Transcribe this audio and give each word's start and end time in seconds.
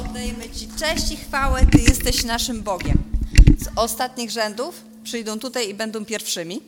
Oddajemy 0.00 0.50
Ci 0.54 0.68
cześć 0.78 1.12
i 1.12 1.16
chwałę, 1.16 1.66
Ty 1.72 1.78
jesteś 1.78 2.24
naszym 2.24 2.62
Bogiem. 2.62 2.98
Z 3.58 3.68
ostatnich 3.76 4.30
rzędów 4.30 4.82
przyjdą 5.04 5.38
tutaj 5.38 5.68
i 5.68 5.74
będą 5.74 6.04
pierwszymi. 6.04 6.60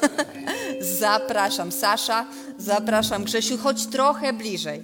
zapraszam 1.00 1.72
Sasza, 1.72 2.26
zapraszam 2.58 3.24
Grzesiu, 3.24 3.58
chodź 3.58 3.86
trochę 3.86 4.32
bliżej. 4.32 4.82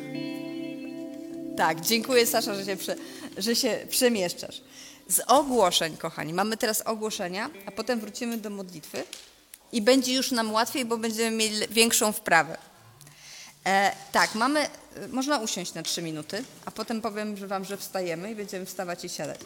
tak, 1.56 1.80
dziękuję 1.80 2.26
Sasza, 2.26 2.54
że 2.54 2.64
się, 2.64 2.76
prze, 2.76 2.96
że 3.38 3.56
się 3.56 3.78
przemieszczasz. 3.88 4.60
Z 5.08 5.20
ogłoszeń, 5.26 5.96
kochani, 5.96 6.32
mamy 6.32 6.56
teraz 6.56 6.82
ogłoszenia, 6.82 7.50
a 7.66 7.70
potem 7.70 8.00
wrócimy 8.00 8.38
do 8.38 8.50
modlitwy 8.50 9.04
i 9.72 9.82
będzie 9.82 10.14
już 10.14 10.30
nam 10.30 10.52
łatwiej, 10.52 10.84
bo 10.84 10.98
będziemy 10.98 11.36
mieli 11.36 11.68
większą 11.70 12.12
wprawę. 12.12 12.56
E, 13.66 13.92
tak, 14.12 14.34
mamy, 14.34 14.68
można 15.08 15.38
usiąść 15.38 15.74
na 15.74 15.82
trzy 15.82 16.02
minuty, 16.02 16.44
a 16.64 16.70
potem 16.70 17.02
powiem 17.02 17.36
że 17.36 17.46
wam, 17.46 17.64
że 17.64 17.76
wstajemy 17.76 18.30
i 18.30 18.34
będziemy 18.34 18.66
wstawać 18.66 19.04
i 19.04 19.08
siadać. 19.08 19.40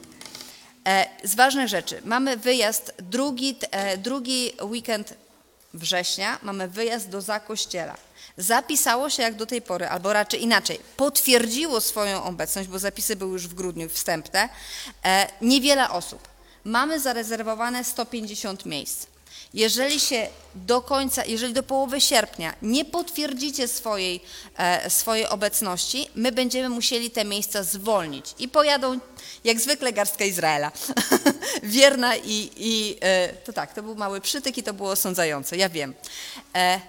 E, 0.87 1.07
z 1.25 1.35
ważnych 1.35 1.69
rzeczy, 1.69 2.03
mamy 2.05 2.37
wyjazd, 2.37 2.95
drugi, 2.99 3.57
e, 3.71 3.99
drugi 3.99 4.53
weekend 4.63 5.15
września, 5.75 6.39
mamy 6.43 6.69
wyjazd 6.69 7.09
do 7.09 7.21
Zakościela. 7.21 7.97
Zapisało 8.37 9.11
się 9.11 9.23
jak 9.23 9.35
do 9.35 9.47
tej 9.47 9.63
pory, 9.63 9.89
albo 9.89 10.13
raczej 10.13 10.43
inaczej, 10.43 10.79
potwierdziło 10.97 11.81
swoją 11.81 12.25
obecność, 12.25 12.69
bo 12.69 12.79
zapisy 12.79 13.17
były 13.17 13.33
już 13.33 13.49
w 13.49 13.55
grudniu 13.55 13.89
wstępne, 13.89 14.49
e, 15.05 15.29
niewiele 15.41 15.91
osób. 15.91 16.29
Mamy 16.65 17.01
zarezerwowane 17.01 17.85
150 17.85 18.67
miejsc. 18.67 19.07
Jeżeli 19.55 20.01
się 20.01 20.29
do 20.55 20.83
końca, 20.83 21.25
jeżeli 21.25 21.53
do 21.53 21.63
połowy 21.63 22.01
sierpnia 22.01 22.55
nie 22.63 22.85
potwierdzicie 22.85 23.69
swojej, 23.69 24.21
e, 24.57 24.91
swojej 24.91 25.27
obecności, 25.27 26.11
my 26.15 26.33
będziemy 26.33 26.69
musieli 26.69 27.11
te 27.11 27.25
miejsca 27.25 27.63
zwolnić 27.63 28.35
i 28.39 28.49
pojadą 28.49 28.99
jak 29.45 29.61
zwykle 29.61 29.93
garstka 29.93 30.25
Izraela. 30.25 30.73
Wierna 31.63 32.17
i, 32.17 32.51
i 32.57 32.97
e, 33.01 33.29
to 33.29 33.53
tak, 33.53 33.75
to 33.75 33.83
był 33.83 33.95
mały 33.95 34.21
przytyk 34.21 34.59
i 34.59 34.63
to 34.63 34.75
było 34.75 34.91
osądzające, 34.91 35.57
ja 35.57 35.69
wiem. 35.69 35.95
E, 36.55 36.81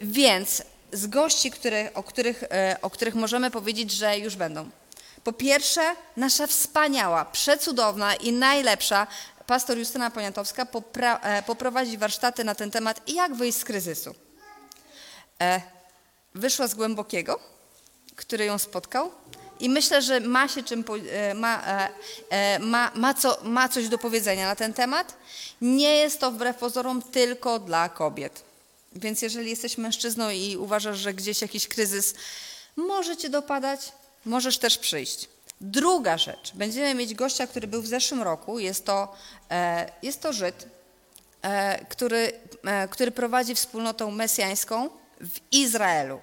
więc 0.00 0.62
z 0.92 1.06
gości, 1.06 1.50
które, 1.50 1.94
o, 1.94 2.02
których, 2.02 2.42
e, 2.42 2.76
o 2.82 2.90
których 2.90 3.14
możemy 3.14 3.50
powiedzieć, 3.50 3.92
że 3.92 4.18
już 4.18 4.36
będą. 4.36 4.70
Po 5.24 5.32
pierwsze, 5.32 5.82
nasza 6.16 6.46
wspaniała, 6.46 7.24
przecudowna 7.24 8.14
i 8.14 8.32
najlepsza 8.32 9.06
pastor 9.46 9.78
Justyna 9.78 10.10
Poniatowska 10.10 10.66
e, 11.22 11.42
poprowadzi 11.42 11.98
warsztaty 11.98 12.44
na 12.44 12.54
ten 12.54 12.70
temat, 12.70 13.08
jak 13.08 13.34
wyjść 13.34 13.58
z 13.58 13.64
kryzysu. 13.64 14.14
E, 15.40 15.60
wyszła 16.34 16.66
z 16.66 16.74
głębokiego, 16.74 17.40
który 18.16 18.44
ją 18.44 18.58
spotkał 18.58 19.10
i 19.60 19.68
myślę, 19.68 20.02
że 20.02 20.20
ma 20.20 20.48
się 20.48 20.62
czym, 20.62 20.84
e, 21.10 21.34
ma, 21.34 21.62
e, 22.30 22.58
ma, 22.58 22.90
ma, 22.94 23.14
co, 23.14 23.38
ma 23.42 23.68
coś 23.68 23.88
do 23.88 23.98
powiedzenia 23.98 24.46
na 24.46 24.56
ten 24.56 24.72
temat. 24.72 25.16
Nie 25.60 25.96
jest 25.96 26.20
to 26.20 26.30
wbrew 26.30 26.56
pozorom 26.56 27.02
tylko 27.02 27.58
dla 27.58 27.88
kobiet. 27.88 28.44
Więc 28.92 29.22
jeżeli 29.22 29.50
jesteś 29.50 29.78
mężczyzną 29.78 30.30
i 30.30 30.56
uważasz, 30.56 30.98
że 30.98 31.14
gdzieś 31.14 31.42
jakiś 31.42 31.68
kryzys 31.68 32.14
może 32.76 33.16
cię 33.16 33.28
dopadać, 33.28 33.92
możesz 34.24 34.58
też 34.58 34.78
przyjść. 34.78 35.28
Druga 35.66 36.18
rzecz, 36.18 36.52
będziemy 36.54 36.94
mieć 36.94 37.14
gościa, 37.14 37.46
który 37.46 37.66
był 37.66 37.82
w 37.82 37.86
zeszłym 37.86 38.22
roku, 38.22 38.58
jest 38.58 38.84
to, 38.84 39.14
e, 39.50 39.90
jest 40.02 40.20
to 40.20 40.32
Żyd, 40.32 40.68
e, 41.42 41.84
który, 41.84 42.32
e, 42.64 42.88
który 42.88 43.10
prowadzi 43.10 43.54
wspólnotę 43.54 44.10
mesjańską 44.10 44.88
w 45.20 45.52
Izraelu, 45.52 46.20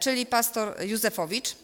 czyli 0.00 0.26
pastor 0.26 0.82
Józefowicz. 0.82 1.56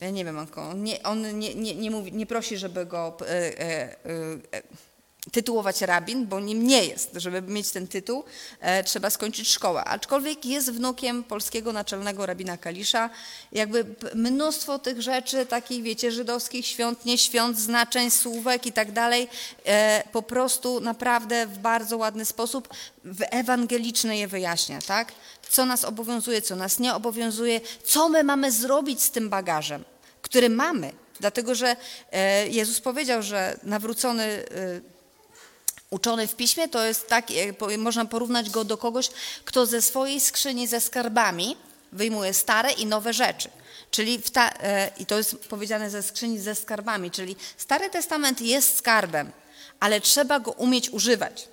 Ja 0.00 0.10
nie 0.10 0.24
wiem, 0.24 0.46
on, 0.56 0.82
nie, 0.82 1.02
on 1.02 1.38
nie, 1.38 1.54
nie, 1.54 1.74
nie, 1.74 1.90
mówi, 1.90 2.12
nie 2.12 2.26
prosi, 2.26 2.56
żeby 2.56 2.86
go 2.86 3.16
tytułować 5.32 5.80
rabin, 5.80 6.26
bo 6.26 6.40
nim 6.40 6.66
nie 6.66 6.84
jest. 6.84 7.10
Żeby 7.16 7.42
mieć 7.42 7.70
ten 7.70 7.88
tytuł, 7.88 8.24
e, 8.60 8.84
trzeba 8.84 9.10
skończyć 9.10 9.48
szkołę. 9.48 9.84
Aczkolwiek 9.84 10.44
jest 10.44 10.72
wnukiem 10.72 11.24
polskiego 11.24 11.72
naczelnego 11.72 12.26
rabina 12.26 12.56
Kalisza. 12.56 13.10
Jakby 13.52 13.84
mnóstwo 14.14 14.78
tych 14.78 15.02
rzeczy, 15.02 15.46
takich 15.46 15.82
wiecie, 15.82 16.12
żydowskich 16.12 16.66
świąt, 16.66 17.04
nie 17.04 17.18
świąt, 17.18 17.58
znaczeń, 17.58 18.10
słówek 18.10 18.66
i 18.66 18.72
tak 18.72 18.92
dalej, 18.92 19.28
e, 19.64 20.02
po 20.12 20.22
prostu 20.22 20.80
naprawdę 20.80 21.46
w 21.46 21.58
bardzo 21.58 21.96
ładny 21.96 22.24
sposób 22.24 22.68
w 23.04 23.22
ewangeliczny 23.30 24.16
je 24.16 24.28
wyjaśnia, 24.28 24.78
tak? 24.86 25.12
Co 25.50 25.66
nas 25.66 25.84
obowiązuje, 25.84 26.42
co 26.42 26.56
nas 26.56 26.78
nie 26.78 26.94
obowiązuje, 26.94 27.60
co 27.84 28.08
my 28.08 28.24
mamy 28.24 28.52
zrobić 28.52 29.02
z 29.02 29.10
tym 29.10 29.28
bagażem, 29.28 29.84
który 30.22 30.48
mamy. 30.48 30.92
Dlatego, 31.20 31.54
że 31.54 31.76
e, 32.12 32.48
Jezus 32.48 32.80
powiedział, 32.80 33.22
że 33.22 33.58
nawrócony 33.62 34.44
uczony 35.90 36.26
w 36.26 36.36
piśmie, 36.36 36.68
to 36.68 36.84
jest 36.84 37.08
tak, 37.08 37.26
e, 37.72 37.78
można 37.78 38.04
porównać 38.04 38.50
go 38.50 38.64
do 38.64 38.78
kogoś, 38.78 39.10
kto 39.44 39.66
ze 39.66 39.82
swojej 39.82 40.20
skrzyni 40.20 40.66
ze 40.66 40.80
skarbami 40.80 41.56
wyjmuje 41.92 42.34
stare 42.34 42.72
i 42.72 42.86
nowe 42.86 43.12
rzeczy. 43.12 43.50
Czyli 43.90 44.22
ta, 44.22 44.50
e, 44.50 44.90
i 44.98 45.06
to 45.06 45.18
jest 45.18 45.36
powiedziane 45.36 45.90
ze 45.90 46.02
skrzyni 46.02 46.38
ze 46.38 46.54
skarbami, 46.54 47.10
czyli 47.10 47.36
Stary 47.56 47.90
Testament 47.90 48.40
jest 48.40 48.78
skarbem, 48.78 49.32
ale 49.80 50.00
trzeba 50.00 50.40
go 50.40 50.50
umieć 50.50 50.90
używać. 50.90 51.48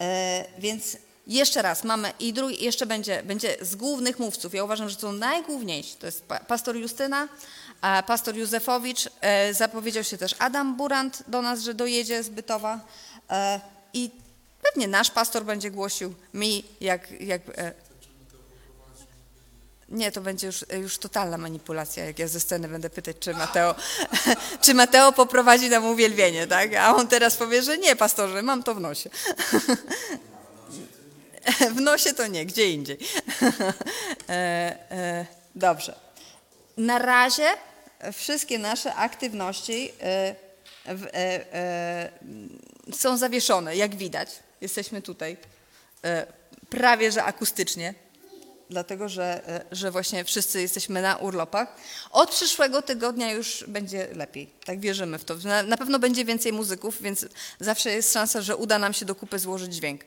E, 0.00 0.44
więc 0.58 0.96
jeszcze 1.26 1.62
raz 1.62 1.84
mamy 1.84 2.12
i 2.20 2.32
drugi, 2.32 2.64
jeszcze 2.64 2.86
będzie, 2.86 3.22
będzie 3.22 3.56
z 3.60 3.76
głównych 3.76 4.18
mówców. 4.18 4.54
Ja 4.54 4.64
uważam, 4.64 4.88
że 4.88 4.96
są 4.96 5.12
najgłówniejsi. 5.12 5.94
To 5.96 6.06
jest 6.06 6.24
pa- 6.24 6.40
pastor 6.40 6.76
Justyna, 6.76 7.28
pastor 8.06 8.36
Józefowicz. 8.36 9.08
Zapowiedział 9.52 10.04
się 10.04 10.18
też 10.18 10.34
Adam 10.38 10.76
Burant 10.76 11.22
do 11.28 11.42
nas, 11.42 11.60
że 11.60 11.74
dojedzie 11.74 12.22
z 12.22 12.28
Bytowa. 12.28 12.80
E, 13.32 13.60
I 13.92 14.10
pewnie 14.62 14.88
nasz 14.88 15.10
pastor 15.10 15.44
będzie 15.44 15.70
głosił 15.70 16.14
mi, 16.34 16.64
jak. 16.80 17.20
jak 17.20 17.42
e, 17.56 17.72
nie, 19.88 20.12
to 20.12 20.20
będzie 20.20 20.46
już, 20.46 20.64
już 20.80 20.98
totalna 20.98 21.38
manipulacja, 21.38 22.04
jak 22.04 22.18
ja 22.18 22.28
ze 22.28 22.40
sceny 22.40 22.68
będę 22.68 22.90
pytać, 22.90 23.16
czy 23.20 23.34
Mateo, 23.34 23.74
czy 24.62 24.74
Mateo 24.74 25.12
poprowadzi 25.12 25.68
nam 25.68 25.84
uwielbienie, 25.84 26.46
tak? 26.46 26.74
A 26.74 26.96
on 26.96 27.08
teraz 27.08 27.36
powie, 27.36 27.62
że 27.62 27.78
nie, 27.78 27.96
pastorze, 27.96 28.42
mam 28.42 28.62
to 28.62 28.74
w 28.74 28.80
nosie. 28.80 29.10
W 31.76 31.80
nosie 31.80 32.12
to 32.12 32.26
nie, 32.26 32.46
gdzie 32.46 32.70
indziej. 32.70 32.98
E, 34.28 35.26
Dobrze. 35.54 35.94
Na 36.76 36.98
razie 36.98 37.48
wszystkie 38.12 38.58
nasze 38.58 38.94
aktywności 38.94 39.92
w- 40.84 41.06
e, 41.06 41.54
e, 41.54 42.12
są 42.92 43.16
zawieszone, 43.16 43.76
jak 43.76 43.96
widać. 43.96 44.28
Jesteśmy 44.60 45.02
tutaj 45.02 45.36
e, 46.04 46.26
prawie 46.70 47.12
że 47.12 47.24
akustycznie, 47.24 47.94
dlatego 48.70 49.08
że, 49.08 49.48
e, 49.48 49.64
że 49.72 49.90
właśnie 49.90 50.24
wszyscy 50.24 50.60
jesteśmy 50.62 51.02
na 51.02 51.16
urlopach. 51.16 51.76
Od 52.10 52.30
przyszłego 52.30 52.82
tygodnia 52.82 53.32
już 53.32 53.64
będzie 53.68 54.08
lepiej, 54.14 54.50
tak 54.64 54.80
wierzymy 54.80 55.18
w 55.18 55.24
to. 55.24 55.36
Na, 55.44 55.62
na 55.62 55.76
pewno 55.76 55.98
będzie 55.98 56.24
więcej 56.24 56.52
muzyków, 56.52 57.02
więc 57.02 57.26
zawsze 57.60 57.90
jest 57.90 58.12
szansa, 58.12 58.40
że 58.42 58.56
uda 58.56 58.78
nam 58.78 58.92
się 58.92 59.04
do 59.04 59.14
kupy 59.14 59.38
złożyć 59.38 59.74
dźwięk, 59.74 60.04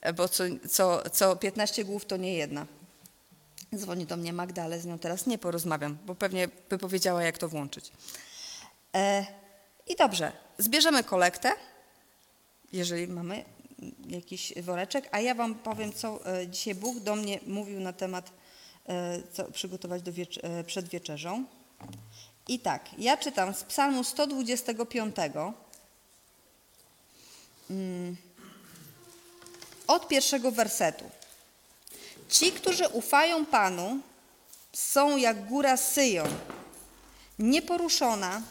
E, 0.00 0.12
bo 0.12 0.28
co, 0.28 0.44
co, 0.70 1.10
co 1.10 1.36
15 1.36 1.84
głów 1.84 2.04
to 2.04 2.16
nie 2.16 2.34
jedna. 2.34 2.66
Dzwoni 3.76 4.06
do 4.06 4.16
mnie 4.16 4.32
Magda, 4.32 4.62
ale 4.62 4.80
z 4.80 4.86
nią 4.86 4.98
teraz 4.98 5.26
nie 5.26 5.38
porozmawiam, 5.38 5.98
bo 6.06 6.14
pewnie 6.14 6.48
by 6.68 6.78
powiedziała, 6.78 7.22
jak 7.22 7.38
to 7.38 7.48
włączyć. 7.48 7.92
E, 8.94 9.26
I 9.86 9.96
dobrze, 9.96 10.32
zbierzemy 10.58 11.04
kolektę, 11.04 11.52
jeżeli 12.72 13.08
mamy 13.08 13.44
jakiś 14.06 14.52
woreczek, 14.62 15.08
a 15.12 15.20
ja 15.20 15.34
Wam 15.34 15.54
powiem, 15.54 15.92
co 15.92 16.36
e, 16.38 16.48
dzisiaj 16.48 16.74
Bóg 16.74 17.00
do 17.00 17.16
mnie 17.16 17.40
mówił 17.46 17.80
na 17.80 17.92
temat, 17.92 18.30
e, 18.88 19.22
co 19.32 19.44
przygotować 19.44 20.02
do 20.02 20.12
wiecz- 20.12 20.40
e, 20.42 20.64
przed 20.64 20.88
wieczerzą. 20.88 21.44
I 22.48 22.58
tak, 22.58 22.98
ja 22.98 23.16
czytam 23.16 23.54
z 23.54 23.64
Psalmu 23.64 24.04
125 24.04 25.16
mm, 27.70 28.16
od 29.86 30.08
pierwszego 30.08 30.50
wersetu. 30.50 31.04
Ci, 32.28 32.52
którzy 32.52 32.88
ufają 32.88 33.46
Panu, 33.46 33.98
są 34.72 35.16
jak 35.16 35.46
góra 35.46 35.76
Syjon, 35.76 36.28
nieporuszona, 37.38 38.42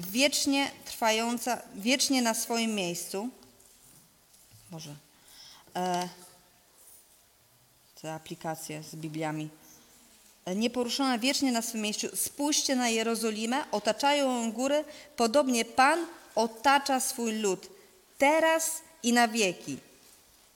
wiecznie 0.00 0.70
trwająca, 0.84 1.62
wiecznie 1.74 2.22
na 2.22 2.34
swoim 2.34 2.74
miejscu. 2.74 3.28
Może 4.70 4.94
e, 5.76 6.08
te 8.02 8.14
aplikacje 8.14 8.82
z 8.82 8.94
Bibliami. 8.94 9.48
E, 10.44 10.54
Nieporuszona 10.54 11.18
wiecznie 11.18 11.52
na 11.52 11.62
swoim 11.62 11.82
miejscu. 11.82 12.16
Spójrzcie 12.16 12.76
na 12.76 12.88
Jerozolimę, 12.88 13.70
otaczają 13.70 14.42
ją 14.42 14.52
góry, 14.52 14.84
podobnie 15.16 15.64
Pan 15.64 16.06
otacza 16.34 17.00
swój 17.00 17.32
lud, 17.32 17.68
teraz 18.18 18.82
i 19.02 19.12
na 19.12 19.28
wieki. 19.28 19.78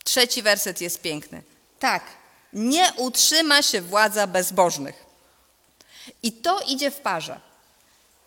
Trzeci 0.04 0.42
werset 0.42 0.80
jest 0.80 1.00
piękny. 1.00 1.42
Tak, 1.78 2.04
nie 2.52 2.92
utrzyma 2.96 3.62
się 3.62 3.80
władza 3.80 4.26
bezbożnych. 4.26 5.06
I 6.22 6.32
to 6.32 6.60
idzie 6.60 6.90
w 6.90 7.00
parze. 7.00 7.40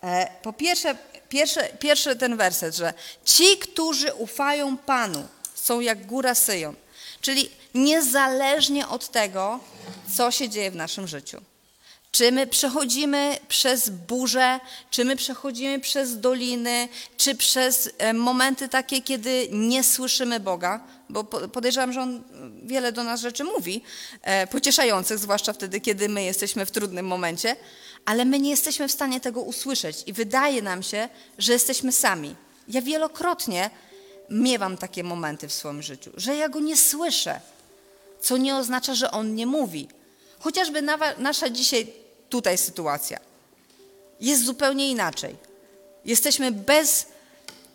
E, 0.06 0.30
po 0.42 0.52
pierwsze, 0.52 0.96
pierwszy, 1.28 1.60
pierwszy 1.78 2.16
ten 2.16 2.36
werset, 2.36 2.76
że 2.76 2.94
ci, 3.24 3.58
którzy 3.58 4.14
ufają 4.14 4.76
Panu, 4.76 5.28
są 5.54 5.80
jak 5.80 6.06
góra 6.06 6.34
Syjon. 6.34 6.74
Czyli 7.20 7.50
niezależnie 7.74 8.88
od 8.88 9.08
tego, 9.08 9.60
co 10.16 10.30
się 10.30 10.48
dzieje 10.48 10.70
w 10.70 10.76
naszym 10.76 11.08
życiu. 11.08 11.40
Czy 12.16 12.32
my 12.32 12.46
przechodzimy 12.46 13.38
przez 13.48 13.88
burzę, 13.88 14.60
czy 14.90 15.04
my 15.04 15.16
przechodzimy 15.16 15.80
przez 15.80 16.20
doliny, 16.20 16.88
czy 17.16 17.34
przez 17.34 17.90
e, 17.98 18.12
momenty 18.12 18.68
takie, 18.68 19.02
kiedy 19.02 19.48
nie 19.52 19.84
słyszymy 19.84 20.40
Boga, 20.40 20.80
bo 21.08 21.24
podejrzewam, 21.24 21.92
że 21.92 22.02
On 22.02 22.22
wiele 22.62 22.92
do 22.92 23.04
nas 23.04 23.20
rzeczy 23.20 23.44
mówi, 23.44 23.82
e, 24.22 24.46
pocieszających, 24.46 25.18
zwłaszcza 25.18 25.52
wtedy, 25.52 25.80
kiedy 25.80 26.08
my 26.08 26.24
jesteśmy 26.24 26.66
w 26.66 26.70
trudnym 26.70 27.06
momencie, 27.06 27.56
ale 28.04 28.24
my 28.24 28.38
nie 28.38 28.50
jesteśmy 28.50 28.88
w 28.88 28.92
stanie 28.92 29.20
tego 29.20 29.40
usłyszeć 29.40 30.02
i 30.06 30.12
wydaje 30.12 30.62
nam 30.62 30.82
się, 30.82 31.08
że 31.38 31.52
jesteśmy 31.52 31.92
sami. 31.92 32.36
Ja 32.68 32.82
wielokrotnie 32.82 33.70
miewam 34.30 34.76
takie 34.76 35.04
momenty 35.04 35.48
w 35.48 35.52
swoim 35.52 35.82
życiu, 35.82 36.10
że 36.16 36.36
ja 36.36 36.48
Go 36.48 36.60
nie 36.60 36.76
słyszę, 36.76 37.40
co 38.20 38.36
nie 38.36 38.56
oznacza, 38.56 38.94
że 38.94 39.10
On 39.10 39.34
nie 39.34 39.46
mówi. 39.46 39.88
Chociażby 40.38 40.82
nasza 41.18 41.50
dzisiaj 41.50 42.05
tutaj 42.28 42.58
sytuacja 42.58 43.18
jest 44.20 44.44
zupełnie 44.44 44.90
inaczej. 44.90 45.36
Jesteśmy 46.04 46.52
bez, 46.52 47.06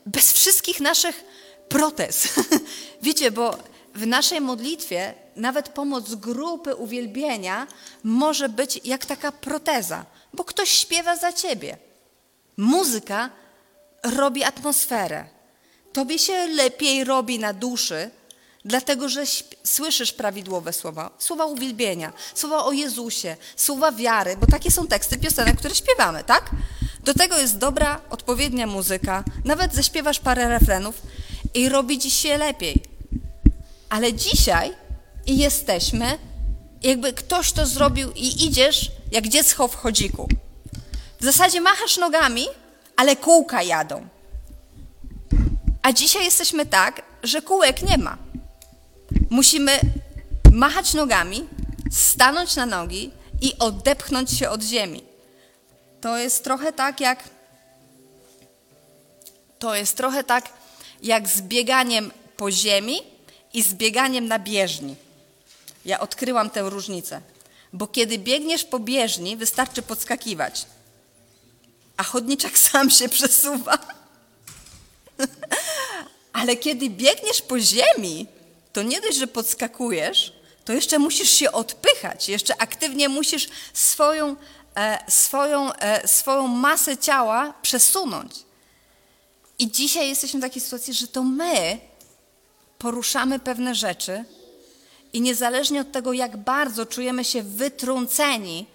bez 0.06 0.34
wszystkich 0.34 0.80
naszych 0.80 1.24
protez. 1.70 2.28
Wiecie, 3.02 3.32
bo 3.32 3.58
w 3.96 4.08
naszej 4.08 4.42
modlitwie 4.42 5.14
nawet 5.36 5.70
pomoc 5.70 6.16
grupy 6.16 6.76
uwielbienia 6.76 7.68
może 8.04 8.50
być 8.50 8.82
jak 8.84 9.06
taka 9.06 9.32
proteza, 9.32 10.06
bo 10.34 10.44
ktoś 10.44 10.70
śpiewa 10.70 11.16
za 11.16 11.34
ciebie. 11.34 11.78
Muzyka 12.58 13.30
robi 14.04 14.44
atmosferę. 14.44 15.26
Tobie 15.94 16.20
się 16.20 16.48
lepiej 16.48 17.04
robi 17.04 17.40
na 17.40 17.54
duszy, 17.54 18.10
dlatego 18.66 19.10
że 19.10 19.24
słyszysz 19.64 20.14
prawidłowe 20.14 20.74
słowa, 20.74 21.12
słowa 21.18 21.46
uwielbienia, 21.46 22.14
słowa 22.34 22.66
o 22.66 22.72
Jezusie, 22.72 23.36
słowa 23.56 23.92
wiary, 23.92 24.38
bo 24.38 24.48
takie 24.48 24.72
są 24.72 24.88
teksty 24.88 25.18
piosenek, 25.18 25.58
które 25.58 25.76
śpiewamy, 25.76 26.24
tak? 26.24 26.52
Do 27.04 27.14
tego 27.14 27.38
jest 27.38 27.58
dobra, 27.58 28.02
odpowiednia 28.10 28.68
muzyka, 28.68 29.24
nawet 29.46 29.76
zaśpiewasz 29.76 30.20
parę 30.20 30.50
refrenów 30.50 31.02
i 31.54 31.70
robi 31.70 32.00
ci 32.00 32.12
się 32.12 32.38
lepiej. 32.38 32.84
Ale 33.90 34.14
dzisiaj 34.14 34.74
jesteśmy, 35.28 36.18
jakby 36.84 37.14
ktoś 37.14 37.52
to 37.52 37.66
zrobił 37.66 38.12
i 38.12 38.46
idziesz 38.46 38.92
jak 39.12 39.28
dziecko 39.28 39.68
w 39.68 39.76
chodziku. 39.76 40.28
W 41.20 41.24
zasadzie 41.24 41.62
machasz 41.62 41.98
nogami, 41.98 42.46
ale 42.96 43.16
kółka 43.16 43.64
jadą. 43.64 44.08
A 45.82 45.94
dzisiaj 45.94 46.26
jesteśmy 46.26 46.66
tak, 46.66 47.02
że 47.24 47.42
kółek 47.42 47.82
nie 47.82 47.98
ma. 47.98 48.18
Musimy 49.32 49.80
machać 50.52 50.94
nogami, 50.94 51.48
stanąć 51.92 52.56
na 52.56 52.66
nogi 52.66 53.12
i 53.42 53.54
odepchnąć 53.60 54.32
się 54.32 54.50
od 54.50 54.64
ziemi. 54.64 55.04
To 56.02 56.18
jest 56.18 56.44
trochę 56.44 56.74
tak 56.74 57.00
jak 57.00 57.30
to 59.60 59.76
jest 59.76 59.98
trochę 59.98 60.24
tak 60.24 60.50
jak 61.04 61.28
z 61.28 61.42
bieganiem 61.42 62.12
po 62.38 62.52
ziemi 62.52 63.02
i 63.54 63.64
z 63.64 63.74
bieganiem 63.74 64.28
na 64.28 64.40
bieżni. 64.40 64.96
Ja 65.86 66.00
odkryłam 66.00 66.50
tę 66.50 66.62
różnicę, 66.62 67.22
bo 67.74 67.88
kiedy 67.88 68.18
biegniesz 68.18 68.64
po 68.64 68.80
bieżni, 68.80 69.38
wystarczy 69.38 69.82
podskakiwać, 69.82 70.66
a 71.98 72.04
chodniczek 72.04 72.58
sam 72.70 72.90
się 72.90 73.10
przesuwa. 73.10 73.78
Ale 76.34 76.56
kiedy 76.56 76.90
biegniesz 76.90 77.42
po 77.42 77.60
ziemi, 77.60 78.28
to 78.74 78.84
nie 78.84 79.02
dość, 79.02 79.18
że 79.18 79.28
podskakujesz, 79.28 80.34
to 80.66 80.74
jeszcze 80.74 81.00
musisz 81.00 81.30
się 81.30 81.52
odpychać, 81.52 82.30
jeszcze 82.30 82.62
aktywnie 82.62 83.10
musisz 83.10 83.50
swoją, 83.74 84.36
e, 84.76 85.12
swoją, 85.12 85.74
e, 85.74 86.08
swoją 86.08 86.48
masę 86.48 86.98
ciała 86.98 87.54
przesunąć. 87.62 88.34
I 89.60 89.72
dzisiaj 89.72 90.10
jesteśmy 90.10 90.40
w 90.40 90.44
takiej 90.44 90.62
sytuacji, 90.62 90.94
że 90.94 91.08
to 91.08 91.24
my 91.24 91.80
poruszamy 92.78 93.40
pewne 93.40 93.76
rzeczy 93.76 94.26
i 95.14 95.22
niezależnie 95.22 95.82
od 95.82 95.92
tego, 95.92 96.14
jak 96.14 96.38
bardzo 96.38 96.86
czujemy 96.86 97.26
się 97.26 97.44
wytrąceni 97.44 98.66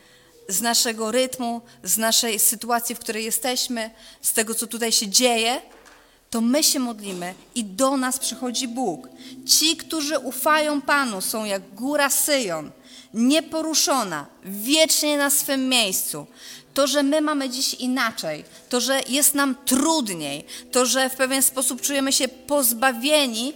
z 0.49 0.61
naszego 0.61 1.13
rytmu, 1.13 1.61
z 1.83 1.99
naszej 1.99 2.39
sytuacji, 2.39 2.95
w 2.95 2.99
której 2.99 3.25
jesteśmy, 3.25 3.91
z 4.23 4.33
tego, 4.33 4.55
co 4.55 4.67
tutaj 4.67 4.93
się 4.93 5.09
dzieje, 5.09 5.63
to 6.37 6.41
my 6.41 6.63
się 6.63 6.79
modlimy 6.79 7.35
i 7.55 7.65
do 7.65 7.97
nas 7.97 8.19
przychodzi 8.19 8.69
Bóg. 8.69 9.09
Ci, 9.47 9.77
którzy 9.77 10.19
ufają 10.19 10.81
Panu, 10.81 11.21
są 11.21 11.45
jak 11.45 11.75
góra 11.75 12.11
Syjon, 12.11 12.71
nieporuszona, 13.15 14.27
wiecznie 14.45 15.19
na 15.19 15.31
swym 15.31 15.69
miejscu. 15.69 16.27
To, 16.75 16.87
że 16.87 17.03
my 17.03 17.21
mamy 17.21 17.51
dziś 17.51 17.75
inaczej, 17.75 18.45
to, 18.69 18.81
że 18.81 19.01
jest 19.09 19.35
nam 19.35 19.55
trudniej, 19.65 20.45
to, 20.73 20.87
że 20.87 21.11
w 21.11 21.17
pewien 21.17 21.43
sposób 21.43 21.81
czujemy 21.81 22.13
się 22.13 22.29
pozbawieni 22.29 23.53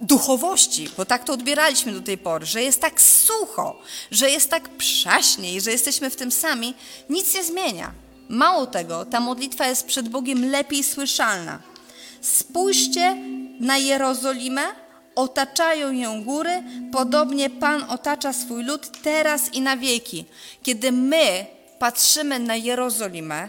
duchowości, 0.00 0.88
bo 0.96 1.04
tak 1.04 1.24
to 1.24 1.32
odbieraliśmy 1.32 1.92
do 1.92 2.00
tej 2.00 2.18
pory, 2.18 2.46
że 2.46 2.62
jest 2.62 2.80
tak 2.80 3.00
sucho, 3.00 3.76
że 4.10 4.30
jest 4.30 4.50
tak 4.50 4.68
przaśniej, 4.68 5.60
że 5.60 5.70
jesteśmy 5.70 6.10
w 6.10 6.16
tym 6.16 6.32
sami, 6.32 6.74
nic 7.10 7.34
nie 7.34 7.44
zmienia. 7.44 7.92
Mało 8.28 8.66
tego, 8.66 9.04
ta 9.04 9.20
modlitwa 9.20 9.66
jest 9.66 9.86
przed 9.86 10.08
Bogiem 10.08 10.50
lepiej 10.50 10.84
słyszalna. 10.84 11.75
Spójrzcie 12.26 13.16
na 13.60 13.78
Jerozolimę, 13.78 14.62
otaczają 15.14 15.92
ją 15.92 16.24
góry, 16.24 16.62
podobnie 16.92 17.50
Pan 17.50 17.84
otacza 17.90 18.32
swój 18.32 18.64
lud 18.64 19.02
teraz 19.02 19.54
i 19.54 19.60
na 19.60 19.76
wieki. 19.76 20.24
Kiedy 20.62 20.92
my 20.92 21.46
patrzymy 21.78 22.38
na 22.38 22.56
Jerozolimę, 22.56 23.48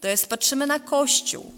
to 0.00 0.08
jest 0.08 0.26
patrzymy 0.26 0.66
na 0.66 0.78
Kościół, 0.78 1.52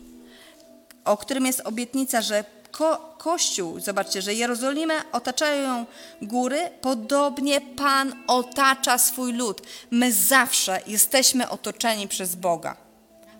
o 1.04 1.16
którym 1.16 1.46
jest 1.46 1.60
obietnica, 1.60 2.22
że 2.22 2.44
ko 2.70 3.14
Kościół, 3.18 3.80
zobaczcie, 3.80 4.22
że 4.22 4.34
Jerozolimę 4.34 4.94
otaczają 5.12 5.62
ją 5.62 5.86
góry, 6.22 6.70
podobnie 6.80 7.60
Pan 7.60 8.12
otacza 8.26 8.98
swój 8.98 9.32
lud. 9.32 9.62
My 9.90 10.12
zawsze 10.12 10.80
jesteśmy 10.86 11.48
otoczeni 11.48 12.08
przez 12.08 12.34
Boga 12.34 12.91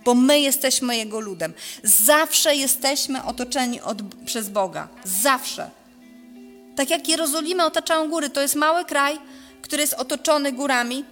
bo 0.04 0.14
my 0.14 0.40
jesteśmy 0.40 0.96
Jego 0.96 1.20
ludem. 1.20 1.54
Zawsze 1.84 2.56
jesteśmy 2.56 3.24
otoczeni 3.24 3.80
od, 3.80 3.98
przez 4.24 4.48
Boga. 4.48 4.88
Zawsze. 5.04 5.70
Tak 6.76 6.90
jak 6.90 7.08
Jerozolimę 7.08 7.64
otaczają 7.64 8.08
góry, 8.08 8.30
to 8.30 8.40
jest 8.40 8.54
mały 8.54 8.84
kraj, 8.84 9.18
który 9.62 9.82
jest 9.82 9.94
otoczony 9.94 10.52
górami. 10.52 11.04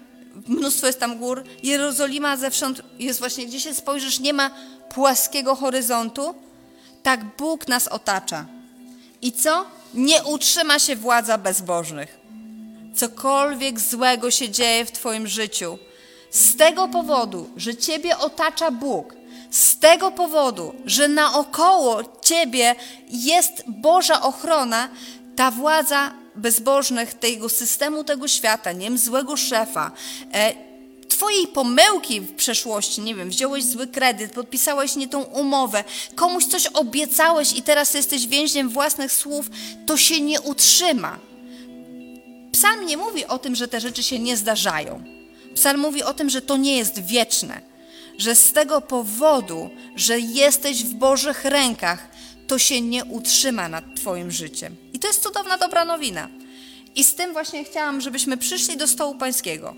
Mnóstwo 0.46 0.86
jest 0.86 1.00
tam 1.00 1.18
gór. 1.18 1.44
Jerozolima 1.62 2.36
zewsząd 2.36 2.82
jest 2.98 3.18
właśnie, 3.18 3.46
gdzie 3.46 3.60
się 3.60 3.74
spojrzysz, 3.74 4.20
nie 4.20 4.32
ma 4.32 4.50
płaskiego 4.94 5.54
horyzontu. 5.54 6.34
Tak 7.02 7.36
Bóg 7.38 7.68
nas 7.68 7.88
otacza. 7.88 8.46
I 9.22 9.32
co? 9.32 9.66
Nie 9.94 10.24
utrzyma 10.24 10.78
się 10.78 10.96
władza 10.96 11.38
bezbożnych. 11.38 12.20
Cokolwiek 12.94 13.80
złego 13.80 14.30
się 14.30 14.50
dzieje 14.50 14.84
w 14.84 14.92
Twoim 14.92 15.26
życiu, 15.26 15.78
z 16.30 16.56
tego 16.56 16.88
powodu, 16.88 17.50
że 17.56 17.76
Ciebie 17.76 18.18
otacza 18.18 18.70
Bóg, 18.70 19.14
z 19.50 19.78
tego 19.78 20.10
powodu, 20.10 20.74
że 20.84 21.08
naokoło 21.08 22.02
Ciebie 22.22 22.74
jest 23.08 23.62
Boża 23.66 24.22
ochrona, 24.22 24.88
ta 25.36 25.50
władza 25.50 26.12
bezbożnych, 26.36 27.14
tego 27.14 27.48
systemu, 27.48 28.04
tego 28.04 28.28
świata, 28.28 28.72
nie 28.72 28.84
wiem, 28.84 28.98
złego 28.98 29.36
szefa, 29.36 29.90
e, 30.32 30.70
Twojej 31.08 31.46
pomyłki 31.46 32.20
w 32.20 32.34
przeszłości, 32.34 33.00
nie 33.00 33.14
wiem, 33.14 33.30
wziąłeś 33.30 33.64
zły 33.64 33.86
kredyt, 33.86 34.32
podpisałeś 34.32 34.96
nie 34.96 35.08
tą 35.08 35.22
umowę, 35.22 35.84
komuś 36.14 36.44
coś 36.44 36.66
obiecałeś 36.66 37.52
i 37.52 37.62
teraz 37.62 37.94
jesteś 37.94 38.26
więźniem 38.26 38.68
własnych 38.68 39.12
słów, 39.12 39.46
to 39.86 39.96
się 39.96 40.20
nie 40.20 40.40
utrzyma. 40.40 41.18
Psalm 42.52 42.86
nie 42.86 42.96
mówi 42.96 43.26
o 43.26 43.38
tym, 43.38 43.56
że 43.56 43.68
te 43.68 43.80
rzeczy 43.80 44.02
się 44.02 44.18
nie 44.18 44.36
zdarzają. 44.36 45.19
Psalm 45.54 45.80
mówi 45.80 46.02
o 46.02 46.14
tym, 46.14 46.30
że 46.30 46.42
to 46.42 46.56
nie 46.56 46.76
jest 46.76 47.02
wieczne, 47.02 47.60
że 48.18 48.34
z 48.34 48.52
tego 48.52 48.80
powodu, 48.80 49.70
że 49.96 50.20
jesteś 50.20 50.84
w 50.84 50.94
Bożych 50.94 51.44
rękach, 51.44 52.08
to 52.46 52.58
się 52.58 52.80
nie 52.80 53.04
utrzyma 53.04 53.68
nad 53.68 53.84
Twoim 53.96 54.30
życiem. 54.30 54.76
I 54.92 54.98
to 54.98 55.08
jest 55.08 55.22
cudowna, 55.22 55.58
dobra 55.58 55.84
nowina. 55.84 56.28
I 56.94 57.04
z 57.04 57.14
tym 57.14 57.32
właśnie 57.32 57.64
chciałam, 57.64 58.00
żebyśmy 58.00 58.36
przyszli 58.36 58.76
do 58.76 58.88
stołu 58.88 59.14
Pańskiego. 59.14 59.74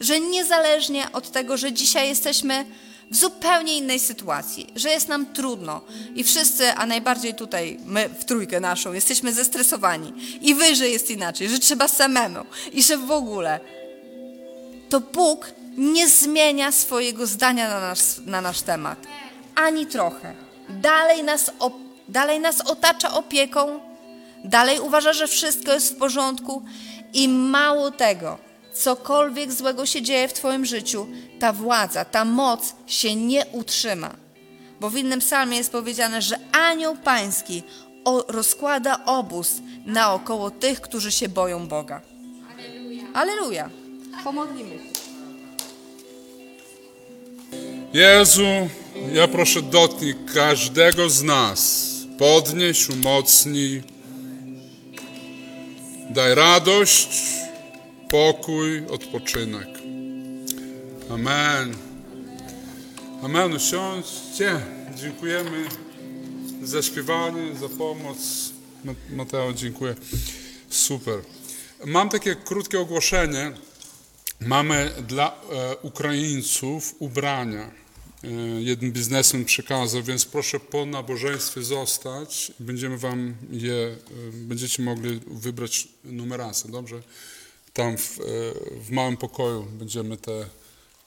Że 0.00 0.20
niezależnie 0.20 1.12
od 1.12 1.30
tego, 1.30 1.56
że 1.56 1.72
dzisiaj 1.72 2.08
jesteśmy 2.08 2.64
w 3.10 3.16
zupełnie 3.16 3.78
innej 3.78 4.00
sytuacji, 4.00 4.66
że 4.76 4.90
jest 4.90 5.08
nam 5.08 5.26
trudno 5.26 5.80
i 6.14 6.24
wszyscy, 6.24 6.72
a 6.72 6.86
najbardziej 6.86 7.34
tutaj 7.34 7.78
my 7.84 8.08
w 8.08 8.24
trójkę 8.24 8.60
naszą, 8.60 8.92
jesteśmy 8.92 9.32
zestresowani 9.32 10.12
i 10.40 10.54
wy, 10.54 10.74
że 10.76 10.88
jest 10.88 11.10
inaczej, 11.10 11.48
że 11.48 11.58
trzeba 11.58 11.88
samemu 11.88 12.40
i 12.72 12.82
że 12.82 12.96
w 12.96 13.10
ogóle, 13.10 13.60
to 14.92 15.00
Bóg 15.00 15.52
nie 15.76 16.08
zmienia 16.08 16.72
swojego 16.72 17.26
zdania 17.26 17.68
na 17.68 17.80
nasz, 17.80 18.00
na 18.26 18.40
nasz 18.40 18.60
temat. 18.60 18.98
Ani 19.54 19.86
trochę. 19.86 20.34
Dalej 20.68 21.24
nas, 21.24 21.50
op, 21.58 21.74
dalej 22.08 22.40
nas 22.40 22.60
otacza 22.60 23.14
opieką, 23.14 23.80
dalej 24.44 24.80
uważa, 24.80 25.12
że 25.12 25.28
wszystko 25.28 25.72
jest 25.72 25.94
w 25.94 25.96
porządku 25.96 26.62
i 27.12 27.28
mało 27.28 27.90
tego, 27.90 28.38
cokolwiek 28.72 29.52
złego 29.52 29.86
się 29.86 30.02
dzieje 30.02 30.28
w 30.28 30.32
Twoim 30.32 30.64
życiu, 30.64 31.06
ta 31.38 31.52
władza, 31.52 32.04
ta 32.04 32.24
moc 32.24 32.74
się 32.86 33.16
nie 33.16 33.46
utrzyma. 33.46 34.10
Bo 34.80 34.90
w 34.90 34.96
innym 34.96 35.20
psalmie 35.20 35.56
jest 35.56 35.72
powiedziane, 35.72 36.22
że 36.22 36.38
anioł 36.52 36.96
pański 36.96 37.62
rozkłada 38.28 39.04
obóz 39.04 39.52
naokoło 39.86 40.50
tych, 40.50 40.80
którzy 40.80 41.12
się 41.12 41.28
boją 41.28 41.68
Boga. 41.68 42.00
Aleluja. 43.14 43.81
Pomodlimy 44.24 44.70
się. 44.74 44.92
Jezu, 47.92 48.46
ja 49.12 49.28
proszę 49.28 49.62
dotknij 49.62 50.14
każdego 50.34 51.10
z 51.10 51.22
nas. 51.22 51.92
Podnieś, 52.18 52.88
umocnij. 52.88 53.82
Daj 56.10 56.34
radość, 56.34 57.08
pokój, 58.10 58.86
odpoczynek. 58.86 59.68
Amen. 61.10 61.74
Amen. 63.22 63.52
Usiądźcie. 63.52 64.60
Dziękujemy 64.96 65.64
za 66.62 66.82
śpiewanie, 66.82 67.54
za 67.60 67.68
pomoc. 67.68 68.18
Ma- 68.84 68.94
Mateo, 69.16 69.52
dziękuję. 69.52 69.94
Super. 70.70 71.18
Mam 71.84 72.08
takie 72.08 72.34
krótkie 72.34 72.80
ogłoszenie. 72.80 73.52
Mamy 74.46 74.90
dla 75.08 75.40
e, 75.50 75.76
Ukraińców 75.76 76.94
ubrania. 76.98 77.70
E, 78.24 78.28
jeden 78.60 78.92
biznesmen 78.92 79.44
przekazał, 79.44 80.02
więc 80.02 80.24
proszę 80.24 80.60
po 80.60 80.86
nabożeństwie 80.86 81.62
zostać. 81.62 82.52
Będziemy 82.60 82.98
wam 82.98 83.34
je, 83.50 83.74
e, 83.74 83.96
będziecie 84.32 84.82
mogli 84.82 85.20
wybrać 85.26 85.88
numerację, 86.04 86.70
dobrze? 86.70 87.02
Tam 87.72 87.98
w, 87.98 88.18
w 88.84 88.90
małym 88.90 89.16
pokoju 89.16 89.62
będziemy 89.62 90.16
te 90.16 90.46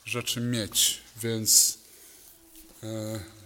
rzeczy 0.06 0.42
mieć, 0.42 1.02
więc 1.22 1.78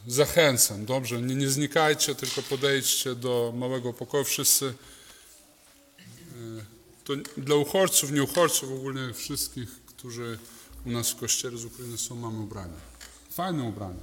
zachęcam, 0.08 0.86
dobrze? 0.86 1.22
Nie, 1.22 1.36
nie 1.36 1.50
znikajcie, 1.50 2.16
tylko 2.16 2.42
podejdźcie 2.42 3.16
do 3.16 3.54
małego 3.56 3.94
pokoju. 3.94 4.24
Wszyscy 4.24 4.74
to 7.10 7.16
dla 7.38 7.56
uchodźców, 7.56 8.12
nie 8.12 8.24
uchodźców, 8.24 8.72
ogólnie 8.72 9.14
wszystkich, 9.14 9.79
którzy 10.00 10.40
u 10.86 10.90
nas 10.90 11.10
w 11.10 11.16
kościele 11.16 11.58
z 11.58 11.66
Ukrainy 11.66 11.98
są, 11.98 12.16
mamy 12.16 12.40
ubrania. 12.40 12.78
Fajne 13.32 13.64
ubrania. 13.64 14.02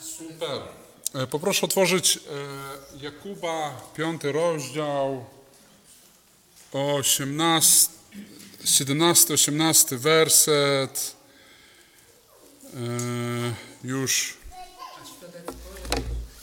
Super. 0.00 0.62
E, 1.14 1.26
Poproszę 1.26 1.66
otworzyć 1.66 2.16
e, 2.16 2.20
Jakuba, 3.04 3.80
piąty 3.94 4.32
rozdział, 4.32 5.24
18, 6.72 7.92
17-18 8.64 9.96
werset. 9.96 11.16
E, 12.64 12.76
Już 13.84 14.36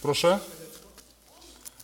Proszę? 0.02 0.40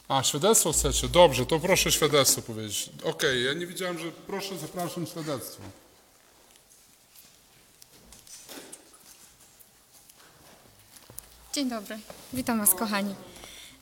A, 0.08 0.24
świadectwo 0.24 0.72
chcecie? 0.74 1.08
Dobrze, 1.08 1.46
to 1.46 1.60
proszę 1.60 1.92
świadectwo 1.92 2.42
powiedzieć. 2.42 2.90
Okej, 3.04 3.44
ja 3.46 3.54
nie 3.54 3.68
widziałem, 3.68 4.00
że 4.00 4.12
proszę, 4.12 4.58
zapraszam 4.58 5.08
świadectwo. 5.08 5.64
Dzień 11.54 11.70
dobry, 11.70 12.00
witam 12.34 12.60
Was 12.60 12.74
kochani. 12.76 13.16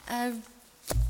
E, 0.09 0.31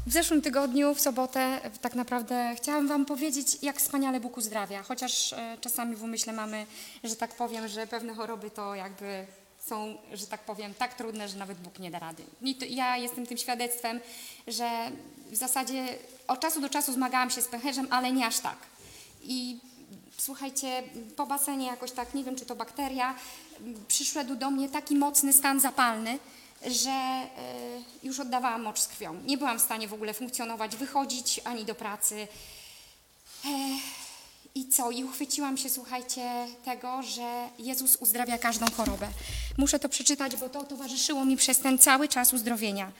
W 0.07 0.11
zeszłym 0.13 0.41
tygodniu, 0.41 0.95
w 0.95 1.01
sobotę, 1.01 1.39
e, 1.39 1.69
tak 1.69 1.95
naprawdę 1.95 2.53
chciałam 2.57 2.87
Wam 2.87 3.05
powiedzieć, 3.05 3.47
jak 3.61 3.77
wspaniale 3.77 4.19
Bóg 4.19 4.37
uzdrawia, 4.37 4.83
chociaż 4.83 5.33
e, 5.33 5.57
czasami 5.61 5.95
w 5.95 6.03
umyśle 6.03 6.33
mamy, 6.33 6.65
że 7.03 7.15
tak 7.15 7.35
powiem, 7.35 7.67
że 7.67 7.87
pewne 7.87 8.15
choroby 8.15 8.51
to 8.51 8.75
jakby 8.75 9.25
są, 9.65 9.97
że 10.13 10.27
tak 10.27 10.41
powiem, 10.41 10.73
tak 10.73 10.93
trudne, 10.93 11.29
że 11.29 11.37
nawet 11.37 11.57
Bóg 11.57 11.79
nie 11.79 11.91
da 11.91 11.99
rady. 11.99 12.23
I 12.41 12.55
to, 12.55 12.65
ja 12.65 12.97
jestem 12.97 13.25
tym 13.27 13.37
świadectwem, 13.37 13.99
że 14.47 14.91
w 15.31 15.35
zasadzie 15.35 15.85
od 16.27 16.39
czasu 16.39 16.61
do 16.61 16.69
czasu 16.69 16.93
zmagałam 16.93 17.29
się 17.29 17.41
z 17.41 17.47
pęcherzem, 17.47 17.87
ale 17.89 18.11
nie 18.11 18.25
aż 18.27 18.39
tak. 18.39 18.57
I 19.23 19.59
słuchajcie, 20.17 20.83
po 21.15 21.25
basenie 21.25 21.67
jakoś 21.67 21.91
tak, 21.91 22.13
nie 22.13 22.23
wiem 22.23 22.35
czy 22.35 22.45
to 22.45 22.55
bakteria, 22.55 23.15
przyszedł 23.87 24.35
do 24.35 24.51
mnie 24.51 24.69
taki 24.69 24.95
mocny 24.95 25.33
stan 25.33 25.59
zapalny, 25.59 26.19
że 26.65 26.89
e, 26.89 27.27
już 28.03 28.19
oddawałam 28.19 28.61
mocz 28.61 28.79
z 28.79 28.87
krwią. 28.87 29.13
Nie 29.13 29.37
byłam 29.37 29.59
w 29.59 29.61
stanie 29.61 29.87
w 29.87 29.93
ogóle 29.93 30.13
funkcjonować, 30.13 30.75
wychodzić 30.75 31.41
ani 31.43 31.65
do 31.65 31.75
pracy. 31.75 32.27
E, 33.45 33.49
I 34.55 34.67
co? 34.69 34.91
I 34.91 35.03
uchwyciłam 35.03 35.57
się, 35.57 35.69
słuchajcie, 35.69 36.47
tego, 36.65 37.03
że 37.03 37.49
Jezus 37.59 37.95
uzdrawia 37.95 38.37
każdą 38.37 38.65
chorobę. 38.77 39.07
Muszę 39.57 39.79
to 39.79 39.89
przeczytać, 39.89 40.35
bo 40.35 40.49
to 40.49 40.63
towarzyszyło 40.63 41.25
mi 41.25 41.37
przez 41.37 41.59
ten 41.59 41.77
cały 41.77 42.07
czas 42.07 42.33
uzdrowienia. 42.33 42.91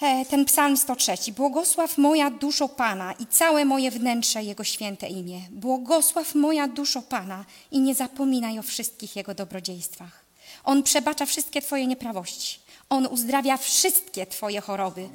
E, 0.00 0.24
Ten 0.24 0.44
psalm 0.44 0.76
103. 0.76 1.12
Błogosław 1.36 1.98
moja 1.98 2.30
duszo 2.30 2.68
Pana 2.68 3.12
i 3.12 3.26
całe 3.26 3.64
moje 3.64 3.90
wnętrze 3.90 4.42
Jego 4.42 4.64
święte 4.64 5.08
imię. 5.08 5.40
Błogosław 5.50 6.34
moja 6.34 6.68
duszo 6.68 7.02
Pana 7.02 7.44
i 7.70 7.80
nie 7.80 7.94
zapominaj 7.94 8.58
o 8.58 8.62
wszystkich 8.62 9.16
Jego 9.16 9.34
dobrodziejstwach. 9.34 10.24
On 10.64 10.82
przebacza 10.82 11.26
wszystkie 11.26 11.62
Twoje 11.62 11.86
nieprawości. 11.86 12.61
On 12.92 13.06
uzdrawia 13.06 13.56
wszystkie 13.56 14.26
Twoje 14.26 14.60
choroby. 14.60 15.08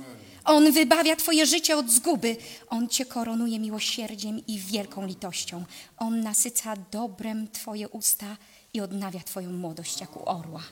On 0.45 0.71
wybawia 0.71 1.15
Twoje 1.15 1.45
życie 1.45 1.77
od 1.77 1.89
zguby. 1.89 2.37
On 2.69 2.89
Cię 2.89 3.05
koronuje 3.05 3.59
miłosierdziem 3.59 4.45
i 4.47 4.59
wielką 4.59 5.05
litością. 5.05 5.65
On 5.97 6.21
nasyca 6.21 6.73
dobrem 6.91 7.47
Twoje 7.47 7.89
usta 7.89 8.37
i 8.73 8.81
odnawia 8.81 9.19
Twoją 9.19 9.51
młodość 9.51 10.01
jak 10.01 10.17
u 10.17 10.29
orła. 10.29 10.63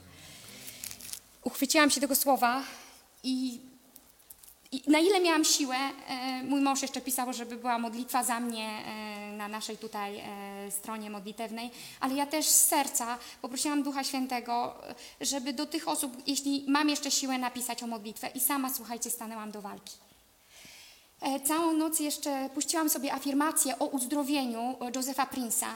Uchwyciłam 1.43 1.89
się 1.91 2.01
tego 2.01 2.15
słowa 2.15 2.63
i 3.24 3.59
i 4.75 4.91
na 4.91 5.00
ile 5.00 5.20
miałam 5.20 5.46
siłę, 5.46 5.75
e, 5.75 6.44
mój 6.44 6.62
mąż 6.62 6.82
jeszcze 6.82 7.01
pisał, 7.01 7.34
żeby 7.34 7.58
była 7.58 7.79
modlitwa 7.79 8.24
za 8.24 8.39
mnie 8.39 8.67
e, 8.67 9.32
na 9.38 9.48
naszej 9.48 9.77
tutaj 9.77 10.20
e, 10.20 10.72
stronie 10.72 11.10
modlitewnej, 11.10 11.72
ale 12.00 12.15
ja 12.15 12.25
też 12.25 12.46
z 12.46 12.65
serca 12.65 13.17
poprosiłam 13.41 13.84
Ducha 13.84 14.03
Świętego, 14.03 14.75
żeby 15.22 15.53
do 15.53 15.65
tych 15.65 15.88
osób, 15.88 16.13
jeśli 16.27 16.65
mam 16.67 16.89
jeszcze 16.89 17.12
siłę, 17.12 17.38
napisać 17.38 17.84
o 17.84 17.88
modlitwę 17.88 18.27
i 18.27 18.39
sama, 18.39 18.74
słuchajcie, 18.74 19.10
stanęłam 19.10 19.51
do 19.51 19.62
walki. 19.62 19.94
Całą 21.46 21.74
noc 21.74 22.00
jeszcze 22.00 22.50
puściłam 22.53 22.89
sobie 22.89 23.13
afirmację 23.13 23.79
o 23.79 23.86
uzdrowieniu 23.86 24.75
Josepha 24.96 25.25
Prince'a. 25.25 25.70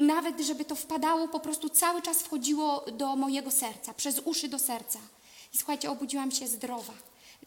Nawet, 0.00 0.40
żeby 0.40 0.64
to 0.64 0.74
wpadało, 0.74 1.28
po 1.28 1.40
prostu 1.40 1.68
cały 1.68 2.02
czas 2.02 2.22
wchodziło 2.22 2.84
do 2.92 3.16
mojego 3.16 3.50
serca, 3.50 3.94
przez 3.94 4.20
uszy 4.24 4.48
do 4.48 4.58
serca. 4.58 4.98
I 5.54 5.58
słuchajcie, 5.58 5.90
obudziłam 5.90 6.30
się 6.30 6.46
zdrowa. 6.46 6.92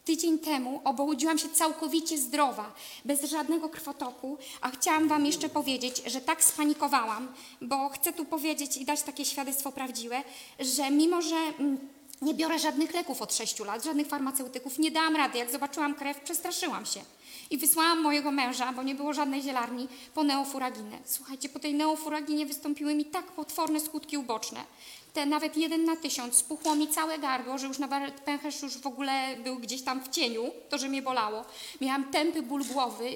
Tydzień 0.05 0.39
temu 0.39 0.81
obudziłam 0.83 1.37
się 1.37 1.49
całkowicie 1.49 2.17
zdrowa, 2.17 2.73
bez 3.05 3.23
żadnego 3.23 3.69
krwotoku, 3.69 4.37
a 4.61 4.69
chciałam 4.69 5.07
Wam 5.07 5.25
jeszcze 5.25 5.49
powiedzieć, 5.49 6.03
że 6.05 6.21
tak 6.21 6.43
spanikowałam, 6.43 7.33
bo 7.61 7.89
chcę 7.89 8.13
tu 8.13 8.25
powiedzieć 8.25 8.77
i 8.77 8.85
dać 8.85 9.01
takie 9.01 9.25
świadectwo 9.25 9.71
prawdziwe, 9.71 10.23
że 10.59 10.91
mimo, 10.91 11.21
że 11.21 11.35
mm, 11.35 11.77
nie 12.21 12.33
biorę 12.33 12.59
żadnych 12.59 12.93
leków 12.93 13.21
od 13.21 13.33
6 13.33 13.59
lat, 13.59 13.83
żadnych 13.83 14.07
farmaceutyków, 14.07 14.79
nie 14.79 14.91
dałam 14.91 15.15
rady. 15.15 15.37
Jak 15.37 15.51
zobaczyłam 15.51 15.95
krew, 15.95 16.19
przestraszyłam 16.19 16.85
się. 16.85 16.99
I 17.49 17.57
wysłałam 17.57 18.01
mojego 18.01 18.31
męża, 18.31 18.73
bo 18.73 18.83
nie 18.83 18.95
było 18.95 19.13
żadnej 19.13 19.41
zielarni, 19.41 19.87
po 20.13 20.23
neofuraginę. 20.23 20.97
Słuchajcie, 21.05 21.49
po 21.49 21.59
tej 21.59 21.73
neofuraginie 21.73 22.45
wystąpiły 22.45 22.95
mi 22.95 23.05
tak 23.05 23.25
potworne 23.25 23.79
skutki 23.79 24.17
uboczne. 24.17 24.59
Te 25.13 25.25
nawet 25.25 25.57
jeden 25.57 25.85
na 25.85 25.95
tysiąc, 25.95 26.35
spuchło 26.35 26.75
mi 26.75 26.87
całe 26.87 27.19
gardło, 27.19 27.57
że 27.57 27.67
już 27.67 27.79
nawet 27.79 28.21
pęcherz 28.21 28.61
już 28.61 28.77
w 28.77 28.87
ogóle 28.87 29.37
był 29.43 29.59
gdzieś 29.59 29.81
tam 29.81 30.03
w 30.03 30.09
cieniu, 30.09 30.51
to, 30.69 30.77
że 30.77 30.89
mnie 30.89 31.01
bolało. 31.01 31.45
Miałam 31.81 32.11
tępy 32.11 32.41
ból 32.41 32.63
głowy, 32.65 33.09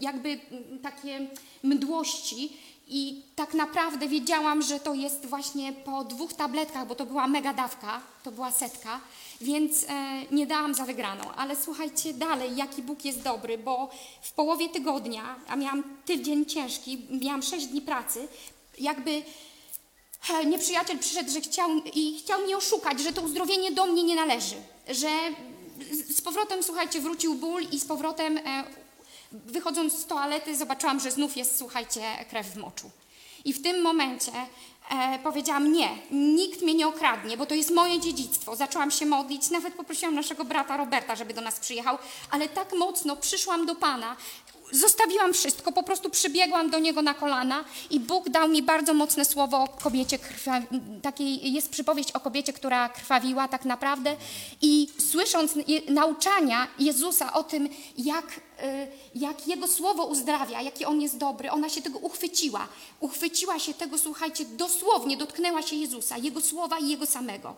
jakby 0.00 0.40
takie 0.82 1.26
mdłości 1.62 2.52
I 2.88 3.22
tak 3.36 3.54
naprawdę 3.54 4.08
wiedziałam, 4.08 4.62
że 4.62 4.80
to 4.80 4.94
jest 4.94 5.26
właśnie 5.26 5.72
po 5.72 6.04
dwóch 6.04 6.32
tabletkach, 6.32 6.86
bo 6.86 6.94
to 6.94 7.06
była 7.06 7.28
mega 7.28 7.54
dawka, 7.54 8.00
to 8.22 8.32
była 8.32 8.52
setka, 8.52 9.00
więc 9.40 9.84
e, 9.84 9.86
nie 10.30 10.46
dałam 10.46 10.74
za 10.74 10.84
wygraną. 10.84 11.32
Ale 11.36 11.56
słuchajcie 11.56 12.14
dalej, 12.14 12.56
jaki 12.56 12.82
Bóg 12.82 13.04
jest 13.04 13.22
dobry, 13.22 13.58
bo 13.58 13.90
w 14.22 14.32
połowie 14.32 14.68
tygodnia, 14.68 15.36
a 15.48 15.56
miałam 15.56 15.82
tydzień 16.04 16.46
ciężki, 16.46 16.98
miałam 17.10 17.42
sześć 17.42 17.66
dni 17.66 17.80
pracy, 17.80 18.28
jakby 18.78 19.22
nieprzyjaciel 20.46 20.98
przyszedł 20.98 21.30
że 21.30 21.40
chciał, 21.40 21.70
i 21.94 22.18
chciał 22.18 22.40
mnie 22.42 22.56
oszukać, 22.56 23.00
że 23.00 23.12
to 23.12 23.22
uzdrowienie 23.22 23.72
do 23.72 23.86
mnie 23.86 24.02
nie 24.02 24.16
należy, 24.16 24.56
że 24.88 25.08
z- 25.92 26.16
z 26.16 26.20
powrotem, 26.20 26.62
słuchajcie, 26.62 27.00
wrócił 27.00 27.34
ból 27.34 27.62
i 27.72 27.80
z 27.80 27.84
powrotem 27.84 28.38
e, 28.38 28.64
wychodząc 29.32 29.92
z 29.98 30.06
toalety 30.06 30.56
zobaczyłam, 30.56 31.00
że 31.00 31.10
znów 31.10 31.36
jest, 31.36 31.58
słuchajcie, 31.58 32.02
krew 32.30 32.46
w 32.46 32.56
moczu. 32.56 32.90
I 33.44 33.52
w 33.52 33.62
tym 33.62 33.82
momencie 33.82 34.32
e, 34.90 35.18
powiedziałam 35.22 35.72
nie, 35.72 35.88
nikt 36.10 36.62
mnie 36.62 36.74
nie 36.74 36.86
okradnie, 36.88 37.36
bo 37.36 37.46
to 37.46 37.54
jest 37.54 37.70
moje 37.70 38.00
dziedzictwo. 38.00 38.56
Zaczęłam 38.56 38.90
się 38.90 39.06
modlić, 39.06 39.50
nawet 39.50 39.74
poprosiłam 39.74 40.14
naszego 40.14 40.44
brata 40.44 40.76
Roberta, 40.76 41.16
żeby 41.16 41.34
do 41.34 41.40
nas 41.40 41.60
przyjechał, 41.60 41.98
ale 42.30 42.48
tak 42.48 42.72
mocno 42.72 43.16
przyszłam 43.16 43.66
do 43.66 43.74
Pana, 43.74 44.16
zostawiłam 44.74 45.32
wszystko, 45.32 45.72
po 45.72 45.82
prostu 45.82 46.10
przybiegłam 46.10 46.70
do 46.70 46.78
Niego 46.78 47.02
na 47.02 47.14
kolana 47.14 47.64
i 47.90 48.00
Bóg 48.00 48.28
dał 48.28 48.48
mi 48.48 48.62
bardzo 48.62 48.94
mocne 48.94 49.24
słowo 49.24 49.62
o 49.62 49.68
kobiecie 49.68 50.18
krwa... 50.18 50.62
takiej 51.02 51.52
jest 51.52 51.70
przypowieść 51.70 52.12
o 52.12 52.20
kobiecie, 52.20 52.52
która 52.52 52.88
krwawiła 52.88 53.48
tak 53.48 53.64
naprawdę 53.64 54.16
i 54.62 54.88
słysząc 55.10 55.54
nauczania 55.88 56.68
Jezusa 56.78 57.32
o 57.32 57.42
tym, 57.42 57.68
jak, 57.98 58.26
y, 58.32 58.38
jak 59.14 59.48
Jego 59.48 59.68
słowo 59.68 60.04
uzdrawia, 60.04 60.62
jaki 60.62 60.84
On 60.84 61.00
jest 61.00 61.18
dobry, 61.18 61.50
ona 61.50 61.68
się 61.68 61.82
tego 61.82 61.98
uchwyciła. 61.98 62.68
Uchwyciła 63.00 63.58
się 63.58 63.74
tego, 63.74 63.98
słuchajcie, 63.98 64.44
dosłownie 64.44 65.16
dotknęła 65.16 65.62
się 65.62 65.76
Jezusa, 65.76 66.18
Jego 66.18 66.40
słowa 66.40 66.78
i 66.78 66.88
Jego 66.88 67.06
samego. 67.06 67.56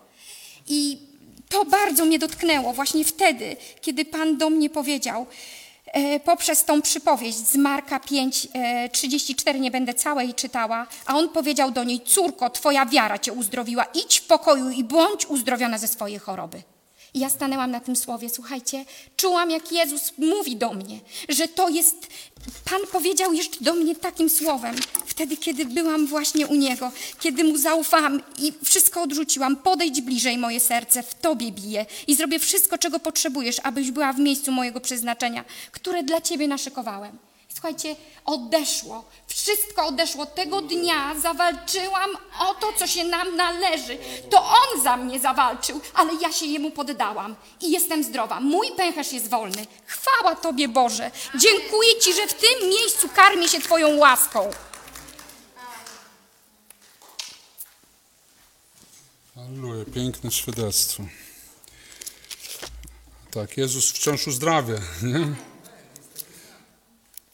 I 0.67 0.97
to 1.49 1.65
bardzo 1.65 2.05
mnie 2.05 2.19
dotknęło 2.19 2.73
właśnie 2.73 3.05
wtedy, 3.05 3.55
kiedy 3.81 4.05
Pan 4.05 4.37
do 4.37 4.49
mnie 4.49 4.69
powiedział, 4.69 5.21
e, 5.21 5.56
poprzez 6.25 6.65
tą 6.65 6.81
przypowieść 6.81 7.37
z 7.37 7.55
Marka 7.55 7.99
5, 7.99 8.47
e, 8.53 8.89
34, 8.89 9.59
nie 9.59 9.71
będę 9.71 9.93
całej 9.93 10.33
czytała, 10.33 10.87
a 11.05 11.17
on 11.17 11.29
powiedział 11.29 11.71
do 11.71 11.83
niej, 11.83 12.01
córko, 12.01 12.49
twoja 12.49 12.85
wiara 12.85 13.19
cię 13.19 13.33
uzdrowiła, 13.33 13.83
idź 13.83 14.19
w 14.19 14.27
pokoju 14.27 14.69
i 14.69 14.83
bądź 14.83 15.25
uzdrowiona 15.25 15.77
ze 15.77 15.87
swojej 15.87 16.19
choroby. 16.19 16.76
I 17.17 17.19
ja 17.19 17.29
stanęłam 17.29 17.71
na 17.71 17.79
tym 17.79 17.95
słowie, 17.95 18.29
słuchajcie, 18.29 18.85
czułam 19.15 19.51
jak 19.51 19.71
Jezus 19.71 20.11
mówi 20.17 20.55
do 20.55 20.73
mnie, 20.73 20.99
że 21.29 21.47
to 21.47 21.69
jest, 21.69 22.07
Pan 22.69 22.81
powiedział 22.91 23.33
jeszcze 23.33 23.63
do 23.63 23.73
mnie 23.73 23.95
takim 23.95 24.29
słowem, 24.29 24.75
wtedy 25.05 25.37
kiedy 25.37 25.65
byłam 25.65 26.07
właśnie 26.07 26.47
u 26.47 26.55
Niego, 26.55 26.91
kiedy 27.19 27.43
Mu 27.43 27.57
zaufałam 27.57 28.21
i 28.39 28.53
wszystko 28.63 29.01
odrzuciłam, 29.01 29.55
podejdź 29.55 30.01
bliżej 30.01 30.37
moje 30.37 30.59
serce, 30.59 31.03
w 31.03 31.15
Tobie 31.15 31.51
bije. 31.51 31.85
I 32.07 32.15
zrobię 32.15 32.39
wszystko, 32.39 32.77
czego 32.77 32.99
potrzebujesz, 32.99 33.57
abyś 33.63 33.91
była 33.91 34.13
w 34.13 34.19
miejscu 34.19 34.51
mojego 34.51 34.81
przeznaczenia, 34.81 35.45
które 35.71 36.03
dla 36.03 36.21
Ciebie 36.21 36.47
naszykowałem. 36.47 37.26
Słuchajcie, 37.57 37.95
odeszło. 38.25 39.05
Wszystko 39.27 39.85
odeszło. 39.85 40.25
Tego 40.25 40.61
dnia 40.61 41.15
zawalczyłam 41.19 42.09
o 42.39 42.53
to, 42.53 42.73
co 42.73 42.87
się 42.87 43.03
nam 43.03 43.35
należy. 43.35 43.97
To 44.29 44.43
On 44.43 44.83
za 44.83 44.97
mnie 44.97 45.19
zawalczył, 45.19 45.81
ale 45.93 46.13
ja 46.21 46.31
się 46.31 46.45
Jemu 46.45 46.71
poddałam 46.71 47.35
i 47.61 47.71
jestem 47.71 48.03
zdrowa. 48.03 48.39
Mój 48.39 48.71
pęcherz 48.71 49.13
jest 49.13 49.29
wolny. 49.29 49.67
Chwała 49.85 50.35
Tobie, 50.35 50.67
Boże. 50.67 51.11
Dziękuję 51.35 51.99
Ci, 51.99 52.13
że 52.13 52.27
w 52.27 52.33
tym 52.33 52.69
miejscu 52.69 53.09
karmię 53.09 53.49
się 53.49 53.59
Twoją 53.59 53.97
łaską. 53.97 54.49
Halleluja, 59.35 59.85
piękne 59.93 60.31
świadectwo. 60.31 61.03
Tak, 63.31 63.57
Jezus 63.57 63.91
wciąż 63.91 64.27
uzdrawia, 64.27 64.75
nie? 65.03 65.46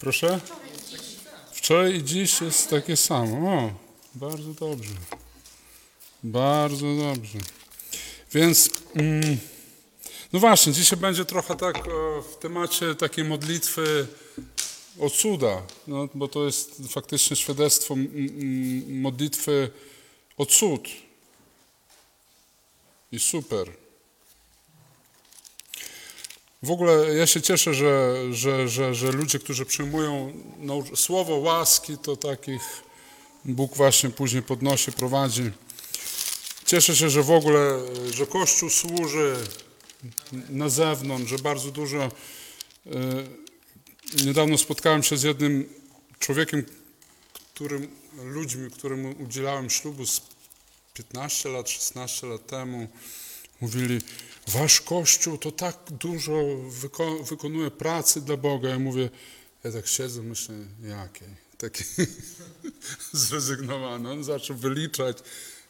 Proszę? 0.03 0.39
Wczoraj 1.51 1.95
i 1.95 2.03
dziś 2.03 2.41
jest 2.41 2.69
takie 2.69 2.97
samo. 2.97 3.49
O, 3.49 3.71
bardzo 4.15 4.53
dobrze. 4.53 4.93
Bardzo 6.23 6.95
dobrze. 6.95 7.39
Więc, 8.33 8.69
mm, 8.95 9.37
no 10.33 10.39
właśnie, 10.39 10.73
dzisiaj 10.73 10.99
będzie 10.99 11.25
trochę 11.25 11.55
tak 11.55 11.87
o, 11.87 12.21
w 12.21 12.37
temacie 12.37 12.95
takiej 12.95 13.25
modlitwy 13.25 14.07
o 14.99 15.09
cuda, 15.09 15.61
no, 15.87 16.07
bo 16.13 16.27
to 16.27 16.45
jest 16.45 16.81
faktycznie 16.89 17.35
świadectwo 17.35 17.93
m, 17.93 18.07
m, 18.15 19.01
modlitwy 19.01 19.69
o 20.37 20.45
cud. 20.45 20.87
I 23.11 23.19
super. 23.19 23.82
W 26.63 26.71
ogóle 26.71 27.15
ja 27.15 27.27
się 27.27 27.41
cieszę, 27.41 27.73
że, 27.73 28.15
że, 28.31 28.67
że, 28.67 28.95
że 28.95 29.11
ludzie, 29.11 29.39
którzy 29.39 29.65
przyjmują 29.65 30.33
nau- 30.59 30.95
słowo 30.95 31.35
łaski, 31.35 31.97
to 31.97 32.15
takich 32.17 32.61
Bóg 33.45 33.75
właśnie 33.75 34.09
później 34.09 34.43
podnosi, 34.43 34.91
prowadzi. 34.91 35.51
Cieszę 36.65 36.95
się, 36.95 37.09
że 37.09 37.23
w 37.23 37.31
ogóle, 37.31 37.79
że 38.13 38.27
Kościół 38.27 38.69
służy 38.69 39.35
na 40.49 40.69
zewnątrz, 40.69 41.29
że 41.29 41.37
bardzo 41.37 41.71
dużo. 41.71 42.03
e, 42.03 42.11
Niedawno 44.25 44.57
spotkałem 44.57 45.03
się 45.03 45.17
z 45.17 45.23
jednym 45.23 45.69
człowiekiem, 46.19 46.65
którym, 47.53 47.87
ludźmi, 48.23 48.71
którym 48.71 49.21
udzielałem 49.21 49.69
ślubu 49.69 50.05
z 50.05 50.21
15 50.93 51.49
lat, 51.49 51.69
16 51.69 52.27
lat 52.27 52.47
temu 52.47 52.87
mówili, 53.63 54.01
wasz 54.47 54.81
Kościół 54.81 55.37
to 55.37 55.51
tak 55.51 55.77
dużo 55.91 56.33
wyko- 56.81 57.23
wykonuje 57.23 57.71
pracy 57.71 58.21
dla 58.21 58.37
Boga. 58.37 58.69
Ja 58.69 58.79
mówię, 58.79 59.09
ja 59.63 59.71
tak 59.71 59.87
siedzę, 59.87 60.21
myślę, 60.21 60.55
jakiej? 60.83 61.27
Taki 61.57 61.83
zrezygnowany. 63.25 64.11
On 64.11 64.23
zaczął 64.23 64.57
wyliczać. 64.57 65.17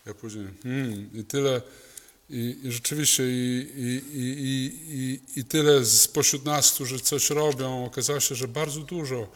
Ja 0.05 0.13
później, 0.13 0.47
hmm, 0.63 1.09
i 1.13 1.23
tyle. 1.23 1.61
I, 2.29 2.59
i 2.63 2.71
rzeczywiście 2.71 3.23
i, 3.23 4.01
i, 4.13 5.21
i, 5.35 5.45
tyle 5.45 5.85
spośród 5.85 6.45
nas, 6.45 6.71
którzy 6.71 6.99
coś 6.99 7.29
robią, 7.29 7.85
okazało 7.85 8.19
się, 8.19 8.35
że 8.35 8.47
bardzo 8.47 8.79
dużo. 8.79 9.27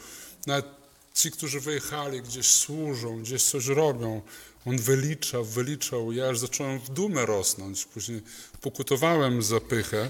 Nawet 0.47 0.65
ci, 1.13 1.31
którzy 1.31 1.59
wyjechali, 1.59 2.21
gdzieś 2.21 2.47
służą, 2.47 3.21
gdzieś 3.21 3.43
coś 3.43 3.65
robią, 3.65 4.21
on 4.67 4.77
wyliczał, 4.77 5.45
wyliczał. 5.45 6.11
Ja 6.11 6.29
aż 6.29 6.39
zacząłem 6.39 6.79
w 6.79 6.89
dumę 6.89 7.25
rosnąć. 7.25 7.85
Później 7.85 8.21
pokutowałem 8.61 9.43
za 9.43 9.59
pychę, 9.61 10.09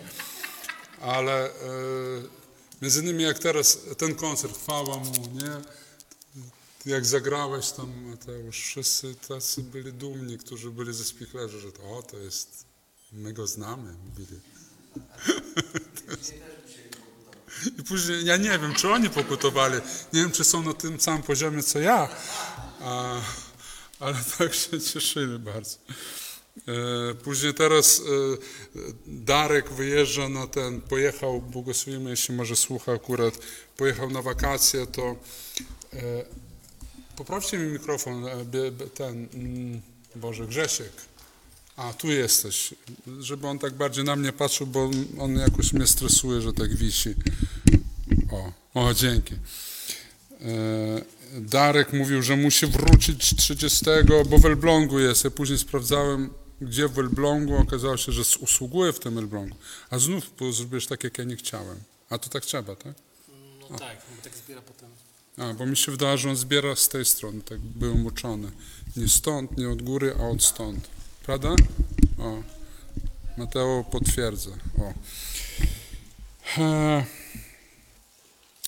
ale 1.01 1.45
e, 1.45 1.51
między 2.81 3.01
innymi 3.01 3.23
jak 3.23 3.39
teraz 3.39 3.79
ten 3.97 4.15
koncert, 4.15 4.57
chwała 4.57 4.97
mu, 4.97 5.11
nie? 5.33 5.51
Jak 6.85 7.05
zagrałeś 7.05 7.71
tam, 7.71 8.03
Mateusz, 8.09 8.61
wszyscy 8.61 9.15
tacy 9.15 9.63
byli 9.63 9.93
dumni, 9.93 10.37
którzy 10.37 10.71
byli 10.71 10.93
ze 10.93 11.03
spichlerzy, 11.03 11.59
że 11.59 11.71
to, 11.71 11.97
o, 11.97 12.03
to 12.03 12.17
jest, 12.17 12.65
my 13.11 13.33
go 13.33 13.47
znamy, 13.47 13.93
mówili. 14.09 14.39
I 17.79 17.83
później, 17.83 18.25
ja 18.25 18.37
nie 18.37 18.59
wiem, 18.59 18.73
czy 18.73 18.89
oni 18.89 19.09
pokutowali, 19.09 19.75
nie 20.13 20.21
wiem, 20.21 20.31
czy 20.31 20.43
są 20.43 20.63
na 20.63 20.73
tym 20.73 20.99
samym 20.99 21.23
poziomie, 21.23 21.63
co 21.63 21.79
ja, 21.79 22.09
a, 22.81 23.21
ale 23.99 24.17
tak 24.37 24.53
się 24.53 24.81
cieszyli 24.81 25.39
bardzo. 25.39 25.77
E, 26.67 27.13
Później 27.13 27.53
teraz 27.53 27.99
e, 27.99 28.03
Darek 29.07 29.69
wyjeżdża 29.69 30.29
na 30.29 30.47
ten, 30.47 30.81
pojechał, 30.81 31.41
błogosławimy, 31.41 32.09
jeśli 32.09 32.35
może 32.35 32.55
słucha 32.55 32.91
akurat, 32.91 33.39
pojechał 33.77 34.09
na 34.09 34.21
wakacje, 34.21 34.87
to 34.87 35.15
e, 35.93 35.97
poprawcie 37.15 37.57
mi 37.57 37.71
mikrofon, 37.71 38.25
ten, 38.93 39.27
mm, 39.33 39.81
Boże, 40.15 40.47
Grzesiek. 40.47 40.91
A, 41.75 41.93
tu 41.93 42.07
jesteś, 42.11 42.73
żeby 43.19 43.47
on 43.47 43.59
tak 43.59 43.73
bardziej 43.73 44.03
na 44.03 44.15
mnie 44.15 44.33
patrzył, 44.33 44.67
bo 44.67 44.91
on 45.19 45.35
jakoś 45.35 45.73
mnie 45.73 45.87
stresuje, 45.87 46.41
że 46.41 46.53
tak 46.53 46.75
wisi. 46.75 47.15
O, 48.31 48.51
o 48.73 48.93
dzięki. 48.93 49.35
Darek 51.33 51.93
mówił, 51.93 52.21
że 52.21 52.35
musi 52.35 52.67
wrócić 52.67 53.35
30, 53.35 53.85
bo 54.29 54.37
w 54.37 54.45
Elblągu 54.45 54.99
jest. 54.99 55.23
Ja 55.23 55.31
później 55.31 55.59
sprawdzałem, 55.59 56.29
gdzie 56.61 56.87
w 56.87 56.99
Elblągu. 56.99 57.55
Okazało 57.55 57.97
się, 57.97 58.11
że 58.11 58.21
usługuje 58.39 58.93
w 58.93 58.99
tym 58.99 59.17
Elblągu. 59.17 59.55
A 59.89 59.99
znów 59.99 60.31
bo 60.39 60.51
zrobiłeś 60.51 60.87
tak, 60.87 61.03
jak 61.03 61.17
ja 61.17 61.23
nie 61.23 61.35
chciałem. 61.35 61.77
A 62.09 62.17
to 62.17 62.29
tak 62.29 62.45
trzeba, 62.45 62.75
tak? 62.75 62.93
No 63.69 63.77
tak, 63.77 63.97
bo 64.15 64.23
tak 64.23 64.33
zbiera 64.35 64.61
potem. 64.61 64.89
A, 65.37 65.53
bo 65.53 65.65
mi 65.65 65.77
się 65.77 65.91
wydaje, 65.91 66.17
że 66.17 66.29
on 66.29 66.35
zbiera 66.35 66.75
z 66.75 66.89
tej 66.89 67.05
strony. 67.05 67.41
Tak 67.41 67.59
byłem 67.59 68.05
uczony. 68.05 68.51
Nie 68.97 69.07
stąd, 69.07 69.57
nie 69.57 69.69
od 69.69 69.81
góry, 69.81 70.15
a 70.19 70.27
od 70.27 70.43
stąd. 70.43 70.87
Prawda? 71.25 71.49
O. 72.19 72.43
Mateo 73.37 73.85
potwierdza. 73.91 74.51
O. 74.79 74.93
E, 76.61 77.05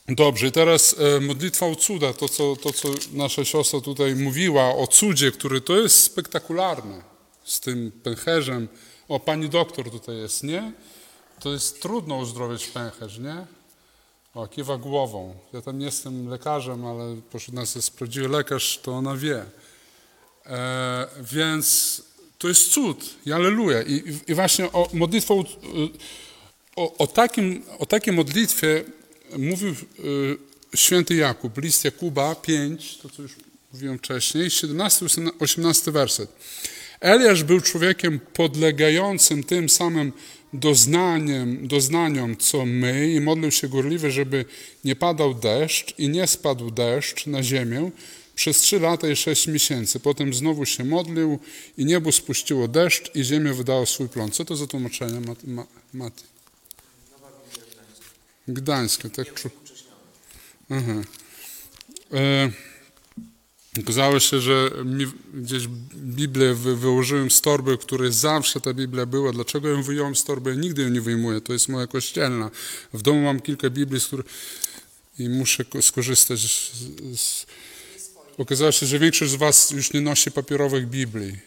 Dobrze, 0.09 0.51
teraz 0.51 0.95
e, 0.99 1.19
modlitwa 1.19 1.65
o 1.65 1.75
cuda, 1.75 2.13
to 2.13 2.29
co, 2.29 2.55
to 2.55 2.73
co 2.73 2.89
nasza 3.13 3.45
siostra 3.45 3.81
tutaj 3.81 4.15
mówiła 4.15 4.75
o 4.75 4.87
cudzie, 4.87 5.31
który 5.31 5.61
to 5.61 5.77
jest 5.77 6.03
spektakularne 6.03 7.01
z 7.43 7.59
tym 7.59 7.91
pęcherzem. 8.03 8.67
O, 9.07 9.19
pani 9.19 9.49
doktor 9.49 9.91
tutaj 9.91 10.17
jest, 10.17 10.43
nie? 10.43 10.71
To 11.39 11.51
jest 11.53 11.81
trudno 11.81 12.17
uzdrowić 12.17 12.67
pęcherz, 12.67 13.17
nie? 13.19 13.45
O, 14.33 14.47
kiwa 14.47 14.77
głową. 14.77 15.35
Ja 15.53 15.61
tam 15.61 15.79
nie 15.79 15.85
jestem 15.85 16.29
lekarzem, 16.29 16.85
ale 16.85 17.15
pośród 17.31 17.55
nas 17.55 17.75
jest 17.75 17.97
prawdziwy 17.97 18.27
lekarz, 18.27 18.79
to 18.83 18.91
ona 18.91 19.15
wie. 19.15 19.45
E, 20.45 21.07
więc 21.21 22.01
to 22.37 22.47
jest 22.47 22.71
cud. 22.71 23.15
I 23.25 23.31
Aleluja. 23.33 23.81
I, 23.81 24.03
i- 24.27 24.33
właśnie 24.33 24.71
o 24.71 24.89
o, 26.75 26.97
o, 26.97 27.07
takim, 27.07 27.63
o 27.79 27.85
takiej 27.85 28.13
modlitwie 28.13 28.83
mówił 29.37 29.69
y, 29.69 30.75
święty 30.75 31.15
Jakub, 31.15 31.57
list 31.57 31.85
Jakuba 31.85 32.35
5, 32.35 32.97
to 32.97 33.09
co 33.09 33.21
już 33.21 33.31
mówiłem 33.73 33.97
wcześniej, 33.97 34.49
17-18 34.49 35.91
werset. 35.91 36.29
Eliasz 36.99 37.43
był 37.43 37.61
człowiekiem 37.61 38.19
podlegającym 38.33 39.43
tym 39.43 39.69
samym 39.69 40.11
doznaniem, 40.53 41.67
doznaniom, 41.67 42.37
co 42.37 42.65
my 42.65 43.11
i 43.13 43.21
modlił 43.21 43.51
się 43.51 43.67
gorliwie, 43.67 44.11
żeby 44.11 44.45
nie 44.83 44.95
padał 44.95 45.33
deszcz 45.33 45.99
i 45.99 46.09
nie 46.09 46.27
spadł 46.27 46.71
deszcz 46.71 47.27
na 47.27 47.43
ziemię 47.43 47.91
przez 48.35 48.57
trzy 48.57 48.79
lata 48.79 49.09
i 49.09 49.15
sześć 49.15 49.47
miesięcy. 49.47 49.99
Potem 49.99 50.33
znowu 50.33 50.65
się 50.65 50.83
modlił 50.85 51.39
i 51.77 51.85
niebo 51.85 52.11
spuściło 52.11 52.67
deszcz 52.67 53.15
i 53.15 53.23
ziemia 53.23 53.53
wydała 53.53 53.85
swój 53.85 54.09
plon. 54.09 54.31
Co 54.31 54.45
to 54.45 54.55
za 54.55 54.67
tłumaczenie, 54.67 55.21
Mat- 55.21 55.43
Ma- 55.43 55.67
Mati? 55.93 56.23
Gdańskie, 58.53 59.09
tak 59.09 59.33
czu. 59.33 59.49
Aha. 60.69 60.93
E, 62.13 62.51
okazało 63.79 64.19
się, 64.19 64.39
że 64.41 64.71
gdzieś 65.33 65.67
Biblię 65.95 66.53
wy, 66.53 66.75
wyłożyłem 66.75 67.31
z 67.31 67.41
torby, 67.41 67.77
w 67.77 67.79
której 67.79 68.13
zawsze 68.13 68.61
ta 68.61 68.73
Biblia 68.73 69.05
była. 69.05 69.31
Dlaczego 69.31 69.67
ją 69.67 69.83
wyjąłem 69.83 70.15
z 70.15 70.23
torby? 70.23 70.57
Nigdy 70.57 70.81
ją 70.81 70.89
nie 70.89 71.01
wyjmuję. 71.01 71.41
To 71.41 71.53
jest 71.53 71.69
moja 71.69 71.87
kościelna. 71.87 72.51
W 72.93 73.01
domu 73.01 73.21
mam 73.21 73.39
kilka 73.39 73.69
Biblii, 73.69 74.01
z 74.01 74.07
których 74.07 74.25
i 75.19 75.29
muszę 75.29 75.65
ko- 75.65 75.81
skorzystać 75.81 76.39
z... 77.15 77.45
Okazało 78.37 78.71
się, 78.71 78.85
że 78.85 78.99
większość 78.99 79.31
z 79.31 79.35
was 79.35 79.71
już 79.71 79.93
nie 79.93 80.01
nosi 80.01 80.31
papierowych 80.31 80.87
Biblii. 80.87 81.37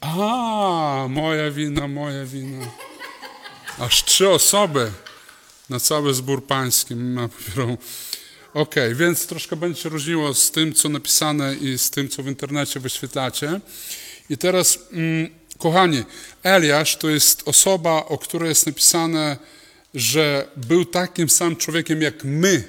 A, 0.00 1.06
moja 1.10 1.50
wina, 1.50 1.88
moja 1.88 2.24
wina. 2.24 2.70
Aż 3.78 4.04
trzy 4.04 4.28
osoby 4.28 4.92
na 5.68 5.80
cały 5.80 6.14
zbór 6.14 6.46
pański 6.46 6.96
ma 6.96 7.28
papierową. 7.28 7.76
Okej, 8.54 8.94
więc 8.94 9.26
troszkę 9.26 9.56
będzie 9.56 9.82
się 9.82 9.88
różniło 9.88 10.34
z 10.34 10.50
tym, 10.50 10.74
co 10.74 10.88
napisane 10.88 11.54
i 11.54 11.78
z 11.78 11.90
tym, 11.90 12.08
co 12.08 12.22
w 12.22 12.26
internecie 12.26 12.80
wyświetlacie. 12.80 13.60
I 14.30 14.38
teraz, 14.38 14.78
mm, 14.92 15.28
kochani, 15.58 16.04
Eliasz 16.42 16.96
to 16.96 17.08
jest 17.08 17.48
osoba, 17.48 18.04
o 18.06 18.18
której 18.18 18.48
jest 18.48 18.66
napisane, 18.66 19.36
że 19.94 20.48
był 20.56 20.84
takim 20.84 21.28
samym 21.28 21.56
człowiekiem 21.56 22.02
jak 22.02 22.24
my. 22.24 22.64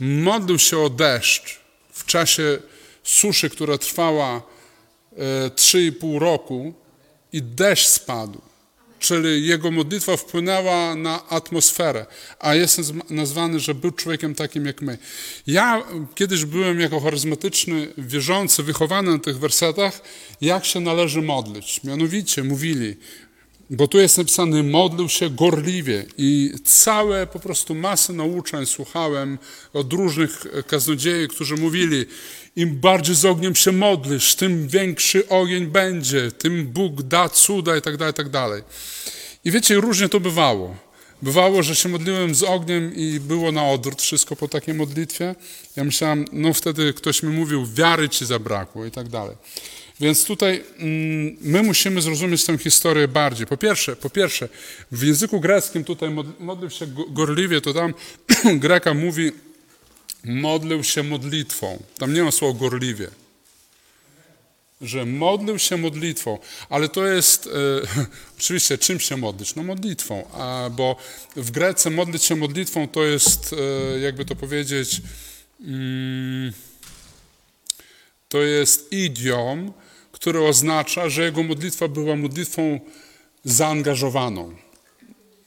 Modlił 0.00 0.58
się 0.58 0.78
o 0.78 0.90
deszcz 0.90 1.60
w 1.92 2.06
czasie 2.06 2.58
suszy, 3.04 3.50
która 3.50 3.78
trwała 3.78 4.36
e, 4.36 5.50
3,5 5.50 6.18
roku 6.18 6.74
i 7.32 7.42
deszcz 7.42 7.86
spadł. 7.86 8.49
Czyli 9.00 9.46
jego 9.46 9.70
modlitwa 9.70 10.16
wpłynęła 10.16 10.94
na 10.94 11.28
atmosferę, 11.28 12.06
a 12.38 12.54
jest 12.54 12.78
nazw- 12.78 13.10
nazwany, 13.10 13.60
że 13.60 13.74
był 13.74 13.90
człowiekiem 13.90 14.34
takim 14.34 14.66
jak 14.66 14.82
my. 14.82 14.98
Ja 15.46 15.82
kiedyś 16.14 16.44
byłem 16.44 16.80
jako 16.80 17.00
charyzmatyczny, 17.00 17.92
wierzący, 17.98 18.62
wychowany 18.62 19.12
na 19.12 19.18
tych 19.18 19.38
wersetach, 19.38 20.00
jak 20.40 20.64
się 20.64 20.80
należy 20.80 21.22
modlić. 21.22 21.84
Mianowicie 21.84 22.44
mówili, 22.44 22.96
bo 23.70 23.88
tu 23.88 23.98
jest 23.98 24.18
napisane, 24.18 24.62
modlił 24.62 25.08
się 25.08 25.30
gorliwie 25.30 26.04
i 26.18 26.52
całe 26.64 27.26
po 27.26 27.40
prostu 27.40 27.74
masę 27.74 28.12
nauczeń 28.12 28.66
słuchałem 28.66 29.38
od 29.72 29.92
różnych 29.92 30.46
kaznodziei, 30.66 31.28
którzy 31.28 31.56
mówili, 31.56 32.06
im 32.56 32.80
bardziej 32.80 33.14
z 33.14 33.24
ogniem 33.24 33.54
się 33.54 33.72
modlisz, 33.72 34.34
tym 34.34 34.68
większy 34.68 35.28
ogień 35.28 35.66
będzie, 35.66 36.32
tym 36.32 36.66
Bóg 36.66 37.02
da 37.02 37.28
cuda 37.28 37.76
i 37.76 37.82
tak 37.82 37.96
dalej, 37.96 38.12
i 38.12 38.14
tak 38.14 38.28
dalej. 38.28 38.62
I 39.44 39.50
wiecie, 39.50 39.74
różnie 39.74 40.08
to 40.08 40.20
bywało. 40.20 40.76
Bywało, 41.22 41.62
że 41.62 41.76
się 41.76 41.88
modliłem 41.88 42.34
z 42.34 42.42
ogniem 42.42 42.94
i 42.94 43.20
było 43.20 43.52
na 43.52 43.68
odwrót 43.68 44.02
wszystko 44.02 44.36
po 44.36 44.48
takiej 44.48 44.74
modlitwie. 44.74 45.34
Ja 45.76 45.84
myślałem, 45.84 46.24
no 46.32 46.52
wtedy 46.52 46.94
ktoś 46.94 47.22
mi 47.22 47.28
mówił, 47.28 47.66
wiary 47.66 48.08
ci 48.08 48.26
zabrakło 48.26 48.86
i 48.86 48.90
tak 48.90 49.08
dalej. 49.08 49.36
Więc 50.00 50.24
tutaj 50.24 50.64
mm, 50.78 51.36
my 51.40 51.62
musimy 51.62 52.02
zrozumieć 52.02 52.44
tę 52.44 52.58
historię 52.58 53.08
bardziej. 53.08 53.46
Po 53.46 53.56
pierwsze, 53.56 53.96
po 53.96 54.10
pierwsze 54.10 54.48
w 54.92 55.02
języku 55.02 55.40
greckim 55.40 55.84
tutaj 55.84 56.10
mod- 56.10 56.40
modlił 56.40 56.70
się 56.70 56.86
go- 56.86 57.04
gorliwie, 57.04 57.60
to 57.60 57.74
tam 57.74 57.94
Greka 58.64 58.94
mówi 58.94 59.30
modlił 60.24 60.84
się 60.84 61.02
modlitwą. 61.02 61.82
Tam 61.98 62.14
nie 62.14 62.22
ma 62.22 62.30
słowa 62.30 62.58
gorliwie. 62.58 63.08
Że 64.80 65.06
modlił 65.06 65.58
się 65.58 65.76
modlitwą, 65.76 66.38
ale 66.70 66.88
to 66.88 67.06
jest 67.06 67.46
e, 67.46 67.50
oczywiście 68.38 68.78
czym 68.78 69.00
się 69.00 69.16
modlić? 69.16 69.54
No 69.54 69.62
modlitwą, 69.62 70.30
a, 70.32 70.70
bo 70.72 70.96
w 71.36 71.50
Grece 71.50 71.90
modlić 71.90 72.24
się 72.24 72.36
modlitwą 72.36 72.88
to 72.88 73.04
jest, 73.04 73.54
e, 73.94 74.00
jakby 74.00 74.24
to 74.24 74.36
powiedzieć, 74.36 75.02
mm, 75.60 76.52
to 78.28 78.42
jest 78.42 78.92
idiom, 78.92 79.72
który 80.20 80.40
oznacza, 80.46 81.08
że 81.08 81.22
jego 81.22 81.42
modlitwa 81.42 81.88
była 81.88 82.16
modlitwą 82.16 82.80
zaangażowaną. 83.44 84.54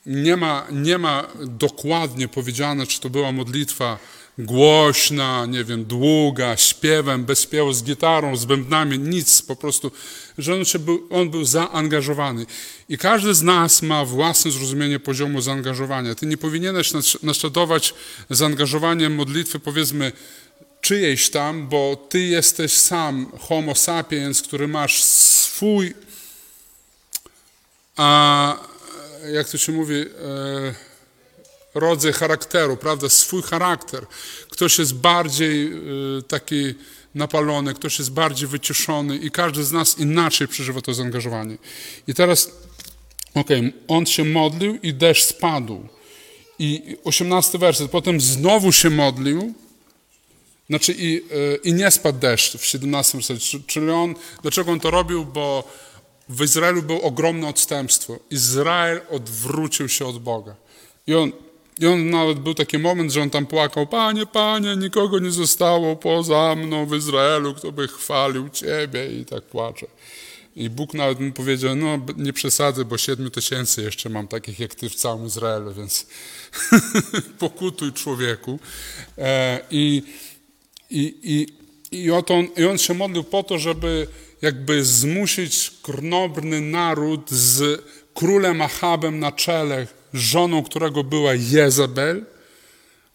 Nie 0.06 0.38
ma, 0.38 0.68
nie 0.72 0.98
ma 0.98 1.28
dokładnie 1.46 2.28
powiedziane, 2.28 2.88
czy 2.88 3.00
to 3.00 3.10
była 3.10 3.32
modlitwa 3.32 3.98
głośna, 4.38 5.46
nie 5.46 5.64
wiem, 5.64 5.86
długa, 5.86 6.58
śpiewem, 6.58 7.26
bez 7.26 7.42
śpiewu, 7.42 7.74
z 7.74 7.84
gitarą, 7.84 8.36
z 8.36 8.46
bębnami, 8.46 9.00
nic, 9.00 9.42
po 9.42 9.56
prostu, 9.56 9.92
że 10.38 10.56
on, 10.56 10.66
się 10.66 10.80
był, 10.80 11.08
on 11.10 11.30
był 11.30 11.46
zaangażowany. 11.46 12.46
I 12.90 12.98
każdy 12.98 13.34
z 13.34 13.42
nas 13.42 13.82
ma 13.82 14.06
własne 14.06 14.52
zrozumienie 14.52 15.00
poziomu 15.00 15.42
zaangażowania. 15.42 16.16
Ty 16.16 16.26
nie 16.26 16.38
powinieneś 16.38 16.92
naś- 16.92 17.24
naśladować 17.24 17.94
zaangażowaniem 18.30 19.16
modlitwy, 19.16 19.60
powiedzmy, 19.60 20.12
czyjejś 20.84 21.30
tam, 21.30 21.68
bo 21.68 22.08
ty 22.10 22.20
jesteś 22.20 22.74
sam 22.74 23.32
homo 23.40 23.76
sapiens, 23.76 24.42
który 24.42 24.68
masz 24.68 25.04
swój, 25.04 25.94
a 27.96 28.58
jak 29.34 29.50
to 29.50 29.58
się 29.58 29.72
mówi, 29.72 29.96
e, 29.96 30.06
rodzaj 31.74 32.14
charakteru, 32.14 32.78
prawda, 32.78 33.10
swój 33.10 33.42
charakter. 33.42 34.06
Ktoś 34.50 34.80
jest 34.80 34.96
bardziej 34.96 35.68
e, 35.68 35.78
taki 36.28 36.74
napalony, 37.16 37.74
ktoś 37.74 38.00
jest 38.00 38.12
bardziej 38.12 38.48
wyciszony 38.48 39.18
i 39.18 39.32
każdy 39.32 39.64
z 39.64 39.72
nas 39.72 40.00
inaczej 40.00 40.48
przeżywa 40.48 40.82
to 40.82 40.94
zaangażowanie. 40.94 41.58
I 42.08 42.14
teraz, 42.14 42.52
okej, 43.34 43.74
on 43.88 44.06
się 44.06 44.26
modlił 44.26 44.80
i 44.84 44.94
deszcz 44.94 45.24
spadł. 45.24 45.88
I 46.60 46.98
18 47.04 47.58
werset, 47.58 47.92
potem 47.92 48.22
znowu 48.22 48.72
się 48.72 48.90
modlił, 48.90 49.54
znaczy 50.74 50.96
i, 50.98 51.18
e, 51.18 51.56
i 51.64 51.74
nie 51.74 51.92
spadł 51.92 52.20
deszcz 52.20 52.58
w 52.58 52.66
17 52.66 53.18
wersecie. 53.18 53.60
Czyli 53.68 53.90
on, 53.90 54.16
dlaczego 54.42 54.72
on 54.72 54.80
to 54.80 54.92
robił? 54.92 55.26
Bo 55.26 55.64
w 56.30 56.44
Izraelu 56.44 56.84
było 56.84 57.02
ogromne 57.02 57.48
odstępstwo. 57.48 58.20
Izrael 58.32 59.02
odwrócił 59.10 59.90
się 59.90 60.06
od 60.06 60.20
Boga. 60.20 60.56
I 61.08 61.16
on, 61.16 61.32
I 61.80 61.88
on 61.88 62.10
nawet 62.10 62.40
był 62.40 62.54
taki 62.54 62.78
moment, 62.78 63.12
że 63.12 63.22
on 63.22 63.30
tam 63.30 63.46
płakał, 63.46 63.88
Panie, 63.88 64.26
Panie, 64.26 64.76
nikogo 64.78 65.20
nie 65.20 65.32
zostało 65.32 65.96
poza 65.96 66.56
mną 66.56 66.86
w 66.86 66.96
Izraelu, 66.96 67.54
kto 67.54 67.72
by 67.72 67.88
chwalił 67.88 68.50
Ciebie 68.50 69.20
i 69.22 69.26
tak 69.26 69.44
płacze. 69.44 69.88
I 70.56 70.70
Bóg 70.70 70.94
nawet 70.94 71.20
mu 71.20 71.32
powiedział, 71.32 71.76
no 71.76 72.00
nie 72.18 72.34
przesadzę, 72.34 72.86
bo 72.86 72.98
siedmiu 72.98 73.30
tysięcy 73.30 73.82
jeszcze 73.82 74.10
mam 74.10 74.28
takich 74.28 74.60
jak 74.60 74.76
Ty 74.76 74.90
w 74.90 74.96
całym 74.96 75.26
Izraelu, 75.26 75.74
więc 75.74 76.08
pokutuj 77.40 77.94
człowieku. 77.94 78.60
E, 79.18 79.60
I, 79.72 80.04
i, 80.94 81.16
i, 81.24 81.48
i, 82.04 82.12
on, 82.12 82.48
I 82.58 82.66
on 82.66 82.78
się 82.78 82.94
modlił 82.94 83.24
po 83.24 83.44
to, 83.44 83.60
żeby 83.60 84.08
jakby 84.42 84.86
zmusić 84.86 85.72
krnobny 85.82 86.62
naród 86.62 87.32
z 87.32 87.82
królem 88.14 88.62
Achabem 88.62 89.20
na 89.20 89.32
czele, 89.32 89.88
żoną 90.14 90.64
którego 90.64 91.04
była 91.04 91.34
Jezebel. 91.34 92.26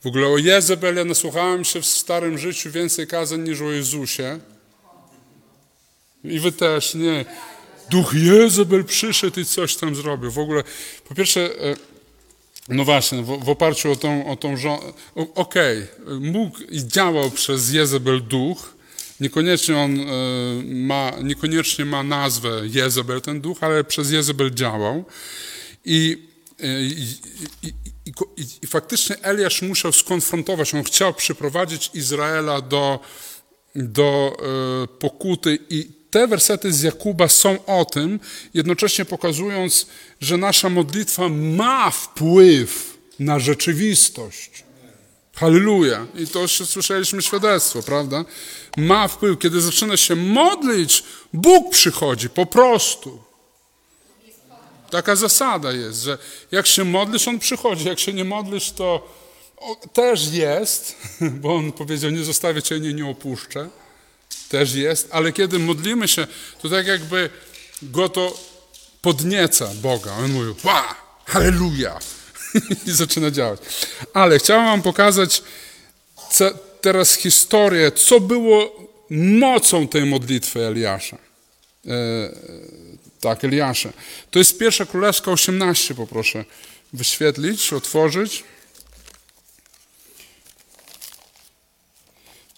W 0.01 0.07
ogóle 0.07 0.27
o 0.27 0.39
Jezebel 0.39 0.97
ja 0.97 1.05
nasłuchałem 1.05 1.65
się 1.65 1.81
w 1.81 1.87
starym 1.87 2.39
życiu 2.39 2.71
więcej 2.71 3.07
kazań 3.07 3.49
niż 3.49 3.61
o 3.61 3.71
Jezusie. 3.71 4.41
I 6.25 6.41
wy 6.41 6.53
też, 6.53 6.95
nie. 6.95 7.25
Duch 7.91 8.15
Jezebel 8.15 8.85
przyszedł 8.85 9.41
i 9.41 9.45
coś 9.45 9.77
tam 9.77 9.95
zrobił. 9.95 10.31
W 10.31 10.39
ogóle, 10.39 10.65
po 11.09 11.15
pierwsze, 11.15 11.41
e, 11.41 11.77
No 12.69 12.85
właśnie, 12.85 13.23
w, 13.23 13.45
w 13.45 13.49
oparciu 13.49 13.93
o 13.93 13.97
tą, 13.97 14.27
o 14.27 14.37
tą 14.37 14.57
żonę. 14.57 14.83
Okej, 15.35 15.87
mógł 16.21 16.59
i 16.71 16.87
działał 16.87 17.31
przez 17.31 17.73
Jezebel 17.73 18.23
duch. 18.23 18.75
Niekoniecznie 19.21 19.79
on 19.79 20.01
e, 20.01 20.05
ma, 20.65 21.13
niekoniecznie 21.23 21.85
ma 21.85 22.03
nazwę 22.03 22.63
Jezebel 22.65 23.21
ten 23.21 23.41
duch, 23.41 23.59
ale 23.61 23.85
przez 23.85 24.11
Jezebel 24.11 24.51
działał. 24.51 25.05
I, 25.85 26.29
e, 26.61 26.83
i, 26.83 27.15
i, 28.37 28.45
i 28.63 28.67
faktycznie 28.67 29.17
Eliasz 29.23 29.63
musiał 29.63 29.93
skonfrontować, 29.93 30.75
on 30.75 30.85
chciał 30.85 31.15
przyprowadzić 31.15 31.91
Izraela 31.95 32.61
do, 32.61 33.01
do 33.75 34.37
e, 34.43 34.87
pokuty 34.87 35.59
i 35.71 35.98
te 36.11 36.27
wersety 36.27 36.73
z 36.73 36.83
Jakuba 36.83 37.29
są 37.29 37.65
o 37.67 37.85
tym, 37.85 38.21
jednocześnie 38.55 39.05
pokazując, 39.05 39.87
że 40.21 40.37
nasza 40.37 40.69
modlitwa 40.69 41.29
ma 41.29 41.91
wpływ 41.91 42.99
na 43.19 43.39
rzeczywistość. 43.39 44.65
Halleluja. 45.35 46.07
I 46.15 46.27
to 46.27 46.41
już 46.41 46.53
słyszeliśmy 46.53 47.23
świadectwo, 47.23 47.83
prawda? 47.83 48.25
Ma 48.77 49.09
wpływ. 49.09 49.39
Kiedy 49.39 49.61
zaczyna 49.61 49.97
się 49.97 50.17
modlić, 50.17 51.05
Bóg 51.33 51.71
przychodzi 51.71 52.31
po 52.31 52.47
prostu. 52.47 53.23
Taka 54.91 55.17
zasada 55.17 55.73
jest, 55.73 56.03
że 56.03 56.19
jak 56.53 56.67
się 56.67 56.85
modlisz, 56.85 57.29
On 57.29 57.39
przychodzi. 57.39 57.89
Jak 57.89 57.99
się 57.99 58.13
nie 58.13 58.25
modlisz, 58.25 58.71
to 58.71 59.09
też 59.93 60.33
jest, 60.33 60.97
bo 61.41 61.57
On 61.57 61.73
powiedział, 61.73 62.11
nie 62.11 62.25
zostawię 62.25 62.63
Cię, 62.63 62.81
nie, 62.81 62.95
nie 62.95 63.07
opuszczę 63.07 63.69
też 64.49 64.75
jest, 64.75 65.09
ale 65.11 65.33
kiedy 65.33 65.59
modlimy 65.59 66.09
się, 66.09 66.27
to 66.63 66.69
tak 66.69 66.87
jakby 66.87 67.31
go 67.83 68.09
to 68.09 68.39
podnieca 69.03 69.69
Boga. 69.75 70.13
On 70.13 70.33
mówi, 70.33 70.55
wa, 70.65 70.95
halleluja! 71.25 71.99
I 72.87 72.91
zaczyna 72.91 73.31
działać. 73.31 73.61
Ale 74.15 74.39
chciałem 74.39 74.65
wam 74.65 74.83
pokazać 74.83 75.43
teraz 76.81 77.15
historię, 77.15 77.93
co 77.93 78.21
było 78.21 78.89
mocą 79.11 79.89
tej 79.89 80.07
modlitwy 80.07 80.67
Eliasza. 80.67 81.19
E, 81.87 81.91
tak, 83.21 83.45
Eliasza. 83.45 83.93
To 84.31 84.39
jest 84.39 84.59
pierwsza 84.59 84.87
królewska 84.87 85.31
18, 85.31 85.95
poproszę 85.95 86.45
wyświetlić, 86.93 87.73
otworzyć. 87.73 88.45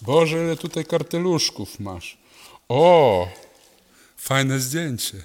Boże, 0.01 0.45
ile 0.45 0.57
tutaj 0.57 0.85
karteluszków 0.85 1.81
masz. 1.81 2.19
O, 2.69 3.29
fajne 4.17 4.61
zdjęcie. 4.61 5.23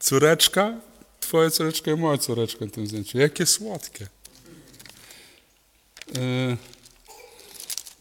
Córeczka, 0.00 0.80
twoja 1.20 1.50
córeczka 1.50 1.90
i 1.90 1.94
moja 1.96 2.18
córeczka 2.18 2.64
na 2.64 2.70
tym 2.70 2.86
zdjęciu. 2.86 3.18
Jakie 3.18 3.46
słodkie. 3.46 4.06
Yy, 6.14 6.56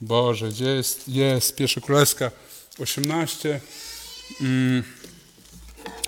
Boże, 0.01 0.49
gdzie 0.49 0.65
jest? 0.65 1.07
Jest, 1.07 1.55
pierwsza 1.55 1.81
królewska 1.81 2.31
18. 2.79 3.61
Yy, 4.41 4.83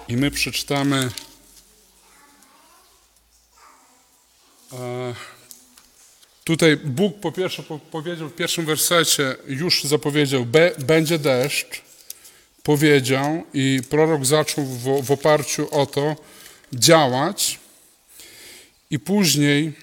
I 0.08 0.18
my 0.18 0.32
przeczytamy. 0.32 1.12
Yy, 4.72 5.37
Tutaj 6.48 6.78
Bóg 6.78 7.20
po 7.20 7.32
pierwsze 7.32 7.64
powiedział 7.92 8.30
w 8.30 8.36
pierwszym 8.36 8.66
wersecie, 8.66 9.36
już 9.48 9.84
zapowiedział, 9.84 10.46
będzie 10.80 11.20
deszcz, 11.20 11.82
powiedział 12.64 13.44
i 13.54 13.80
prorok 13.90 14.26
zaczął 14.26 14.66
w, 14.66 15.06
w 15.06 15.12
oparciu 15.12 15.68
o 15.72 15.86
to 15.86 16.16
działać 16.74 17.60
i 18.90 19.00
później, 19.00 19.74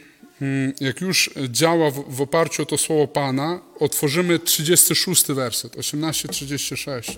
mm, 0.43 0.73
jak 0.81 1.01
już 1.01 1.31
działa 1.49 1.91
w, 1.91 2.15
w 2.15 2.21
oparciu 2.21 2.63
o 2.63 2.67
to 2.67 2.79
słowo 2.79 3.09
Pana, 3.09 3.61
otworzymy 3.81 4.39
36 4.39 5.27
werset, 5.27 5.77
18-36. 5.77 7.17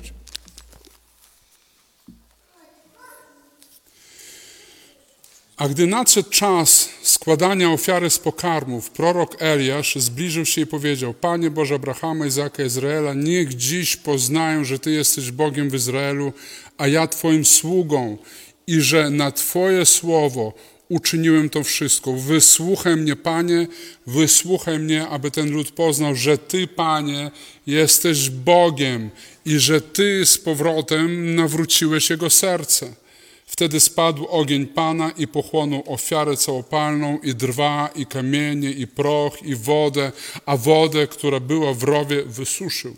A 5.57 5.69
gdy 5.69 5.87
nadszedł 5.87 6.31
czas 6.31 6.89
składania 7.03 7.71
ofiary 7.71 8.11
z 8.11 8.19
pokarmów, 8.19 8.91
prorok 8.91 9.37
Eliasz 9.43 9.97
zbliżył 9.97 10.45
się 10.45 10.61
i 10.61 10.67
powiedział: 10.67 11.15
Panie 11.15 11.51
Boże 11.51 11.75
Abrahama, 11.75 12.27
Izaka, 12.27 12.65
Izraela, 12.65 13.15
niech 13.15 13.55
dziś 13.55 13.97
poznają, 13.97 14.65
że 14.65 14.79
Ty 14.79 14.91
jesteś 14.91 15.31
Bogiem 15.31 15.71
w 15.71 15.75
Izraelu, 15.75 16.33
a 16.79 16.89
ja 16.89 17.07
Twoim 17.07 17.45
sługą 17.45 18.19
i 18.67 18.81
że 18.81 19.11
na 19.11 19.31
Twoje 19.33 19.87
słowo 19.87 20.53
uczyniłem 20.89 21.51
to 21.51 21.65
wszystko. 21.65 22.13
Wysłuchaj 22.13 22.97
mnie, 22.97 23.17
Panie, 23.17 23.67
wysłuchaj 24.07 24.79
mnie, 24.79 25.09
aby 25.09 25.31
ten 25.31 25.51
lud 25.51 25.71
poznał, 25.71 26.15
że 26.15 26.39
Ty, 26.39 26.67
Panie, 26.67 27.31
jesteś 27.67 28.31
Bogiem 28.31 29.11
i 29.47 29.59
że 29.59 29.81
Ty 29.81 30.27
z 30.27 30.39
powrotem 30.39 31.35
nawróciłeś 31.35 32.11
jego 32.11 32.31
serce. 32.31 33.06
Wtedy 33.47 33.81
spadł 33.81 34.27
ogień 34.27 34.67
Pana 34.67 35.11
i 35.11 35.27
pochłonął 35.27 35.83
ofiarę 35.87 36.37
całopalną 36.37 37.19
i 37.19 37.35
drwa, 37.35 37.91
i 37.95 38.07
kamienie, 38.07 38.71
i 38.71 38.87
proch, 38.87 39.43
i 39.43 39.57
wodę, 39.57 40.13
a 40.47 40.57
wodę, 40.57 41.07
która 41.07 41.41
była 41.41 41.75
w 41.75 41.83
rowie, 41.83 42.23
wysuszył. 42.23 42.97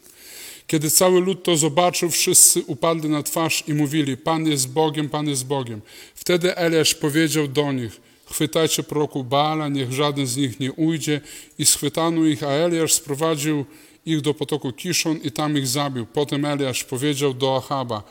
Kiedy 0.67 0.91
cały 0.91 1.21
lud 1.21 1.43
to 1.43 1.57
zobaczył, 1.57 2.11
wszyscy 2.11 2.63
upadli 2.63 3.09
na 3.09 3.23
twarz 3.23 3.65
i 3.67 3.75
mówili, 3.75 4.17
Pan 4.17 4.47
jest 4.47 4.73
Bogiem, 4.73 5.09
Pan 5.09 5.29
jest 5.29 5.47
Bogiem. 5.47 5.81
Wtedy 6.15 6.57
Eliasz 6.57 6.95
powiedział 6.95 7.49
do 7.49 7.73
nich, 7.73 8.01
chwytajcie 8.31 8.83
proroku 8.83 9.25
Baala, 9.25 9.69
niech 9.69 9.93
żaden 9.93 10.27
z 10.27 10.37
nich 10.37 10.61
nie 10.61 10.73
ujdzie. 10.73 11.21
I 11.59 11.67
schwytano 11.67 12.25
ich, 12.25 12.43
a 12.43 12.47
Eliasz 12.47 12.93
sprowadził 12.93 13.65
ich 14.07 14.21
do 14.21 14.35
potoku 14.35 14.73
Kiszon 14.73 15.17
i 15.17 15.31
tam 15.33 15.59
ich 15.59 15.67
zabił. 15.67 16.07
Potem 16.07 16.45
Eliasz 16.45 16.85
powiedział 16.85 17.35
do 17.35 17.57
Achaba, 17.57 18.03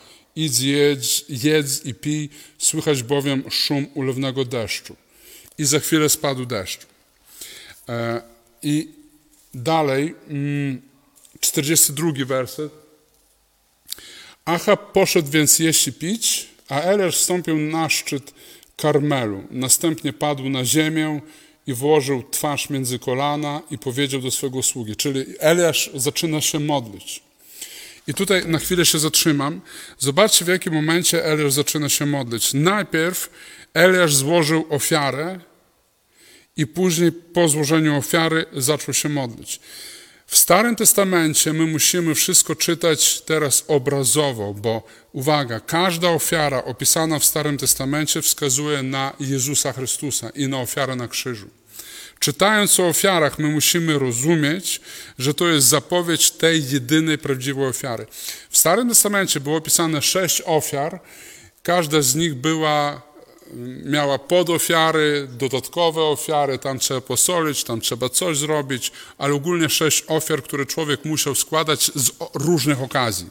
idź, 0.44 0.60
jedz, 0.60 1.24
jedz 1.28 1.84
i 1.84 1.94
pij, 1.94 2.30
słychać 2.58 3.02
bowiem 3.02 3.50
szum 3.50 3.86
ulewnego 3.94 4.44
deszczu. 4.44 4.96
I 5.58 5.64
za 5.64 5.80
chwilę 5.80 6.08
spadł 6.08 6.46
deszcz. 6.46 6.86
E, 7.88 8.22
I 8.62 8.88
dalej, 9.54 10.14
42 11.40 12.08
mm, 12.08 12.26
werset. 12.26 12.72
Achab 14.44 14.92
poszedł 14.92 15.30
więc 15.30 15.58
jeść 15.58 15.88
i 15.88 15.92
pić, 15.92 16.48
a 16.68 16.80
Eliasz 16.80 17.16
wstąpił 17.16 17.56
na 17.56 17.88
szczyt 17.88 18.34
Karmelu. 18.76 19.44
Następnie 19.50 20.12
padł 20.12 20.48
na 20.48 20.64
ziemię 20.64 21.20
i 21.66 21.74
włożył 21.74 22.22
twarz 22.30 22.70
między 22.70 22.98
kolana 22.98 23.62
i 23.70 23.78
powiedział 23.78 24.20
do 24.20 24.30
swego 24.30 24.62
sługi. 24.62 24.96
Czyli 24.96 25.24
Eliasz 25.38 25.90
zaczyna 25.94 26.40
się 26.40 26.60
modlić. 26.60 27.27
I 28.08 28.14
tutaj 28.14 28.46
na 28.46 28.58
chwilę 28.58 28.86
się 28.86 28.98
zatrzymam. 28.98 29.60
Zobaczcie, 29.98 30.44
w 30.44 30.48
jakim 30.48 30.74
momencie 30.74 31.24
Eliasz 31.24 31.52
zaczyna 31.52 31.88
się 31.88 32.06
modlić. 32.06 32.54
Najpierw 32.54 33.30
Eliasz 33.74 34.14
złożył 34.14 34.66
ofiarę 34.70 35.40
i 36.56 36.66
później 36.66 37.12
po 37.12 37.48
złożeniu 37.48 37.96
ofiary 37.96 38.46
zaczął 38.52 38.94
się 38.94 39.08
modlić. 39.08 39.60
W 40.26 40.36
Starym 40.36 40.76
Testamencie 40.76 41.52
my 41.52 41.66
musimy 41.66 42.14
wszystko 42.14 42.56
czytać 42.56 43.20
teraz 43.20 43.64
obrazowo, 43.68 44.54
bo 44.54 44.86
uwaga, 45.12 45.60
każda 45.60 46.08
ofiara 46.10 46.64
opisana 46.64 47.18
w 47.18 47.24
Starym 47.24 47.58
Testamencie 47.58 48.22
wskazuje 48.22 48.82
na 48.82 49.12
Jezusa 49.20 49.72
Chrystusa 49.72 50.30
i 50.30 50.48
na 50.48 50.60
ofiarę 50.60 50.96
na 50.96 51.08
krzyżu. 51.08 51.48
Czytając 52.18 52.80
o 52.80 52.88
ofiarach, 52.88 53.38
my 53.38 53.48
musimy 53.48 53.98
rozumieć, 53.98 54.80
że 55.18 55.34
to 55.34 55.48
jest 55.48 55.66
zapowiedź 55.66 56.30
tej 56.30 56.70
jedynej 56.70 57.18
prawdziwej 57.18 57.66
ofiary. 57.66 58.06
W 58.50 58.58
Starym 58.58 58.88
Testamencie 58.88 59.40
było 59.40 59.56
opisane 59.56 60.02
sześć 60.02 60.42
ofiar, 60.46 61.00
każda 61.62 62.02
z 62.02 62.14
nich 62.14 62.34
była, 62.34 63.02
miała 63.84 64.18
podofiary, 64.18 65.28
dodatkowe 65.30 66.02
ofiary, 66.02 66.58
tam 66.58 66.78
trzeba 66.78 67.00
posolić, 67.00 67.64
tam 67.64 67.80
trzeba 67.80 68.08
coś 68.08 68.38
zrobić, 68.38 68.92
ale 69.18 69.34
ogólnie 69.34 69.68
sześć 69.68 70.04
ofiar, 70.06 70.42
które 70.42 70.66
człowiek 70.66 71.04
musiał 71.04 71.34
składać 71.34 71.90
z 71.94 72.10
różnych 72.34 72.82
okazji. 72.82 73.26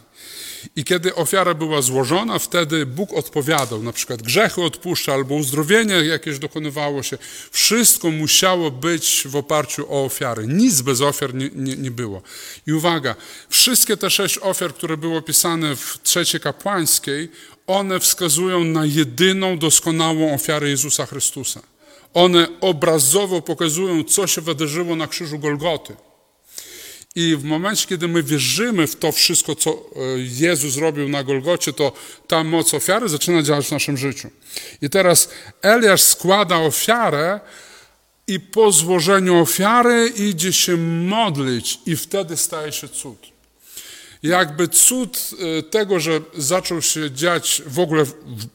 I 0.75 0.83
kiedy 0.83 1.15
ofiara 1.15 1.53
była 1.53 1.81
złożona, 1.81 2.39
wtedy 2.39 2.85
Bóg 2.85 3.13
odpowiadał, 3.13 3.83
na 3.83 3.93
przykład 3.93 4.21
grzechy 4.21 4.63
odpuszcza 4.63 5.13
albo 5.13 5.35
uzdrowienie 5.35 5.93
jakieś 5.93 6.39
dokonywało 6.39 7.03
się. 7.03 7.17
Wszystko 7.51 8.11
musiało 8.11 8.71
być 8.71 9.23
w 9.25 9.35
oparciu 9.35 9.93
o 9.93 10.05
ofiary. 10.05 10.47
Nic 10.47 10.81
bez 10.81 11.01
ofiar 11.01 11.33
nie, 11.35 11.49
nie, 11.55 11.75
nie 11.75 11.91
było. 11.91 12.21
I 12.67 12.73
uwaga, 12.73 13.15
wszystkie 13.49 13.97
te 13.97 14.09
sześć 14.09 14.37
ofiar, 14.37 14.73
które 14.73 14.97
były 14.97 15.17
opisane 15.17 15.75
w 15.75 15.99
trzeciej 16.03 16.41
kapłańskiej, 16.41 17.31
one 17.67 17.99
wskazują 17.99 18.63
na 18.63 18.85
jedyną 18.85 19.57
doskonałą 19.57 20.33
ofiarę 20.33 20.69
Jezusa 20.69 21.05
Chrystusa. 21.05 21.61
One 22.13 22.47
obrazowo 22.61 23.41
pokazują, 23.41 24.03
co 24.03 24.27
się 24.27 24.41
wydarzyło 24.41 24.95
na 24.95 25.07
krzyżu 25.07 25.39
Golgoty. 25.39 25.95
I 27.19 27.35
w 27.35 27.43
momencie, 27.43 27.87
kiedy 27.87 28.07
my 28.07 28.23
wierzymy 28.23 28.87
w 28.87 28.95
to 28.95 29.11
wszystko, 29.11 29.55
co 29.55 29.71
e, 29.71 29.75
Jezus 30.17 30.73
zrobił 30.73 31.09
na 31.09 31.23
Golgocie, 31.23 31.73
to 31.73 31.91
ta 32.27 32.43
moc 32.43 32.73
ofiary 32.73 33.09
zaczyna 33.09 33.43
działać 33.43 33.67
w 33.67 33.71
naszym 33.71 33.97
życiu. 33.97 34.29
I 34.81 34.89
teraz 34.89 35.29
Eliasz 35.61 36.01
składa 36.01 36.57
ofiarę 36.57 37.39
i 38.27 38.39
po 38.39 38.71
złożeniu 38.71 39.39
ofiary 39.39 40.07
idzie 40.07 40.53
się 40.53 40.77
modlić 41.07 41.79
i 41.85 41.95
wtedy 41.95 42.37
staje 42.37 42.71
się 42.71 42.89
cud. 42.89 43.27
Jakby 44.23 44.67
cud 44.67 45.29
e, 45.59 45.63
tego, 45.63 45.99
że 45.99 46.21
zaczął 46.35 46.81
się 46.81 47.11
dziać, 47.11 47.61
w 47.65 47.79
ogóle 47.79 48.05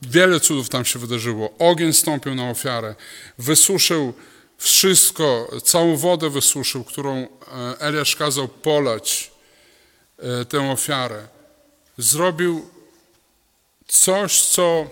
wiele 0.03 0.41
cudów 0.41 0.69
tam 0.69 0.85
się 0.85 0.99
wydarzyło. 0.99 1.55
Ogień 1.59 1.93
stąpił 1.93 2.35
na 2.35 2.51
ofiarę, 2.51 2.95
wysuszył 3.39 4.15
wszystko, 4.63 5.49
całą 5.65 5.97
wodę 5.97 6.31
wysuszył, 6.31 6.85
którą 6.85 7.17
e, 7.17 7.27
Eliasz 7.81 8.17
kazał 8.17 8.49
polać 8.49 9.31
e, 10.19 10.45
tę 10.45 10.71
ofiarę. 10.71 11.29
Zrobił 11.99 12.69
coś, 13.89 14.43
co 14.43 14.91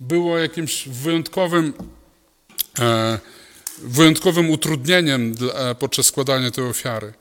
było 0.00 0.38
jakimś 0.38 0.88
wyjątkowym, 0.88 1.72
e, 2.78 3.18
wyjątkowym 3.78 4.50
utrudnieniem 4.50 5.34
podczas 5.78 6.06
składania 6.06 6.50
tej 6.50 6.64
ofiary. 6.64 7.12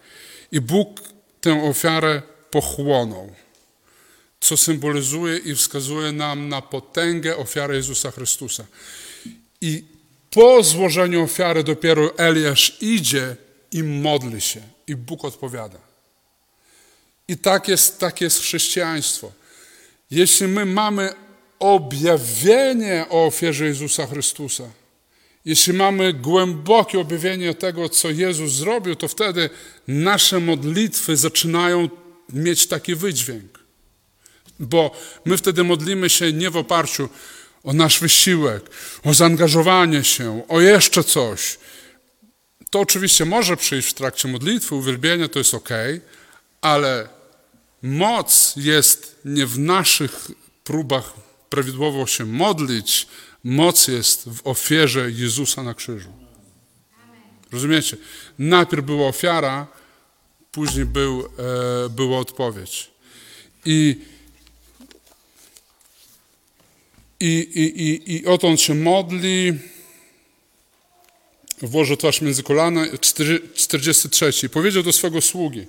I 0.51 0.61
Bóg 0.61 1.01
tę 1.41 1.63
ofiarę 1.63 2.21
pochłonął, 2.51 3.33
co 4.39 4.57
symbolizuje 4.57 5.37
i 5.37 5.55
wskazuje 5.55 6.11
nam 6.11 6.49
na 6.49 6.61
potęgę 6.61 7.37
ofiary 7.37 7.75
Jezusa 7.75 8.11
Chrystusa. 8.11 8.65
I 9.61 9.98
po 10.31 10.63
złożeniu 10.63 11.23
ofiary 11.23 11.63
dopiero 11.63 12.17
Eliasz 12.17 12.77
idzie 12.81 13.35
i 13.71 13.83
modli 13.83 14.41
się 14.41 14.61
i 14.87 14.95
Bóg 14.95 15.25
odpowiada. 15.25 15.77
I 17.27 17.37
tak 17.37 17.67
jest, 17.67 17.99
tak 17.99 18.21
jest 18.21 18.39
chrześcijaństwo. 18.39 19.31
Jeśli 20.11 20.47
my 20.47 20.65
mamy 20.65 21.13
objawienie 21.59 23.05
o 23.09 23.25
ofierze 23.25 23.65
Jezusa 23.65 24.07
Chrystusa, 24.07 24.63
jeśli 25.45 25.73
mamy 25.73 26.13
głębokie 26.13 26.99
objawienie 26.99 27.53
tego, 27.53 27.89
co 27.89 28.09
Jezus 28.09 28.51
zrobił, 28.51 28.95
to 28.95 29.07
wtedy 29.07 29.49
nasze 29.87 30.39
modlitwy 30.39 31.17
zaczynają 31.17 31.89
mieć 32.33 32.67
taki 32.67 32.95
wydźwięk. 32.95 33.59
Bo 34.59 34.91
my 35.25 35.37
wtedy 35.37 35.63
modlimy 35.63 36.09
się 36.09 36.33
nie 36.33 36.49
w 36.49 36.57
oparciu 36.57 37.09
o 37.63 37.73
nasz 37.73 37.99
wysiłek, 37.99 38.69
o 39.03 39.13
zaangażowanie 39.13 40.03
się, 40.03 40.43
o 40.47 40.61
jeszcze 40.61 41.03
coś. 41.03 41.57
To 42.69 42.79
oczywiście 42.79 43.25
może 43.25 43.57
przyjść 43.57 43.89
w 43.89 43.93
trakcie 43.93 44.27
modlitwy, 44.27 44.75
uwielbienia, 44.75 45.27
to 45.27 45.39
jest 45.39 45.53
ok, 45.53 45.69
ale 46.61 47.09
moc 47.81 48.53
jest 48.55 49.19
nie 49.25 49.45
w 49.45 49.59
naszych 49.59 50.31
próbach 50.63 51.13
prawidłowo 51.49 52.07
się 52.07 52.25
modlić, 52.25 53.07
moc 53.43 53.87
jest 53.87 54.29
w 54.29 54.47
ofierze 54.47 55.11
Jezusa 55.11 55.63
na 55.63 55.73
krzyżu. 55.73 56.09
Rozumiecie? 57.51 57.97
Najpierw 58.39 58.85
była 58.85 59.07
ofiara, 59.07 59.67
później 60.51 60.85
był, 60.85 61.25
e, 61.85 61.89
była 61.89 62.19
odpowiedź. 62.19 62.91
I 63.65 64.01
i, 67.19 67.27
i, 67.55 68.13
i, 68.13 68.23
I 68.53 68.57
się 68.57 68.75
modli, 68.75 69.53
włoży 71.61 71.97
twarz 71.97 72.21
między 72.21 72.43
kolana, 72.43 72.85
43. 73.53 74.49
Powiedział 74.49 74.83
do 74.83 74.93
swego 74.93 75.21
sługi, 75.21 75.65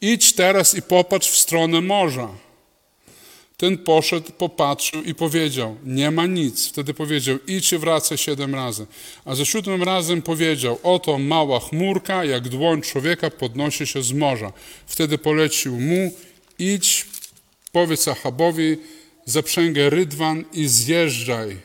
idź 0.00 0.32
teraz 0.32 0.74
i 0.74 0.82
popatrz 0.82 1.30
w 1.30 1.36
stronę 1.38 1.80
morza. 1.80 2.28
Ten 3.56 3.78
poszedł, 3.78 4.32
popatrzył 4.32 5.02
i 5.02 5.14
powiedział, 5.14 5.76
nie 5.84 6.10
ma 6.10 6.26
nic. 6.26 6.68
Wtedy 6.68 6.94
powiedział, 6.94 7.38
idź 7.46 7.72
i 7.72 7.78
wracaj 7.78 8.18
siedem 8.18 8.54
razy. 8.54 8.86
A 9.24 9.34
za 9.34 9.44
siódmym 9.44 9.82
razem 9.82 10.22
powiedział, 10.22 10.78
oto 10.82 11.18
mała 11.18 11.60
chmurka, 11.60 12.24
jak 12.24 12.48
dłoń 12.48 12.82
człowieka, 12.82 13.30
podnosi 13.30 13.86
się 13.86 14.02
z 14.02 14.12
morza. 14.12 14.52
Wtedy 14.86 15.18
polecił 15.18 15.80
mu, 15.80 16.12
idź, 16.58 17.06
powiedz 17.72 18.08
Achabowi, 18.08 18.76
zaprzęgę 19.26 19.90
rydwan 19.90 20.44
i 20.52 20.68
zjeżdżaj, 20.68 21.56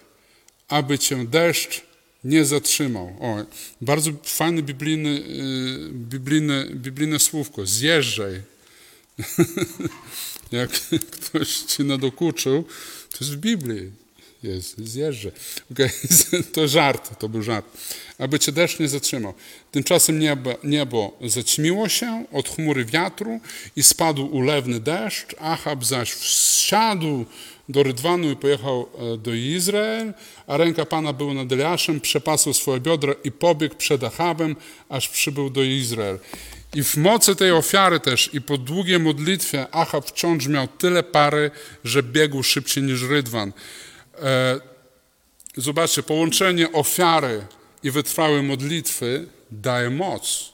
aby 0.67 1.00
cię 1.00 1.26
deszcz 1.26 1.82
nie 2.24 2.45
zatrzymał. 2.45 3.15
O, 3.19 3.45
bardzo 3.82 4.12
fajne 4.24 4.62
biblijne, 4.62 5.10
y, 5.10 5.89
biblijne, 5.93 6.65
biblijne 6.71 7.19
słówko. 7.19 7.65
Zjeżdżaj. 7.65 8.41
Jak 10.52 10.71
ktoś 11.12 11.58
ci 11.58 11.84
nadokuczył, 11.84 12.63
to 13.10 13.17
jest 13.21 13.34
w 13.34 13.38
Biblii. 13.38 14.00
Jest, 14.43 14.77
zjeżdżaj. 14.77 15.32
Okay. 15.71 15.89
To 16.54 16.67
żart, 16.67 17.19
to 17.19 17.30
był 17.30 17.41
żart. 17.43 17.65
Aby 18.17 18.39
cię 18.39 18.51
deszcz 18.51 18.80
nie 18.80 18.88
zatrzymał. 18.88 19.34
Tymczasem 19.71 20.19
niebo, 20.19 20.54
niebo 20.63 21.17
zaćmiło 21.25 21.89
się 21.89 22.25
od 22.32 22.49
chmury 22.49 22.86
wiatru 22.86 23.39
i 23.75 23.84
spadł 23.84 24.25
ulewny 24.25 24.80
deszcz. 24.80 25.36
Achab 25.39 25.86
zaś 25.86 26.12
wsiadł 26.12 27.25
do 27.69 27.84
Rydwanu 27.84 28.32
i 28.32 28.36
pojechał 28.36 28.88
e, 29.13 29.17
do 29.17 29.34
Izrael, 29.34 30.13
a 30.47 30.58
ręka 30.58 30.86
Pana 30.86 31.13
była 31.13 31.34
nad 31.34 31.51
Eliaszem, 31.51 32.01
przepasł 32.01 32.54
swoje 32.54 32.80
biodra 32.80 33.13
i 33.23 33.32
pobiegł 33.32 33.75
przed 33.75 34.04
Achabem, 34.04 34.56
aż 34.89 35.10
przybył 35.10 35.49
do 35.49 35.63
Izrael. 35.63 36.19
I 36.75 36.84
w 36.84 36.97
mocy 36.97 37.36
tej 37.36 37.51
ofiary 37.51 37.99
też 37.99 38.30
i 38.34 38.41
po 38.41 38.58
długiej 38.58 38.99
modlitwie 38.99 39.65
Achab 39.71 40.06
wciąż 40.06 40.47
miał 40.47 40.67
tyle 40.67 41.04
pary, 41.04 41.51
że 41.84 42.04
biegł 42.04 42.43
szybciej 42.43 42.84
niż 42.84 43.01
Rydwan. 43.01 43.51
E, 44.21 44.60
zobaczcie, 45.57 46.03
połączenie 46.03 46.71
ofiary 46.71 47.45
i 47.84 47.91
wytrwałej 47.91 48.43
modlitwy 48.43 49.27
daje 49.51 49.89
moc. 49.89 50.53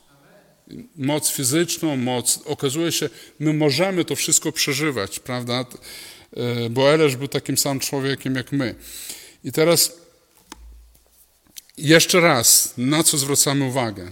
Moc 0.95 1.29
fizyczną, 1.29 1.97
moc. 1.97 2.39
Okazuje 2.45 2.91
się, 2.91 3.09
my 3.39 3.53
możemy 3.53 4.05
to 4.05 4.15
wszystko 4.15 4.51
przeżywać, 4.51 5.19
prawda? 5.19 5.65
E, 6.33 6.69
bo 6.69 6.93
Elesz 6.93 7.15
był 7.15 7.27
takim 7.27 7.57
samym 7.57 7.79
człowiekiem 7.79 8.35
jak 8.35 8.51
my. 8.51 8.75
I 9.43 9.51
teraz 9.51 9.93
jeszcze 11.77 12.19
raz, 12.19 12.73
na 12.77 13.03
co 13.03 13.17
zwracamy 13.17 13.65
uwagę? 13.65 14.11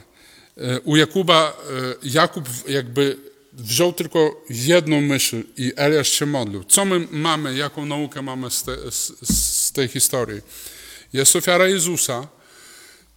E, 0.58 0.80
u 0.80 0.96
Jakuba, 0.96 1.58
Jakub 2.04 2.46
jakby 2.68 3.18
wziął 3.58 3.94
tylko 3.94 4.41
jedną 4.50 5.02
myśl 5.02 5.44
i 5.58 5.74
Eliasz 5.76 6.10
się 6.10 6.26
modlił. 6.26 6.63
Co 6.63 6.86
my 6.86 7.08
mamy, 7.12 7.56
jaką 7.56 7.86
naukę 7.86 8.22
mamy 8.22 8.52
z, 8.52 8.63
te, 8.63 8.91
z, 8.91 9.12
z 9.30 9.72
tej 9.72 9.88
historii? 9.88 10.41
Jest 11.13 11.36
ofiara 11.36 11.68
Jezusa 11.68 12.28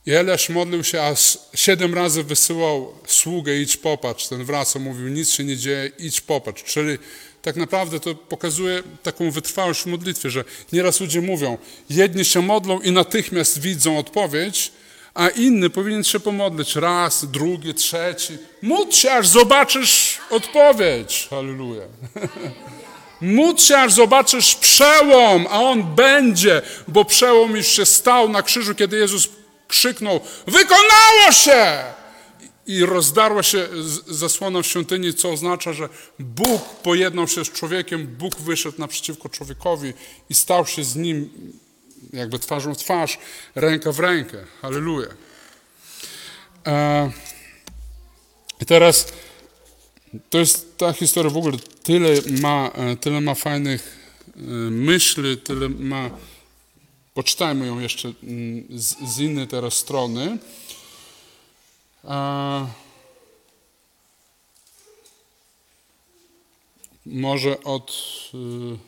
i 0.06 0.12
Eliasz 0.12 0.48
modlił 0.48 0.84
się, 0.84 1.02
aż 1.02 1.38
siedem 1.54 1.94
razy 1.94 2.22
wysyłał 2.22 2.94
sługę, 3.06 3.56
idź 3.56 3.76
popatrz. 3.76 4.28
Ten 4.28 4.44
wracał, 4.44 4.82
mówił, 4.82 5.08
nic 5.08 5.30
się 5.30 5.44
nie 5.44 5.56
dzieje, 5.56 5.90
idź 5.98 6.20
popatrz. 6.20 6.64
Czyli 6.64 6.98
tak 7.42 7.56
naprawdę 7.56 8.00
to 8.00 8.14
pokazuje 8.14 8.82
taką 9.02 9.30
wytrwałość 9.30 9.82
w 9.82 9.86
modlitwie, 9.86 10.30
że 10.30 10.44
nieraz 10.72 11.00
ludzie 11.00 11.20
mówią, 11.20 11.58
jedni 11.90 12.24
się 12.24 12.42
modlą 12.42 12.80
i 12.80 12.92
natychmiast 12.92 13.60
widzą 13.60 13.98
odpowiedź, 13.98 14.72
a 15.14 15.28
inny 15.28 15.70
powinien 15.70 16.04
się 16.04 16.20
pomodlić 16.20 16.76
raz, 16.76 17.24
drugi, 17.24 17.74
trzeci. 17.74 18.38
Módl 18.62 18.92
się, 18.92 19.12
aż 19.12 19.28
zobaczysz 19.28 20.18
odpowiedź. 20.30 21.26
Halleluja. 21.30 21.82
Módl 23.20 23.60
się, 23.60 23.78
aż 23.78 23.92
zobaczysz 23.92 24.54
przełom, 24.54 25.46
a 25.50 25.60
on 25.60 25.82
będzie, 25.82 26.62
bo 26.88 27.04
przełom 27.04 27.56
już 27.56 27.66
się 27.66 27.86
stał 27.86 28.28
na 28.28 28.42
krzyżu, 28.42 28.74
kiedy 28.74 28.96
Jezus 28.96 29.28
krzyknął, 29.68 30.20
wykonało 30.46 31.32
się! 31.32 31.84
i 32.68 32.84
rozdarła 32.84 33.42
się 33.42 33.68
zasłona 34.06 34.62
w 34.62 34.66
świątyni, 34.66 35.14
co 35.14 35.30
oznacza, 35.30 35.72
że 35.72 35.88
Bóg 36.18 36.62
pojednał 36.82 37.28
się 37.28 37.44
z 37.44 37.50
człowiekiem, 37.50 38.06
Bóg 38.06 38.36
wyszedł 38.36 38.78
naprzeciwko 38.78 39.28
człowiekowi 39.28 39.92
i 40.30 40.34
stał 40.34 40.66
się 40.66 40.84
z 40.84 40.96
nim 40.96 41.30
jakby 42.12 42.38
twarzą 42.38 42.74
w 42.74 42.78
twarz, 42.78 43.18
ręka 43.54 43.92
w 43.92 43.98
rękę. 43.98 44.44
Halleluja. 44.62 45.08
E, 46.66 47.10
I 48.60 48.66
teraz 48.66 49.12
to 50.30 50.38
jest 50.38 50.78
ta 50.78 50.92
historia 50.92 51.30
w 51.30 51.36
ogóle 51.36 51.58
tyle 51.82 52.08
ma, 52.40 52.70
e, 52.74 52.96
tyle 52.96 53.20
ma 53.20 53.34
fajnych 53.34 53.98
e, 54.36 54.40
myśli, 54.70 55.38
tyle 55.38 55.68
ma. 55.68 56.10
Poczytajmy 57.14 57.66
ją 57.66 57.80
jeszcze 57.80 58.12
mm, 58.22 58.64
z, 58.70 59.14
z 59.14 59.18
innej 59.18 59.48
teraz 59.48 59.74
strony. 59.74 60.38
Może 67.08 67.64
od 67.64 67.92
y, 68.34 68.78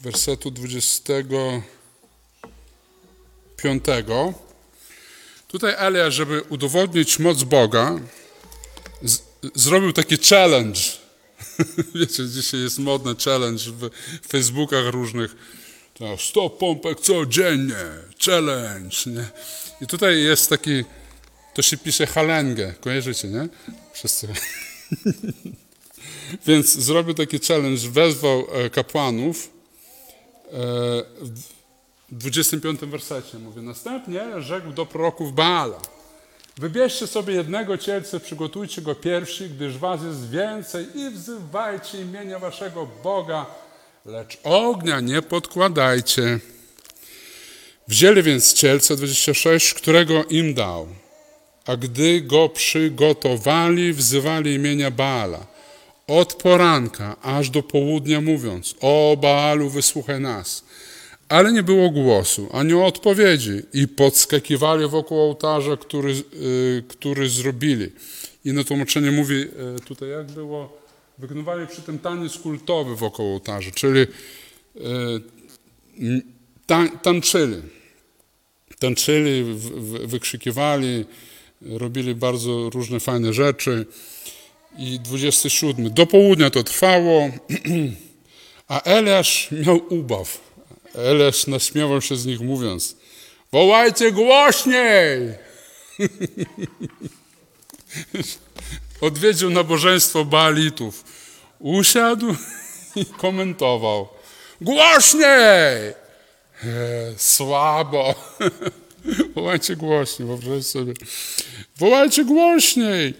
wersetu 0.00 0.50
25. 3.64 4.36
Tutaj 5.48 5.74
Elia, 5.78 6.10
żeby 6.10 6.42
udowodnić 6.48 7.18
moc 7.18 7.42
Boga, 7.42 7.98
zrobił 9.54 9.92
taki 9.92 10.18
challenge. 10.18 10.80
Wiecie, 11.94 12.28
dzisiaj 12.28 12.60
jest 12.60 12.78
modny 12.78 13.14
challenge 13.24 13.64
w 13.64 13.90
Facebookach 14.28 14.86
różnych. 14.86 15.36
To 15.94 16.18
100 16.18 16.50
pompek 16.50 17.00
codziennie, 17.00 17.84
challenge. 18.26 18.96
Nie? 19.06 19.26
I 19.80 19.86
tutaj 19.86 20.22
jest 20.22 20.50
taki, 20.50 20.84
to 21.54 21.62
się 21.62 21.76
pisze 21.76 22.06
halengę, 22.06 22.74
kojarzycie, 22.80 23.28
nie? 23.28 23.48
Wszyscy. 23.92 24.28
Więc 26.46 26.78
zrobił 26.78 27.14
taki 27.14 27.38
challenge, 27.38 27.88
wezwał 27.88 28.46
e, 28.52 28.70
kapłanów 28.70 29.50
e, 30.52 30.58
w 32.12 32.18
25 32.18 32.80
wersecie. 32.80 33.38
Mówię, 33.38 33.62
następnie 33.62 34.42
rzekł 34.42 34.72
do 34.72 34.86
proroków 34.86 35.34
Baala. 35.34 35.80
Wybierzcie 36.56 37.06
sobie 37.06 37.34
jednego 37.34 37.78
cielca, 37.78 38.20
przygotujcie 38.20 38.82
go 38.82 38.94
pierwszy, 38.94 39.48
gdyż 39.48 39.78
was 39.78 40.02
jest 40.02 40.30
więcej 40.30 40.86
i 40.94 41.10
wzywajcie 41.10 42.00
imienia 42.00 42.38
waszego 42.38 42.88
Boga, 43.02 43.46
lecz 44.06 44.38
ognia 44.44 45.00
nie 45.00 45.22
podkładajcie. 45.22 46.40
Wzięli 47.88 48.22
więc 48.22 48.52
cielce 48.52 48.96
26, 48.96 49.74
którego 49.74 50.24
im 50.24 50.54
dał, 50.54 50.88
a 51.66 51.76
gdy 51.76 52.20
go 52.20 52.48
przygotowali, 52.48 53.92
wzywali 53.92 54.54
imienia 54.54 54.90
Baala. 54.90 55.46
Od 56.06 56.34
poranka 56.34 57.16
aż 57.22 57.50
do 57.50 57.62
południa 57.62 58.20
mówiąc, 58.20 58.74
o 58.80 59.16
Baalu 59.20 59.70
wysłuchaj 59.70 60.20
nas. 60.20 60.64
Ale 61.28 61.52
nie 61.52 61.62
było 61.62 61.90
głosu, 61.90 62.48
ani 62.52 62.74
odpowiedzi 62.74 63.62
i 63.72 63.88
podskakiwali 63.88 64.88
wokół 64.88 65.20
ołtarza, 65.20 65.76
który, 65.76 66.12
y, 66.12 66.82
który 66.88 67.28
zrobili. 67.28 67.92
Inne 68.44 68.64
tłumaczenie 68.64 69.10
mówi 69.10 69.34
y, 69.34 69.48
tutaj, 69.84 70.08
jak 70.08 70.26
było, 70.26 70.78
wykonywali 71.18 71.66
przy 71.66 71.82
tym 71.82 71.98
taniec 71.98 72.38
kultowy 72.38 72.96
wokół 72.96 73.26
ołtarza, 73.26 73.70
czyli 73.70 74.06
tan, 76.66 76.98
tańczyli. 76.98 77.56
Tańczyli, 78.78 79.44
wykrzykiwali, 80.06 81.04
robili 81.62 82.14
bardzo 82.14 82.70
różne 82.70 83.00
fajne 83.00 83.32
rzeczy. 83.32 83.86
I 84.78 85.00
27. 85.00 85.90
Do 85.90 86.06
południa 86.06 86.50
to 86.50 86.62
trwało, 86.62 87.30
a 88.68 88.82
Eliasz 88.82 89.48
miał 89.66 89.80
ubaw. 89.88 90.53
Eliasz 90.94 91.46
naśmiewał 91.46 92.00
się 92.00 92.16
z 92.16 92.26
nich 92.26 92.40
mówiąc, 92.40 92.96
wołajcie 93.52 94.12
głośniej! 94.12 95.34
Odwiedził 99.00 99.50
nabożeństwo 99.50 100.24
Baalitów. 100.24 101.04
Usiadł 101.58 102.34
i 102.96 103.06
komentował. 103.06 104.08
Głośniej! 104.60 105.24
E, 105.28 105.94
słabo. 107.16 108.14
Wołajcie 109.34 109.76
głośniej, 109.76 110.28
wyobraźcie 110.28 110.62
sobie. 110.62 110.92
Wołajcie 111.76 112.24
głośniej! 112.24 113.14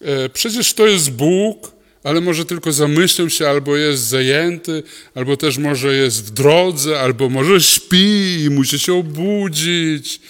E, 0.00 0.28
przecież 0.28 0.74
to 0.74 0.86
jest 0.86 1.10
Bóg, 1.10 1.72
ale 2.06 2.20
może 2.20 2.44
tylko 2.44 2.72
zamyślił 2.72 3.30
się, 3.30 3.48
albo 3.48 3.76
jest 3.76 4.02
zajęty, 4.02 4.82
albo 5.14 5.36
też 5.36 5.58
może 5.58 5.96
jest 5.96 6.24
w 6.24 6.30
drodze, 6.30 7.00
albo 7.00 7.28
może 7.28 7.60
śpi 7.60 8.42
i 8.44 8.50
musi 8.50 8.78
się 8.78 8.94
obudzić. 8.94 10.20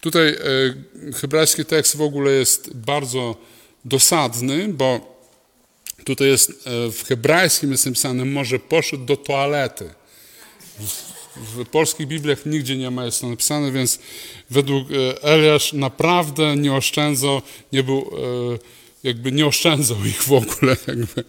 Tutaj 0.00 0.28
e, 0.28 0.36
hebrajski 1.12 1.64
tekst 1.64 1.96
w 1.96 2.02
ogóle 2.02 2.32
jest 2.32 2.74
bardzo 2.74 3.36
dosadny, 3.84 4.68
bo 4.68 5.18
tutaj 6.04 6.28
jest 6.28 6.50
e, 6.50 6.54
w 6.92 7.04
hebrajskim 7.04 7.70
jest 7.70 7.86
napisane, 7.86 8.24
może 8.24 8.58
poszedł 8.58 9.04
do 9.04 9.16
toalety. 9.16 9.90
W, 11.36 11.64
polskich 11.64 12.06
Bibliach 12.06 12.46
nigdzie 12.46 12.76
nie 12.76 12.90
ma 12.90 13.04
jest 13.04 13.20
to 13.20 13.28
napisane, 13.28 13.72
więc 13.72 13.98
według 14.50 14.88
e, 14.90 15.22
Eliasz 15.22 15.72
naprawdę 15.72 16.56
nie 16.56 16.72
oszczędzał, 16.72 17.42
nie 17.72 17.82
był, 17.82 18.10
jakby 19.02 19.32
nie 19.32 19.46
oszczędzał 19.46 20.04
ich 20.04 20.22
w 20.22 20.32
ogóle. 20.32 20.76
Jakby. 20.86 21.24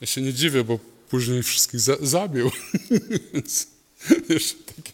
Ja 0.00 0.06
się 0.06 0.22
nie 0.22 0.32
dziwię, 0.32 0.64
bo 0.64 0.78
później 1.10 1.42
wszystkich 1.42 1.80
za, 1.80 1.96
zabił. 2.00 2.50
więc 3.32 3.66
jeszcze 4.28 4.54
takie, 4.54 4.92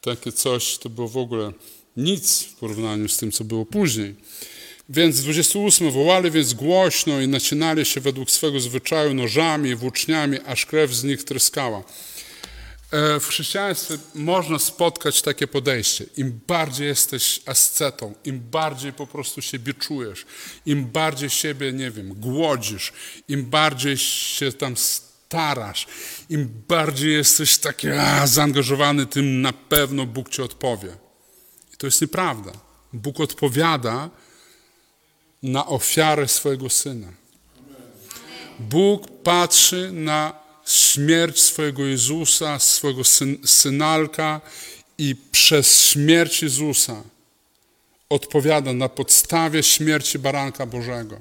takie 0.00 0.32
coś 0.32 0.78
to 0.78 0.88
było 0.88 1.08
w 1.08 1.16
ogóle 1.16 1.52
nic 1.96 2.42
w 2.42 2.54
porównaniu 2.54 3.08
z 3.08 3.16
tym, 3.16 3.32
co 3.32 3.44
było 3.44 3.66
później. 3.66 4.14
Więc 4.88 5.20
28 5.20 5.90
wołali 5.90 6.30
więc 6.30 6.54
głośno 6.54 7.20
i 7.20 7.28
nacinali 7.28 7.84
się 7.84 8.00
według 8.00 8.30
swego 8.30 8.60
zwyczaju 8.60 9.14
nożami, 9.14 9.74
włóczniami, 9.74 10.38
aż 10.46 10.66
krew 10.66 10.94
z 10.94 11.04
nich 11.04 11.24
tryskała. 11.24 11.82
E, 12.90 13.20
W 13.20 13.26
chrześcijaństwie 13.26 13.98
można 14.14 14.58
spotkać 14.58 15.22
takie 15.22 15.46
podejście. 15.46 16.04
Im 16.16 16.40
bardziej 16.46 16.86
jesteś 16.86 17.40
ascetą, 17.46 18.14
im 18.24 18.40
bardziej 18.40 18.92
po 18.92 19.06
prostu 19.06 19.42
siebie 19.42 19.74
czujesz, 19.74 20.26
im 20.66 20.86
bardziej 20.86 21.30
siebie, 21.30 21.72
nie 21.72 21.90
wiem, 21.90 22.14
głodzisz, 22.14 22.92
im 23.28 23.44
bardziej 23.44 23.96
się 23.98 24.52
tam 24.52 24.76
starasz, 24.76 25.86
im 26.28 26.62
bardziej 26.68 27.12
jesteś 27.12 27.58
taki 27.58 27.88
a, 27.88 28.26
zaangażowany, 28.26 29.06
tym 29.06 29.42
na 29.42 29.52
pewno 29.52 30.06
Bóg 30.06 30.28
ci 30.28 30.42
odpowie. 30.42 30.96
I 31.74 31.76
to 31.76 31.86
jest 31.86 32.00
nieprawda. 32.00 32.52
Bóg 32.92 33.20
odpowiada 33.20 34.10
na 35.42 35.66
ofiarę 35.66 36.28
swojego 36.28 36.70
Syna. 36.70 37.12
Bóg 38.58 39.22
patrzy 39.22 39.90
na 39.92 40.47
śmierć 40.68 41.40
swojego 41.40 41.86
Jezusa, 41.86 42.58
swojego 42.58 43.04
syn, 43.04 43.38
synalka 43.44 44.40
i 44.98 45.16
przez 45.32 45.82
śmierć 45.82 46.42
Jezusa 46.42 47.02
odpowiada 48.08 48.72
na 48.72 48.88
podstawie 48.88 49.62
śmierci 49.62 50.18
baranka 50.18 50.66
Bożego. 50.66 51.20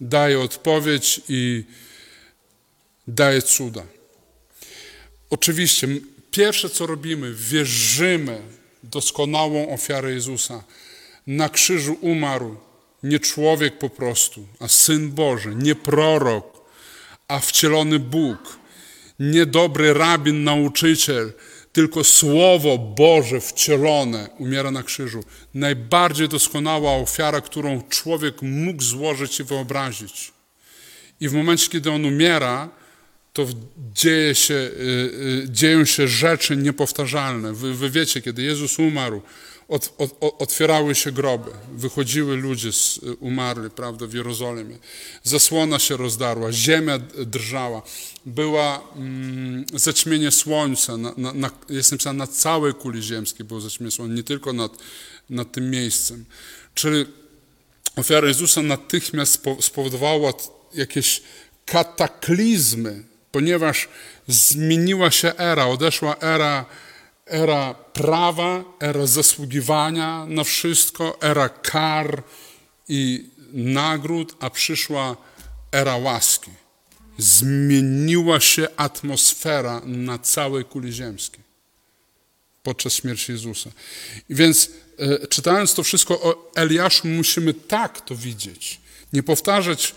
Daje 0.00 0.40
odpowiedź 0.40 1.20
i 1.28 1.64
daje 3.08 3.42
cuda. 3.42 3.82
Oczywiście, 5.30 5.88
pierwsze 6.30 6.70
co 6.70 6.86
robimy, 6.86 7.34
wierzymy 7.34 8.42
doskonałą 8.82 9.68
ofiarę 9.74 10.12
Jezusa. 10.12 10.64
Na 11.26 11.48
krzyżu 11.48 11.96
umarł 12.00 12.56
nie 13.02 13.20
człowiek 13.20 13.78
po 13.78 13.90
prostu, 13.90 14.46
a 14.60 14.68
Syn 14.68 15.10
Boży, 15.10 15.54
nie 15.54 15.74
prorok, 15.74 16.51
a 17.32 17.38
wcielony 17.38 17.98
Bóg, 17.98 18.58
nie 19.18 19.46
dobry 19.46 19.94
rabin, 19.94 20.44
nauczyciel, 20.44 21.32
tylko 21.72 22.04
Słowo 22.04 22.78
Boże 22.78 23.40
wcielone 23.40 24.28
umiera 24.38 24.70
na 24.70 24.82
krzyżu. 24.82 25.24
Najbardziej 25.54 26.28
doskonała 26.28 26.92
ofiara, 26.92 27.40
którą 27.40 27.82
człowiek 27.88 28.42
mógł 28.42 28.82
złożyć 28.82 29.40
i 29.40 29.44
wyobrazić. 29.44 30.32
I 31.20 31.28
w 31.28 31.32
momencie, 31.32 31.68
kiedy 31.68 31.90
on 31.90 32.04
umiera, 32.04 32.68
to 33.32 33.46
dzieje 33.94 34.34
się, 34.34 34.54
y, 34.54 34.70
y, 35.44 35.50
dzieją 35.50 35.84
się 35.84 36.08
rzeczy 36.08 36.56
niepowtarzalne. 36.56 37.52
Wy, 37.52 37.74
wy 37.74 37.90
wiecie, 37.90 38.22
kiedy 38.22 38.42
Jezus 38.42 38.78
umarł, 38.78 39.22
otwierały 40.38 40.94
się 40.94 41.12
groby, 41.12 41.50
wychodziły 41.72 42.36
ludzie 42.36 42.72
z, 42.72 43.00
umarli, 43.20 43.70
prawda, 43.70 44.06
w 44.06 44.12
Jerozolimie. 44.12 44.78
Zasłona 45.22 45.78
się 45.78 45.96
rozdarła, 45.96 46.52
ziemia 46.52 46.98
drżała, 47.26 47.82
była 48.26 48.80
mm, 48.96 49.64
zaćmienie 49.74 50.30
słońca, 50.30 50.96
na, 50.96 51.14
na, 51.16 51.32
na, 51.32 51.50
jest 51.68 51.92
napisane 51.92 52.18
na 52.18 52.26
całej 52.26 52.74
kuli 52.74 53.02
ziemskiej 53.02 53.46
było 53.46 53.60
zaćmienie 53.60 53.90
słońca, 53.90 54.14
nie 54.14 54.22
tylko 54.22 54.52
nad, 54.52 54.72
nad 55.30 55.52
tym 55.52 55.70
miejscem. 55.70 56.24
Czyli 56.74 57.06
ofiara 57.96 58.28
Jezusa 58.28 58.62
natychmiast 58.62 59.42
spowodowała 59.60 60.32
jakieś 60.74 61.22
kataklizmy, 61.66 63.04
ponieważ 63.32 63.88
zmieniła 64.28 65.10
się 65.10 65.36
era, 65.36 65.66
odeszła 65.66 66.16
era 66.16 66.64
era 67.26 67.74
prawa, 67.74 68.64
era 68.80 69.06
zasługiwania 69.06 70.26
na 70.26 70.44
wszystko, 70.44 71.18
era 71.20 71.48
kar 71.48 72.22
i 72.88 73.30
nagród, 73.52 74.36
a 74.40 74.50
przyszła 74.50 75.16
era 75.72 75.96
łaski. 75.96 76.50
Zmieniła 77.18 78.40
się 78.40 78.68
atmosfera 78.76 79.82
na 79.84 80.18
całej 80.18 80.64
kuli 80.64 80.92
ziemskiej 80.92 81.42
podczas 82.62 82.92
śmierci 82.92 83.32
Jezusa. 83.32 83.70
I 84.28 84.34
więc 84.34 84.70
e, 84.98 85.26
czytając 85.26 85.74
to 85.74 85.82
wszystko 85.82 86.22
o 86.22 86.52
Eliaszu, 86.54 87.08
musimy 87.08 87.54
tak 87.54 88.00
to 88.00 88.16
widzieć. 88.16 88.80
Nie 89.12 89.22
powtarzać 89.22 89.94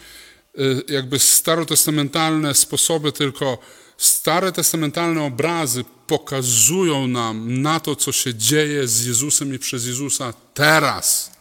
e, 0.58 0.62
jakby 0.94 1.20
starotestamentalne 1.20 2.54
sposoby, 2.54 3.12
tylko 3.12 3.58
stare 3.98 4.52
testamentalne 4.52 5.24
obrazy 5.24 5.86
pokazują 6.08 7.08
nam 7.08 7.62
na 7.62 7.80
to, 7.80 7.96
co 7.96 8.12
się 8.12 8.36
dzieje 8.36 8.88
z 8.88 9.06
Jezusem 9.06 9.56
i 9.56 9.60
przez 9.60 9.86
Jezusa 9.86 10.34
teraz. 10.54 11.32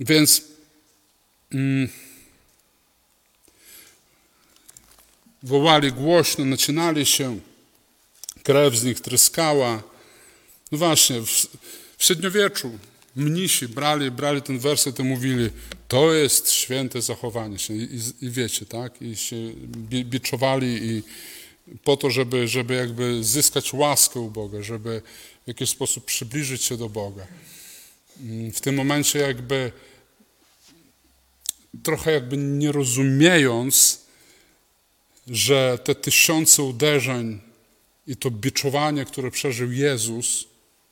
Więc 0.00 0.42
mm, 1.52 1.88
wołali 5.42 5.92
głośno, 5.92 6.44
nacinali 6.44 7.06
się, 7.06 7.40
krew 8.42 8.76
z 8.76 8.84
nich 8.84 9.00
tryskała. 9.00 9.82
No 10.72 10.78
właśnie, 10.78 11.20
w, 11.20 11.26
w 11.98 12.04
średniowieczu 12.04 12.78
mnisi 13.16 13.68
brali, 13.68 14.10
brali 14.10 14.42
ten 14.42 14.58
werset 14.58 14.98
i 14.98 15.02
mówili, 15.02 15.50
to 15.88 16.14
jest 16.14 16.50
święte 16.50 17.02
zachowanie 17.02 17.58
się. 17.58 17.74
I, 17.74 17.82
i, 17.82 18.24
i 18.26 18.30
wiecie, 18.30 18.66
tak? 18.66 19.02
I 19.02 19.16
się 19.16 19.36
bi- 19.66 20.04
biczowali 20.04 20.78
i 20.82 21.02
po 21.84 21.96
to, 21.96 22.10
żeby, 22.10 22.48
żeby 22.48 22.74
jakby 22.74 23.24
zyskać 23.24 23.72
łaskę 23.72 24.20
u 24.20 24.30
Boga, 24.30 24.62
żeby 24.62 25.02
w 25.44 25.48
jakiś 25.48 25.70
sposób 25.70 26.04
przybliżyć 26.04 26.62
się 26.64 26.76
do 26.76 26.88
Boga. 26.88 27.26
Mm, 28.20 28.52
W 28.52 28.60
tym 28.60 28.74
momencie 28.74 29.18
jakby 29.18 29.72
trochę 31.82 32.12
jakby 32.12 32.36
nie 32.36 32.72
rozumiejąc, 32.72 34.00
że 35.26 35.78
te 35.84 35.94
tysiące 35.94 36.62
uderzeń 36.62 37.40
i 38.06 38.16
to 38.16 38.30
biczowanie, 38.30 39.04
które 39.04 39.30
przeżył 39.30 39.72
Jezus, 39.72 40.44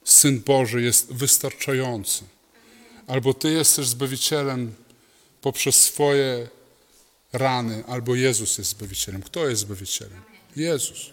Syn 0.05 0.41
Boży, 0.41 0.83
jest 0.83 1.13
wystarczające. 1.13 2.25
Albo 3.07 3.35
Ty 3.35 3.51
jesteś 3.51 3.87
Zbawicielem 3.87 4.75
poprzez 5.41 5.83
swoje 5.83 6.49
rany, 7.33 7.85
albo 7.87 8.15
Jezus 8.15 8.59
jest 8.59 8.71
Zbawicielem. 8.71 9.23
Kto 9.23 9.49
jest 9.49 9.61
Zbawicielem? 9.61 10.21
Jezus. 10.57 11.11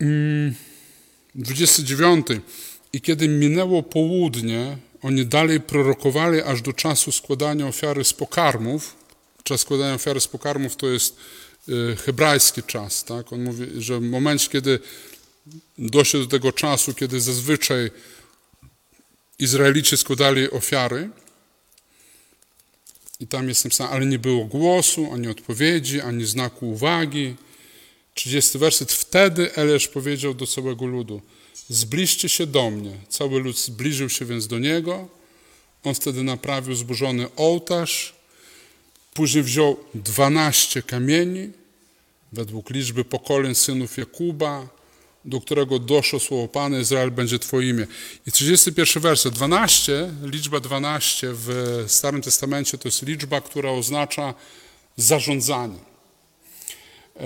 Mm, 0.00 0.54
29. 1.34 2.26
I 2.92 3.00
kiedy 3.00 3.28
minęło 3.28 3.82
południe, 3.82 4.78
oni 5.02 5.26
dalej 5.26 5.60
prorokowali 5.60 6.42
aż 6.42 6.62
do 6.62 6.72
czasu 6.72 7.12
składania 7.12 7.66
ofiary 7.66 8.04
z 8.04 8.12
pokarmów. 8.12 8.96
Czas 9.42 9.60
składania 9.60 9.94
ofiary 9.94 10.20
z 10.20 10.28
pokarmów 10.28 10.76
to 10.76 10.86
jest 10.86 11.16
y, 11.68 11.96
hebrajski 11.96 12.62
czas. 12.62 13.04
Tak? 13.04 13.32
On 13.32 13.42
mówi, 13.42 13.66
że 13.78 14.00
w 14.00 14.02
momencie, 14.02 14.48
kiedy 14.48 14.78
doszło 15.78 16.20
do 16.20 16.26
tego 16.26 16.52
czasu, 16.52 16.94
kiedy 16.94 17.20
zazwyczaj 17.20 17.90
Izraelici 19.38 19.96
składali 19.96 20.50
ofiary, 20.50 21.10
i 23.20 23.26
tam 23.26 23.48
jest 23.48 23.64
napisane, 23.64 23.90
ale 23.90 24.06
nie 24.06 24.18
było 24.18 24.44
głosu, 24.44 25.12
ani 25.12 25.28
odpowiedzi, 25.28 26.00
ani 26.00 26.24
znaku 26.24 26.70
uwagi. 26.70 27.36
30 28.14 28.58
werset. 28.58 28.92
Wtedy 28.92 29.54
Eliasz 29.54 29.88
powiedział 29.88 30.34
do 30.34 30.46
całego 30.46 30.86
ludu, 30.86 31.22
zbliżcie 31.68 32.28
się 32.28 32.46
do 32.46 32.70
mnie. 32.70 32.92
Cały 33.08 33.40
lud 33.40 33.58
zbliżył 33.58 34.08
się 34.08 34.24
więc 34.24 34.46
do 34.46 34.58
niego. 34.58 35.08
On 35.84 35.94
wtedy 35.94 36.22
naprawił 36.22 36.74
zburzony 36.74 37.26
ołtarz. 37.36 38.14
Później 39.14 39.44
wziął 39.44 39.76
12 39.94 40.82
kamieni, 40.82 41.50
według 42.32 42.70
liczby 42.70 43.04
pokoleń 43.04 43.54
synów 43.54 43.98
Jakuba, 43.98 44.68
do 45.28 45.40
którego 45.40 45.78
doszło 45.78 46.20
słowo 46.20 46.48
Pana, 46.48 46.78
Izrael 46.78 47.10
będzie 47.10 47.38
Twoje 47.38 47.68
imię. 47.68 47.86
I 48.26 48.32
31 48.32 49.02
werset, 49.02 49.34
12, 49.34 50.10
liczba 50.22 50.60
12 50.60 51.28
w 51.32 51.84
Starym 51.86 52.22
Testamencie 52.22 52.78
to 52.78 52.88
jest 52.88 53.02
liczba, 53.02 53.40
która 53.40 53.70
oznacza 53.70 54.34
zarządzanie. 54.96 55.78
E, 57.16 57.20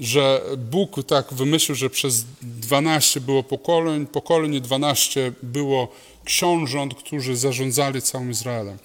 że 0.00 0.42
Bóg 0.58 1.06
tak 1.06 1.34
wymyślił, 1.34 1.74
że 1.74 1.90
przez 1.90 2.24
12 2.42 3.20
było 3.20 3.42
pokoleń, 3.42 4.54
i 4.54 4.60
12 4.60 5.32
było 5.42 5.92
książąt, 6.24 6.94
którzy 6.94 7.36
zarządzali 7.36 8.02
całym 8.02 8.30
Izraelem. 8.30 8.78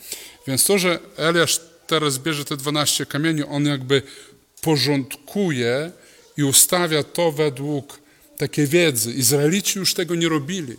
Więc 0.47 0.65
to, 0.65 0.77
że 0.77 0.99
Eliasz 1.17 1.59
teraz 1.87 2.17
bierze 2.17 2.45
te 2.45 2.57
12 2.57 3.05
kamieni, 3.05 3.43
on 3.43 3.65
jakby 3.65 4.01
porządkuje 4.61 5.91
i 6.37 6.43
ustawia 6.43 7.03
to 7.03 7.31
według 7.31 7.99
takiej 8.37 8.67
wiedzy. 8.67 9.13
Izraelici 9.13 9.79
już 9.79 9.93
tego 9.93 10.15
nie 10.15 10.29
robili. 10.29 10.77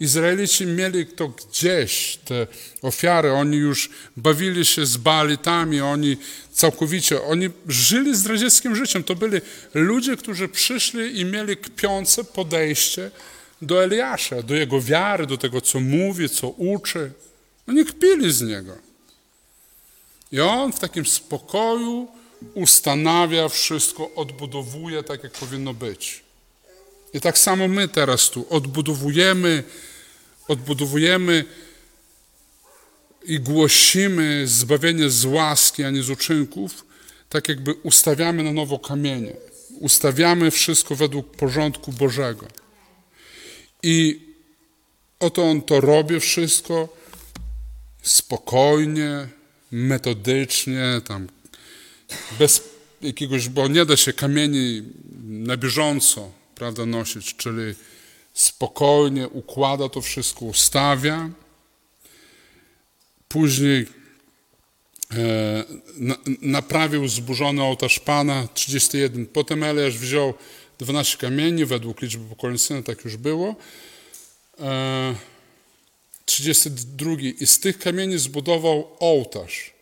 Izraelici 0.00 0.66
mieli 0.66 1.06
to 1.06 1.28
gdzieś, 1.28 2.18
te 2.24 2.46
ofiary, 2.82 3.32
oni 3.32 3.56
już 3.56 3.90
bawili 4.16 4.64
się 4.64 4.86
z 4.86 4.96
baalitami, 4.96 5.80
oni 5.80 6.16
całkowicie, 6.52 7.22
oni 7.22 7.50
żyli 7.68 8.16
zdradzieckim 8.16 8.76
życiem. 8.76 9.04
To 9.04 9.14
byli 9.14 9.40
ludzie, 9.74 10.16
którzy 10.16 10.48
przyszli 10.48 11.20
i 11.20 11.24
mieli 11.24 11.56
kpiące 11.56 12.24
podejście 12.24 13.10
do 13.62 13.84
Eliasza, 13.84 14.42
do 14.42 14.54
jego 14.54 14.80
wiary, 14.80 15.26
do 15.26 15.38
tego, 15.38 15.60
co 15.60 15.80
mówi, 15.80 16.28
co 16.28 16.48
uczy. 16.48 17.12
Oni 17.68 17.84
kpili 17.84 18.32
z 18.32 18.42
niego. 18.42 18.76
I 20.32 20.40
on 20.40 20.72
w 20.72 20.78
takim 20.78 21.06
spokoju 21.06 22.08
ustanawia 22.54 23.48
wszystko, 23.48 24.10
odbudowuje 24.14 25.02
tak, 25.02 25.22
jak 25.24 25.32
powinno 25.32 25.74
być. 25.74 26.24
I 27.14 27.20
tak 27.20 27.38
samo 27.38 27.68
my 27.68 27.88
teraz 27.88 28.30
tu 28.30 28.46
odbudowujemy, 28.50 29.64
odbudowujemy 30.48 31.44
i 33.24 33.40
głosimy 33.40 34.46
zbawienie 34.46 35.10
z 35.10 35.24
łaski, 35.24 35.84
a 35.84 35.90
nie 35.90 36.02
z 36.02 36.10
uczynków, 36.10 36.84
tak 37.28 37.48
jakby 37.48 37.74
ustawiamy 37.74 38.42
na 38.42 38.52
nowo 38.52 38.78
kamienie. 38.78 39.36
Ustawiamy 39.80 40.50
wszystko 40.50 40.94
według 40.94 41.36
porządku 41.36 41.92
Bożego. 41.92 42.46
I 43.82 44.20
oto 45.20 45.42
on 45.42 45.62
to 45.62 45.80
robi 45.80 46.20
wszystko 46.20 46.88
spokojnie, 48.02 49.28
metodycznie, 49.70 51.00
tam 51.08 51.28
bez 52.38 52.62
jakiegoś, 53.02 53.48
bo 53.48 53.68
nie 53.68 53.86
da 53.86 53.96
się 53.96 54.12
kamieni 54.12 54.82
na 55.24 55.56
bieżąco, 55.56 56.30
prawda, 56.54 56.86
nosić, 56.86 57.36
czyli 57.36 57.74
spokojnie 58.34 59.28
układa 59.28 59.88
to 59.88 60.00
wszystko, 60.00 60.44
ustawia. 60.44 61.30
Później 63.28 63.86
e, 65.12 65.64
na, 65.96 66.16
naprawił 66.42 67.08
zburzony 67.08 67.62
ołtarz 67.62 67.98
Pana, 67.98 68.48
31. 68.54 69.26
Potem 69.26 69.62
Eliasz 69.62 69.98
wziął 69.98 70.34
12 70.78 71.18
kamieni, 71.18 71.64
według 71.64 72.02
liczby 72.02 72.28
pokoleń 72.28 72.58
syna, 72.58 72.82
tak 72.82 73.04
już 73.04 73.16
było. 73.16 73.56
E, 74.60 75.14
32. 76.24 77.10
I 77.40 77.46
z 77.46 77.58
tych 77.58 77.78
kamieni 77.78 78.18
zbudował 78.18 78.90
ołtarz 79.00 79.72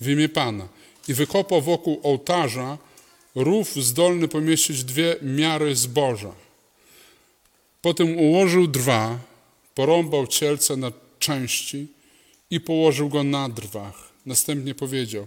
w 0.00 0.08
imię 0.08 0.28
Pana 0.28 0.68
i 1.08 1.14
wykopał 1.14 1.62
wokół 1.62 2.00
ołtarza 2.02 2.78
rów 3.34 3.74
zdolny 3.74 4.28
pomieścić 4.28 4.84
dwie 4.84 5.16
miary 5.22 5.76
zboża. 5.76 6.32
Potem 7.82 8.18
ułożył 8.18 8.66
drwa, 8.66 9.18
porąbał 9.74 10.26
cielce 10.26 10.76
na 10.76 10.92
części 11.18 11.86
i 12.50 12.60
położył 12.60 13.08
go 13.08 13.22
na 13.22 13.48
drwach. 13.48 14.08
Następnie 14.26 14.74
powiedział, 14.74 15.26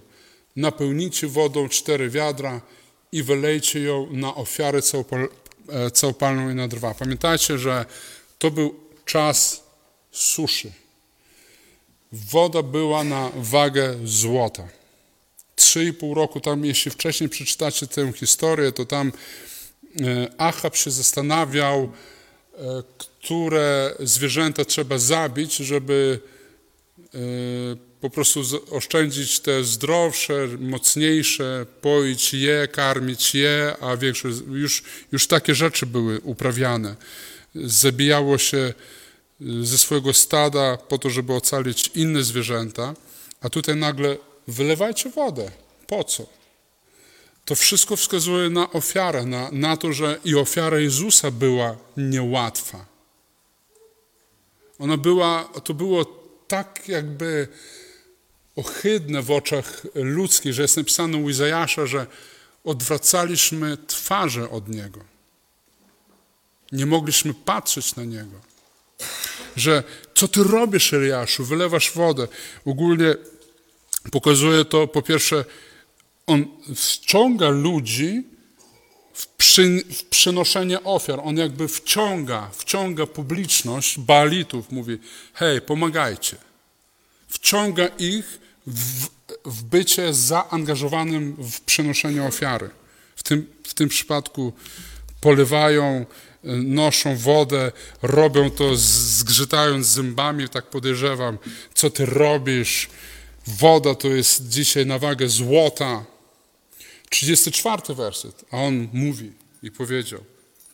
napełnijcie 0.56 1.28
wodą 1.28 1.70
cztery 1.70 2.10
wiadra 2.10 2.62
i 3.12 3.24
wylejcie 3.24 3.80
ją 3.80 4.08
na 4.12 4.36
ofiarę 4.36 4.80
e, 5.70 5.92
całopalną 5.92 6.50
i 6.52 6.56
na 6.56 6.68
drwa. 6.68 6.94
Pamiętajcie, 6.94 7.58
że 7.58 7.86
to 8.40 8.52
był 8.52 8.76
czas 9.06 9.64
suszy. 10.12 10.72
Woda 12.12 12.64
była 12.64 13.04
na 13.04 13.32
wagę 13.36 13.96
złota. 14.04 14.68
Trzy 15.56 15.86
i 15.86 15.94
pół 15.94 16.14
roku 16.14 16.40
tam, 16.40 16.66
jeśli 16.66 16.92
wcześniej 16.92 17.30
przeczytacie 17.30 17.88
tę 17.88 18.14
historię, 18.14 18.72
to 18.72 18.86
tam 18.86 19.12
e, 20.02 20.28
Achab 20.38 20.76
się 20.76 20.92
zastanawiał, 20.92 21.92
e, 22.58 22.84
które 22.98 23.96
zwierzęta 24.00 24.66
trzeba 24.66 24.98
zabić, 24.98 25.56
żeby 25.56 26.20
e, 27.14 27.18
po 28.02 28.10
prostu 28.10 28.42
oszczędzić 28.72 29.40
te 29.40 29.64
zdrowsze, 29.64 30.48
mocniejsze, 30.60 31.66
poić 31.82 32.34
je, 32.34 32.68
karmić 32.72 33.36
je, 33.36 33.76
a 33.82 33.98
większość, 33.98 34.38
już, 34.52 34.84
już 35.12 35.28
takie 35.28 35.56
rzeczy 35.56 35.86
były 35.86 36.20
uprawiane. 36.20 36.96
Zabijało 37.56 38.38
się 38.38 38.74
ze 39.62 39.78
swojego 39.78 40.14
stada 40.14 40.78
po 40.78 40.98
to, 40.98 41.10
żeby 41.10 41.34
ocalić 41.34 41.92
inne 41.96 42.24
zwierzęta, 42.24 42.94
a 43.42 43.50
tutaj 43.50 43.76
nagle 43.76 44.18
wylewajcie 44.48 45.10
wodę. 45.10 45.52
Po 45.88 46.04
co? 46.04 46.26
To 47.46 47.56
wszystko 47.56 47.96
wskazuje 47.96 48.50
na 48.50 48.72
ofiarę, 48.72 49.26
na, 49.26 49.50
na 49.52 49.78
to, 49.78 49.94
że 49.94 50.20
i 50.26 50.36
ofiara 50.36 50.80
Jezusa 50.80 51.32
była 51.32 51.76
niełatwa. 51.98 52.86
Ona 54.80 54.98
była, 54.98 55.50
to 55.64 55.74
było 55.74 56.06
tak 56.48 56.88
jakby 56.88 57.48
ohydne 58.56 59.22
w 59.22 59.32
oczach 59.32 59.82
ludzkich, 59.96 60.54
że 60.54 60.62
jest 60.62 60.78
napisane 60.78 61.18
u 61.18 61.30
Izajasza, 61.30 61.86
że 61.86 62.08
odwracaliśmy 62.64 63.78
twarze 63.88 64.50
od 64.50 64.70
Niego. 64.70 65.00
Nie 66.72 66.86
mogliśmy 66.86 67.34
patrzeć 67.34 67.96
na 67.96 68.04
Niego. 68.04 68.40
Że 69.56 69.84
co 70.16 70.28
ty 70.28 70.44
robisz, 70.44 70.94
Eliaszu? 70.94 71.46
Wylewasz 71.46 71.92
wodę. 71.92 72.28
Ogólnie 72.66 73.16
pokazuje 74.12 74.66
to, 74.66 74.88
po 74.88 75.02
pierwsze, 75.02 75.46
on 76.28 76.46
wciąga 76.76 77.50
ludzi 77.50 78.24
w, 79.14 79.28
przy, 79.28 79.84
w 79.92 80.04
przynoszenie 80.04 80.84
ofiar. 80.84 81.20
On 81.24 81.38
jakby 81.38 81.68
wciąga, 81.68 82.50
wciąga 82.54 83.06
publiczność, 83.06 84.00
baalitów, 84.00 84.72
mówi, 84.72 84.98
hej, 85.34 85.62
pomagajcie. 85.62 86.38
Wciąga 87.28 87.88
ich 87.88 88.40
w, 88.68 89.08
w 89.46 89.64
bycie 89.64 90.14
zaangażowanym 90.14 91.36
w 91.40 91.62
przynoszenie 91.62 92.24
ofiary. 92.24 92.70
W 93.16 93.24
tym, 93.24 93.48
w 93.64 93.74
tym 93.74 93.90
przypadku 93.90 94.54
polewają, 95.22 96.06
noszą 96.64 97.18
wodę, 97.18 97.72
robią 98.02 98.52
to 98.52 98.76
zgrzytając 98.76 99.88
zębami, 99.88 100.50
tak 100.50 100.66
podejrzewam, 100.66 101.38
co 101.74 101.90
ty 101.90 102.06
robisz. 102.06 102.90
Woda 103.48 103.96
to 103.96 104.08
jest 104.08 104.50
dzisiaj 104.50 104.86
na 104.86 105.00
wagę 105.00 105.30
złota. 105.30 106.06
34 107.10 107.96
werset, 107.96 108.46
a 108.52 108.58
on 108.58 108.88
mówi 108.94 109.32
i 109.64 109.72
powiedział: 109.72 110.24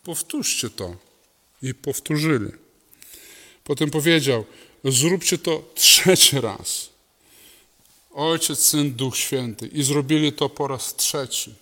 Powtórzcie 0.04 0.70
to. 0.70 0.96
I 1.62 1.74
powtórzyli. 1.74 2.52
Potem 3.64 3.90
powiedział: 3.90 4.46
Zróbcie 4.86 5.38
to 5.38 5.64
trzeci 5.76 6.42
raz. 6.42 6.90
Ojciec, 8.14 8.60
Syn, 8.60 8.94
Duch 8.94 9.18
Święty. 9.18 9.68
I 9.68 9.84
zrobili 9.84 10.34
to 10.34 10.50
po 10.50 10.68
raz 10.68 10.96
trzeci. 10.96 11.54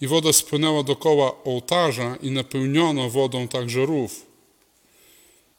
I 0.00 0.06
woda 0.06 0.32
spłynęła 0.32 0.82
dookoła 0.82 1.44
ołtarza 1.44 2.16
i 2.22 2.30
napełniono 2.30 3.10
wodą 3.10 3.48
także 3.48 3.86
rów. 3.86 4.26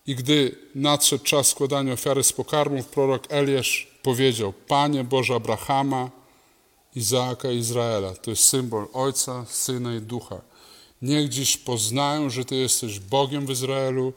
I 0.08 0.16
gdy 0.16 0.56
nadszedł 0.76 1.24
czas 1.24 1.48
składania 1.48 1.94
ofiary 1.94 2.24
z 2.24 2.34
pokarmów, 2.34 2.86
prorok 2.88 3.28
Eliasz 3.30 3.95
powiedział: 4.06 4.54
Panie 4.68 5.04
Boże 5.04 5.36
Abrahama, 5.36 6.12
Izaaka 6.96 7.52
i 7.52 7.58
Izraela. 7.58 8.14
To 8.14 8.32
jest 8.32 8.44
symbol 8.44 8.88
Ojca, 8.94 9.46
Syna 9.50 9.96
i 9.96 10.02
Ducha. 10.02 10.42
Niech 11.02 11.30
dziś 11.30 11.58
poznają, 11.58 12.30
że 12.30 12.46
Ty 12.46 12.56
jesteś 12.56 13.00
Bogiem 13.00 13.46
w 13.46 13.50
Izraelu, 13.50 14.14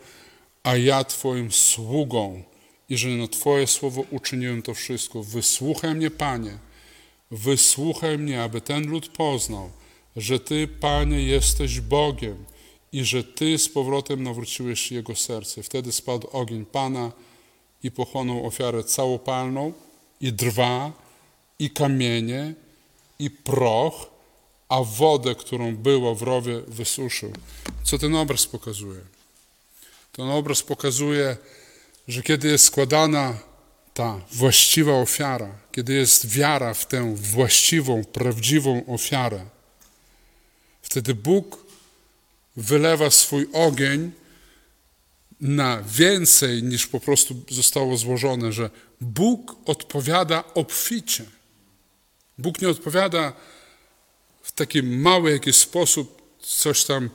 a 0.63 0.77
ja 0.77 1.05
Twoim 1.05 1.53
sługą 1.53 2.43
i 2.89 2.97
że 2.97 3.09
na 3.09 3.29
Twoje 3.29 3.67
słowo 3.67 4.05
uczyniłem 4.11 4.63
to 4.63 4.75
wszystko. 4.75 5.23
Wysłuchaj 5.23 5.95
mnie, 5.95 6.11
Panie, 6.11 6.59
wysłuchaj 7.31 8.19
mnie, 8.19 8.43
aby 8.43 8.61
ten 8.61 8.91
lud 8.91 9.09
poznał, 9.09 9.71
że 10.17 10.41
Ty, 10.41 10.69
Panie, 10.81 11.23
jesteś 11.23 11.81
Bogiem 11.81 12.45
i 12.93 13.05
że 13.05 13.25
Ty 13.25 13.59
z 13.59 13.69
powrotem 13.69 14.23
nawróciłeś 14.23 14.93
jego 14.93 15.15
serce. 15.17 15.63
Wtedy 15.63 15.93
spadł 15.93 16.29
ogień 16.33 16.67
Pana 16.67 17.13
i 17.83 17.91
pochłonął 17.91 18.47
ofiarę 18.47 18.85
całopalną 18.85 19.73
i 20.21 20.33
drwa, 20.33 20.93
i 21.59 21.71
kamienie, 21.71 22.55
i 23.19 23.31
proch, 23.31 24.07
a 24.69 24.83
wodę, 24.83 25.35
którą 25.35 25.77
było 25.77 26.15
w 26.15 26.23
rowie, 26.23 26.61
wysuszył. 26.61 27.33
Co 27.83 27.99
ten 27.99 28.15
obraz 28.15 28.47
pokazuje? 28.47 29.01
Ten 30.13 30.31
obraz 30.31 30.63
pokazuje, 30.63 31.37
że 32.09 32.23
kiedy 32.23 32.49
jest 32.49 32.65
składana 32.65 33.39
ta 33.95 34.21
właściwa 34.33 34.93
ofiara, 34.93 35.51
kiedy 35.73 35.95
jest 35.95 36.29
wiara 36.29 36.75
w 36.75 36.87
tę 36.87 37.15
właściwą, 37.17 38.05
prawdziwą 38.05 38.87
ofiarę, 38.87 39.45
wtedy 40.83 41.15
Bóg 41.15 41.59
wylewa 42.57 43.11
swój 43.11 43.49
ogień 43.53 44.13
na 45.41 45.83
więcej 45.83 46.63
niż 46.63 46.87
po 46.87 47.01
prostu 47.01 47.35
zostało 47.51 47.97
złożone, 47.97 48.53
że 48.53 48.71
Bóg 49.01 49.57
odpowiada 49.65 50.45
obficie. 50.55 51.25
Bóg 52.39 52.63
nie 52.63 52.69
odpowiada 52.69 53.33
w 54.43 54.53
taki 54.53 54.83
mały 54.83 55.31
jakiś 55.31 55.57
sposób, 55.57 56.23
coś 56.41 56.85
tam 56.85 57.11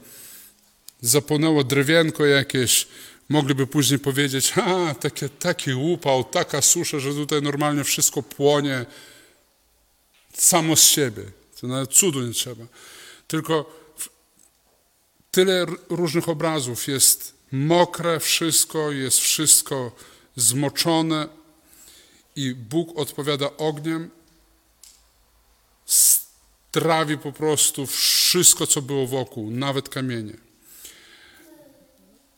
zapłonęło 1.00 1.64
drewienko 1.64 2.26
jakieś, 2.26 2.88
mogliby 3.28 3.66
później 3.66 3.98
powiedzieć, 3.98 4.52
a, 4.56 4.94
takie, 4.94 5.28
taki 5.28 5.72
upał, 5.72 6.24
taka 6.24 6.62
susza, 6.62 6.98
że 6.98 7.14
tutaj 7.14 7.42
normalnie 7.42 7.84
wszystko 7.84 8.22
płonie 8.22 8.86
samo 10.34 10.76
z 10.76 10.82
siebie. 10.82 11.22
To 11.60 11.66
nawet 11.66 11.90
cudu 11.92 12.22
nie 12.22 12.32
trzeba. 12.32 12.64
Tylko 13.28 13.84
tyle 15.30 15.66
różnych 15.88 16.28
obrazów. 16.28 16.88
Jest 16.88 17.33
mokre 17.52 18.20
wszystko, 18.20 18.92
jest 18.92 19.18
wszystko 19.18 19.92
zmoczone 20.36 21.28
i 22.36 22.54
Bóg 22.54 22.98
odpowiada 22.98 23.56
ogniem, 23.56 24.10
strawi 25.86 27.18
po 27.18 27.32
prostu 27.32 27.86
wszystko, 27.86 28.66
co 28.66 28.82
było 28.82 29.06
wokół, 29.06 29.50
nawet 29.50 29.88
kamienie. 29.88 30.36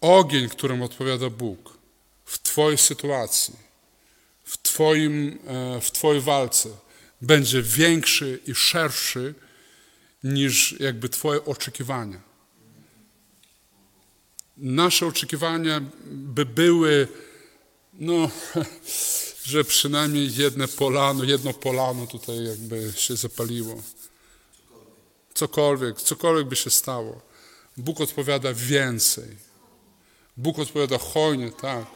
Ogień, 0.01 0.49
którym 0.49 0.83
odpowiada 0.83 1.31
Bóg 1.31 1.79
w 2.25 2.39
Twojej 2.39 2.79
sytuacji, 2.79 3.55
w, 4.45 4.63
twoim, 4.63 5.39
e, 5.47 5.81
w 5.81 5.91
Twojej 5.91 6.23
walce 6.23 6.69
będzie 7.23 7.63
większy 7.63 8.41
i 8.47 8.55
szerszy 8.55 9.35
niż 10.25 10.81
jakby 10.81 11.09
Twoje 11.09 11.45
oczekiwania. 11.45 12.21
Nasze 14.57 15.07
oczekiwania 15.07 15.81
by 16.05 16.47
były, 16.47 17.09
no, 17.93 18.31
że 19.45 19.65
przynajmniej 19.65 20.35
jedno 20.35 20.69
polano, 20.69 21.25
jedno 21.25 21.53
polano 21.53 22.07
tutaj 22.07 22.45
jakby 22.45 22.93
się 22.97 23.17
zapaliło. 23.17 23.83
Cokolwiek, 25.35 26.01
cokolwiek 26.01 26.49
by 26.49 26.57
się 26.57 26.71
stało. 26.71 27.21
Bóg 27.77 28.01
odpowiada 28.01 28.55
więcej. 28.55 29.37
Bóg 30.37 30.59
odpowiada 30.59 30.99
hojnie, 30.99 31.51
tak. 31.51 31.87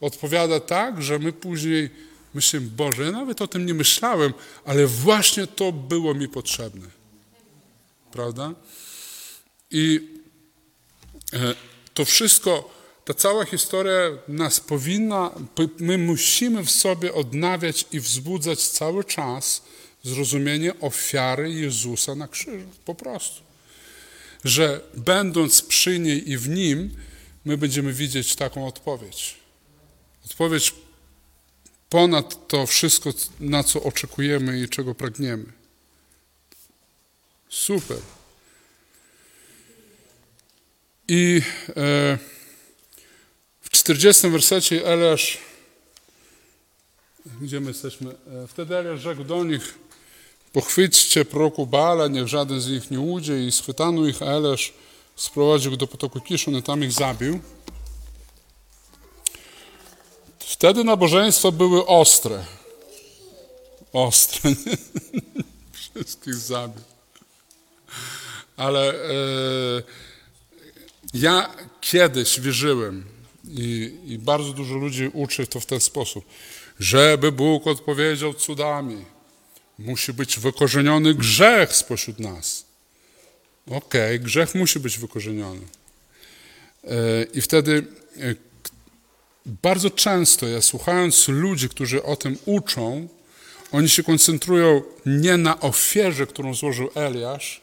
Odpowiada 0.00 0.60
tak, 0.60 1.02
że 1.02 1.18
my 1.18 1.32
później 1.32 1.90
myślimy, 2.34 2.66
Boże, 2.66 3.04
ja 3.04 3.12
nawet 3.12 3.42
o 3.42 3.48
tym 3.48 3.66
nie 3.66 3.74
myślałem, 3.74 4.32
ale 4.64 4.86
właśnie 4.86 5.46
to 5.46 5.72
było 5.72 6.14
mi 6.14 6.28
potrzebne. 6.28 6.86
Prawda? 8.12 8.54
I 9.70 10.08
e, 11.32 11.54
to 11.98 12.04
wszystko, 12.04 12.70
ta 13.04 13.14
cała 13.14 13.44
historia 13.44 14.18
nas 14.28 14.60
powinna, 14.60 15.30
my 15.78 15.98
musimy 15.98 16.64
w 16.64 16.70
sobie 16.70 17.14
odnawiać 17.14 17.86
i 17.92 18.00
wzbudzać 18.00 18.68
cały 18.68 19.04
czas 19.04 19.62
zrozumienie 20.02 20.80
ofiary 20.80 21.52
Jezusa 21.52 22.14
na 22.14 22.28
krzyżu. 22.28 22.68
Po 22.84 22.94
prostu. 22.94 23.42
Że 24.44 24.80
będąc 24.94 25.62
przy 25.62 25.98
niej 25.98 26.30
i 26.30 26.38
w 26.38 26.48
nim, 26.48 26.90
my 27.44 27.58
będziemy 27.58 27.92
widzieć 27.92 28.36
taką 28.36 28.66
odpowiedź. 28.66 29.36
Odpowiedź 30.24 30.74
ponad 31.88 32.48
to 32.48 32.66
wszystko, 32.66 33.12
na 33.40 33.64
co 33.64 33.82
oczekujemy 33.82 34.60
i 34.60 34.68
czego 34.68 34.94
pragniemy. 34.94 35.46
Super. 37.48 37.98
I 41.08 41.42
e, 41.68 42.18
w 43.60 43.70
40 43.70 44.28
wersecie 44.28 44.86
Eliasz, 44.86 45.38
gdzie 47.40 47.60
my 47.60 47.68
jesteśmy? 47.68 48.10
E, 48.10 48.46
Wtedy 48.46 48.76
Eliasz 48.76 49.00
rzekł 49.00 49.24
do 49.24 49.44
nich, 49.44 49.78
pochwyćcie 50.52 51.24
proroku 51.24 51.66
Baala, 51.66 52.08
niech 52.08 52.28
żaden 52.28 52.60
z 52.60 52.68
nich 52.68 52.90
nie 52.90 53.00
ujdzie 53.00 53.46
i 53.46 53.52
schwytano 53.52 54.06
ich, 54.06 54.22
a 54.22 54.24
Eliasz 54.24 54.72
sprowadził 55.16 55.76
do 55.76 55.86
potoku 55.86 56.20
Kiszon 56.20 56.54
i 56.54 56.62
tam 56.62 56.84
ich 56.84 56.92
zabił. 56.92 57.40
Wtedy 60.38 60.84
nabożeństwa 60.84 61.50
były 61.50 61.86
ostre. 61.86 62.44
Ostre. 63.92 64.50
Wszystkich 65.72 66.34
zabił. 66.34 66.82
Ale 68.56 68.90
e, 68.90 69.82
ja 71.14 71.54
kiedyś 71.80 72.40
wierzyłem 72.40 73.04
i, 73.48 73.98
i 74.06 74.18
bardzo 74.18 74.52
dużo 74.52 74.74
ludzi 74.74 75.10
uczy 75.12 75.46
to 75.46 75.60
w 75.60 75.66
ten 75.66 75.80
sposób, 75.80 76.24
żeby 76.80 77.32
Bóg 77.32 77.66
odpowiedział 77.66 78.34
cudami. 78.34 79.04
Musi 79.78 80.12
być 80.12 80.38
wykorzeniony 80.38 81.14
grzech 81.14 81.76
spośród 81.76 82.18
nas. 82.18 82.64
Okej, 83.70 84.20
grzech 84.20 84.54
musi 84.54 84.80
być 84.80 84.98
wykorzeniony. 84.98 85.60
E, 86.84 87.22
I 87.34 87.40
wtedy 87.40 87.86
e, 88.16 88.34
bardzo 89.46 89.90
często 89.90 90.48
ja 90.48 90.60
słuchając 90.60 91.28
ludzi, 91.28 91.68
którzy 91.68 92.02
o 92.02 92.16
tym 92.16 92.38
uczą, 92.44 93.08
oni 93.72 93.88
się 93.88 94.02
koncentrują 94.02 94.82
nie 95.06 95.36
na 95.36 95.60
ofierze, 95.60 96.26
którą 96.26 96.54
złożył 96.54 96.90
Eliasz, 96.94 97.60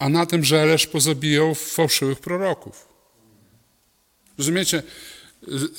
a 0.00 0.08
na 0.08 0.26
tym, 0.26 0.44
że 0.44 0.62
Eliasz 0.62 0.86
pozabijał 0.86 1.54
fałszywych 1.54 2.20
proroków. 2.20 2.88
Rozumiecie? 4.38 4.82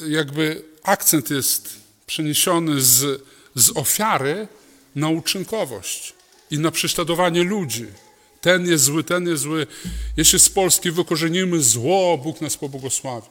jakby 0.09 0.63
akcent 0.83 1.29
jest 1.29 1.75
przeniesiony 2.05 2.81
z, 2.81 3.23
z 3.55 3.77
ofiary 3.77 4.47
na 4.95 5.09
uczynkowość 5.09 6.13
i 6.51 6.59
na 6.59 6.71
prześladowanie 6.71 7.43
ludzi. 7.43 7.85
Ten 8.41 8.67
jest 8.67 8.83
zły, 8.83 9.03
ten 9.03 9.27
jest 9.27 9.43
zły. 9.43 9.67
Jeśli 10.17 10.39
z 10.39 10.49
Polski 10.49 10.91
wykorzenimy 10.91 11.61
zło, 11.63 12.17
Bóg 12.17 12.41
nas 12.41 12.57
pobłogosławi. 12.57 13.27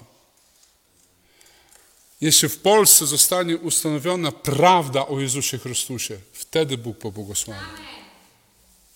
Jeśli 2.21 2.49
w 2.49 2.59
Polsce 2.59 3.07
zostanie 3.07 3.57
ustanowiona 3.57 4.33
prawda 4.33 5.07
o 5.07 5.21
Jezusie 5.21 5.59
Chrystusie, 5.59 6.19
wtedy 6.33 6.79
Bóg 6.79 6.99
pobłogosławi. 6.99 8.00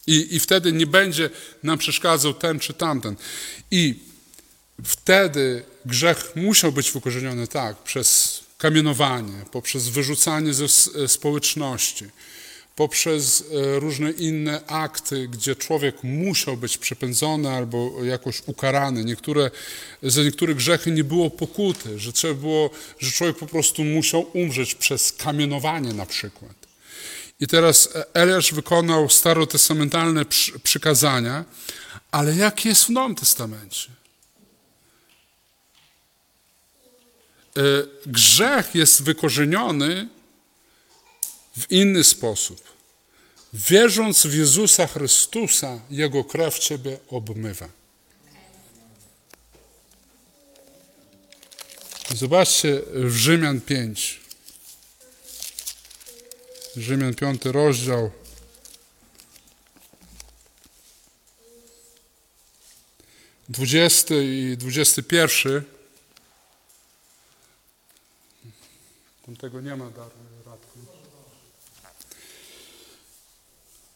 I, 0.07 0.36
I 0.36 0.40
wtedy 0.40 0.72
nie 0.72 0.86
będzie 0.86 1.30
nam 1.62 1.78
przeszkadzał 1.78 2.34
ten 2.34 2.59
czy 2.59 2.74
tamten. 2.74 3.16
I 3.70 3.94
wtedy 4.84 5.62
grzech 5.86 6.32
musiał 6.36 6.72
być 6.72 6.90
wykorzeniony 6.92 7.46
tak, 7.48 7.76
przez 7.82 8.40
kamienowanie, 8.59 9.44
poprzez 9.52 9.88
wyrzucanie 9.88 10.55
ze 10.55 10.64
s- 10.64 10.90
społeczności, 11.07 12.05
poprzez 12.76 13.44
e, 13.76 13.80
różne 13.80 14.11
inne 14.11 14.66
akty, 14.66 15.28
gdzie 15.28 15.57
człowiek 15.57 16.02
musiał 16.02 16.57
być 16.57 16.78
przepędzony 16.78 17.50
albo 17.50 18.05
jakoś 18.05 18.42
ukarany. 18.46 19.05
Niektóre, 19.05 19.50
za 20.02 20.22
niektóre 20.22 20.55
grzechy 20.55 20.90
nie 20.90 21.05
było 21.05 21.30
pokuty, 21.30 21.98
że 21.98 22.12
trzeba 22.12 22.34
było, 22.34 22.70
że 23.00 23.11
człowiek 23.12 23.36
po 23.36 23.46
prostu 23.46 23.84
musiał 23.84 24.26
umrzeć 24.32 24.74
przez 24.74 25.12
kamienowanie 25.12 25.92
na 25.92 26.07
przykład. 26.07 26.63
I 27.41 27.47
teraz 27.47 27.89
Eliasz 28.14 28.53
wykonał 28.55 29.09
starotestamentalne 29.11 30.24
przy- 30.24 30.59
przykazania, 30.59 31.45
ale 32.11 32.37
jak 32.37 32.64
jest 32.64 32.85
w 32.85 32.89
Nowym 32.91 33.14
Testamencie? 33.14 33.91
E, 37.57 37.61
Grzech 38.07 38.74
jest 38.74 39.03
wykorzeniony 39.03 40.09
w 41.59 41.70
inny 41.72 42.05
sposób. 42.05 42.74
Wierząc 43.53 44.26
w 44.26 44.35
Jezusa 44.35 44.87
Chrystusa, 44.87 45.80
Jego 45.91 46.24
krew 46.24 46.59
Ciebie 46.59 46.99
obmywa. 47.09 47.68
Zobaczcie 52.14 52.82
w 52.95 53.16
Rzymian 53.16 53.61
5. 53.61 54.20
Rzymian 56.77 57.14
5 57.14 57.45
rozdział. 57.45 58.11
Dwudziesty 63.49 64.25
i 64.25 64.57
dwudziesty 64.57 65.03
pierwszy. 65.03 65.64
Tam 69.27 69.37
tego 69.37 69.61
nie 69.61 69.77
ma, 69.77 69.85
Radku. 70.47 70.79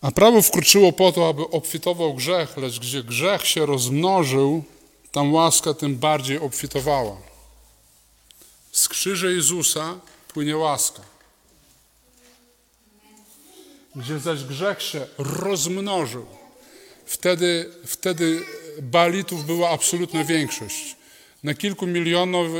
A 0.00 0.10
prawo 0.10 0.42
wkroczyło 0.42 0.92
po 0.92 1.12
to, 1.12 1.28
aby 1.28 1.48
obfitował 1.48 2.14
grzech, 2.14 2.56
lecz 2.56 2.78
gdzie 2.80 3.02
grzech 3.02 3.46
się 3.46 3.66
rozmnożył, 3.66 4.64
tam 5.12 5.34
łaska 5.34 5.74
tym 5.74 5.96
bardziej 5.96 6.38
obfitowała. 6.38 7.16
Z 8.72 8.88
krzyża 8.88 9.26
Jezusa 9.26 10.00
płynie 10.28 10.56
łaska. 10.56 11.17
Gdzie 13.98 14.18
zaś 14.18 14.44
grzech 14.44 14.82
się 14.82 15.06
rozmnożył, 15.18 16.26
wtedy, 17.06 17.70
wtedy 17.86 18.42
Balitów 18.82 19.46
była 19.46 19.70
absolutna 19.70 20.24
większość. 20.24 20.96
Na 21.42 21.54
kilku 21.54 21.86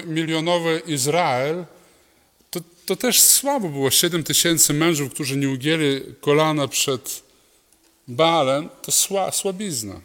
milionowy, 0.06 0.82
Izrael 0.86 1.64
to, 2.50 2.60
to 2.86 2.96
też 2.96 3.20
słabo 3.20 3.68
było. 3.68 3.90
7 3.90 4.24
tysięcy 4.24 4.74
mężów, 4.74 5.12
którzy 5.14 5.36
nie 5.36 5.50
ugięli 5.50 6.00
kolana 6.20 6.68
przed 6.68 7.22
Baalem, 8.08 8.68
to 8.82 8.92
sła, 8.92 9.32
słabizna. 9.32 10.00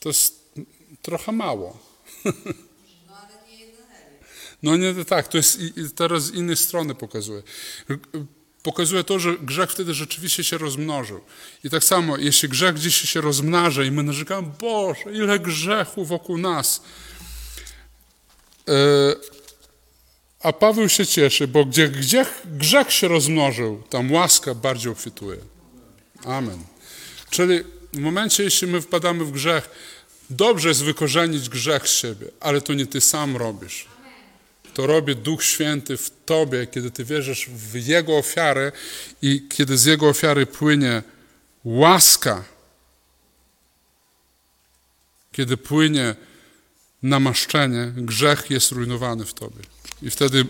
To 0.00 0.08
jest 0.08 0.40
trochę 1.02 1.32
mało. 1.32 1.78
No 4.62 4.76
nie 4.76 5.04
tak, 5.04 5.28
to 5.28 5.36
jest 5.36 5.58
teraz 5.96 6.24
z 6.24 6.34
innej 6.34 6.56
strony 6.56 6.94
pokazuje. 6.94 7.42
Pokazuje 8.66 9.04
to, 9.04 9.18
że 9.18 9.38
grzech 9.38 9.70
wtedy 9.70 9.94
rzeczywiście 9.94 10.44
się 10.44 10.58
rozmnożył. 10.58 11.20
I 11.64 11.70
tak 11.70 11.84
samo, 11.84 12.16
jeśli 12.16 12.48
grzech 12.48 12.74
gdzieś 12.74 12.96
się 12.96 13.20
rozmnaża 13.20 13.84
i 13.84 13.90
my 13.90 14.02
narzekamy, 14.02 14.48
Boże, 14.60 15.12
ile 15.12 15.38
grzechu 15.38 16.04
wokół 16.04 16.38
nas. 16.38 16.82
E, 18.68 18.72
a 20.40 20.52
Paweł 20.52 20.88
się 20.88 21.06
cieszy, 21.06 21.48
bo 21.48 21.64
gdzie 21.64 21.88
grzech, 21.88 22.42
grzech 22.44 22.92
się 22.92 23.08
rozmnożył, 23.08 23.82
tam 23.90 24.12
łaska 24.12 24.54
bardziej 24.54 24.92
obfituje. 24.92 25.38
Amen. 26.24 26.58
Czyli 27.30 27.60
w 27.92 27.98
momencie, 27.98 28.42
jeśli 28.42 28.66
my 28.66 28.80
wpadamy 28.80 29.24
w 29.24 29.30
grzech, 29.30 29.70
dobrze 30.30 30.68
jest 30.68 30.84
wykorzenić 30.84 31.48
grzech 31.48 31.88
z 31.88 31.92
siebie, 31.96 32.26
ale 32.40 32.60
to 32.60 32.74
nie 32.74 32.86
ty 32.86 33.00
sam 33.00 33.36
robisz. 33.36 33.95
To 34.76 34.86
robi 34.86 35.16
Duch 35.16 35.44
Święty 35.44 35.96
w 35.96 36.10
tobie, 36.26 36.66
kiedy 36.66 36.90
ty 36.90 37.04
wierzysz 37.04 37.48
w 37.48 37.86
Jego 37.86 38.18
ofiarę 38.18 38.72
i 39.22 39.46
kiedy 39.48 39.78
z 39.78 39.84
Jego 39.84 40.08
ofiary 40.08 40.46
płynie 40.46 41.02
łaska, 41.64 42.44
kiedy 45.32 45.56
płynie 45.56 46.14
namaszczenie, 47.02 47.92
grzech 47.96 48.50
jest 48.50 48.72
rujnowany 48.72 49.24
w 49.24 49.34
tobie. 49.34 49.62
I 50.02 50.10
wtedy 50.10 50.44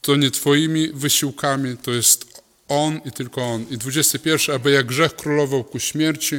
to 0.00 0.16
nie 0.16 0.30
twoimi 0.30 0.88
wysiłkami, 0.92 1.76
to 1.76 1.90
jest 1.90 2.42
On 2.68 3.00
i 3.04 3.12
tylko 3.12 3.42
On. 3.42 3.66
I 3.70 3.78
21, 3.78 4.56
aby 4.56 4.70
jak 4.70 4.86
grzech 4.86 5.16
królował 5.16 5.64
ku 5.64 5.78
śmierci, 5.78 6.36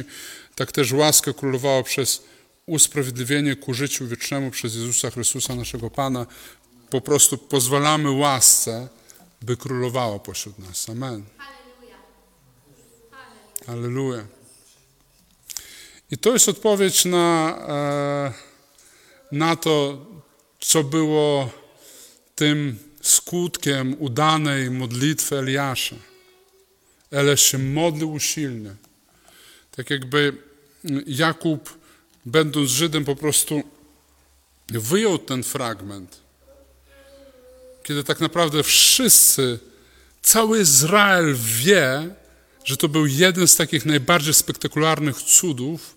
tak 0.54 0.72
też 0.72 0.92
łaska 0.92 1.32
królowała 1.32 1.82
przez 1.82 2.22
usprawiedliwienie 2.72 3.56
ku 3.56 3.74
życiu 3.74 4.06
wiecznemu 4.06 4.50
przez 4.50 4.74
Jezusa 4.74 5.10
Chrystusa, 5.10 5.54
naszego 5.54 5.90
Pana. 5.90 6.26
Po 6.90 7.00
prostu 7.00 7.38
pozwalamy 7.38 8.10
łasce, 8.10 8.88
by 9.42 9.56
królowała 9.56 10.18
pośród 10.18 10.58
nas. 10.58 10.88
Amen. 10.88 11.24
Halleluja. 13.66 14.26
I 16.10 16.18
to 16.18 16.32
jest 16.32 16.48
odpowiedź 16.48 17.04
na, 17.04 17.58
e, 17.68 18.32
na 19.32 19.56
to, 19.56 20.06
co 20.60 20.84
było 20.84 21.50
tym 22.34 22.78
skutkiem 23.02 23.96
udanej 23.98 24.70
modlitwy 24.70 25.38
Eliasza. 25.38 25.96
Eliasz 27.10 27.42
się 27.42 27.58
modlił 27.58 28.12
usilnie. 28.12 28.74
Tak 29.76 29.90
jakby 29.90 30.36
Jakub, 31.06 31.81
będąc 32.26 32.70
Żydem, 32.70 33.04
po 33.04 33.16
prostu 33.16 33.62
wyjął 34.68 35.18
ten 35.18 35.42
fragment, 35.42 36.20
kiedy 37.82 38.04
tak 38.04 38.20
naprawdę 38.20 38.62
wszyscy, 38.62 39.58
cały 40.22 40.60
Izrael 40.60 41.34
wie, 41.36 42.14
że 42.64 42.76
to 42.76 42.88
był 42.88 43.06
jeden 43.06 43.48
z 43.48 43.56
takich 43.56 43.86
najbardziej 43.86 44.34
spektakularnych 44.34 45.22
cudów 45.22 45.96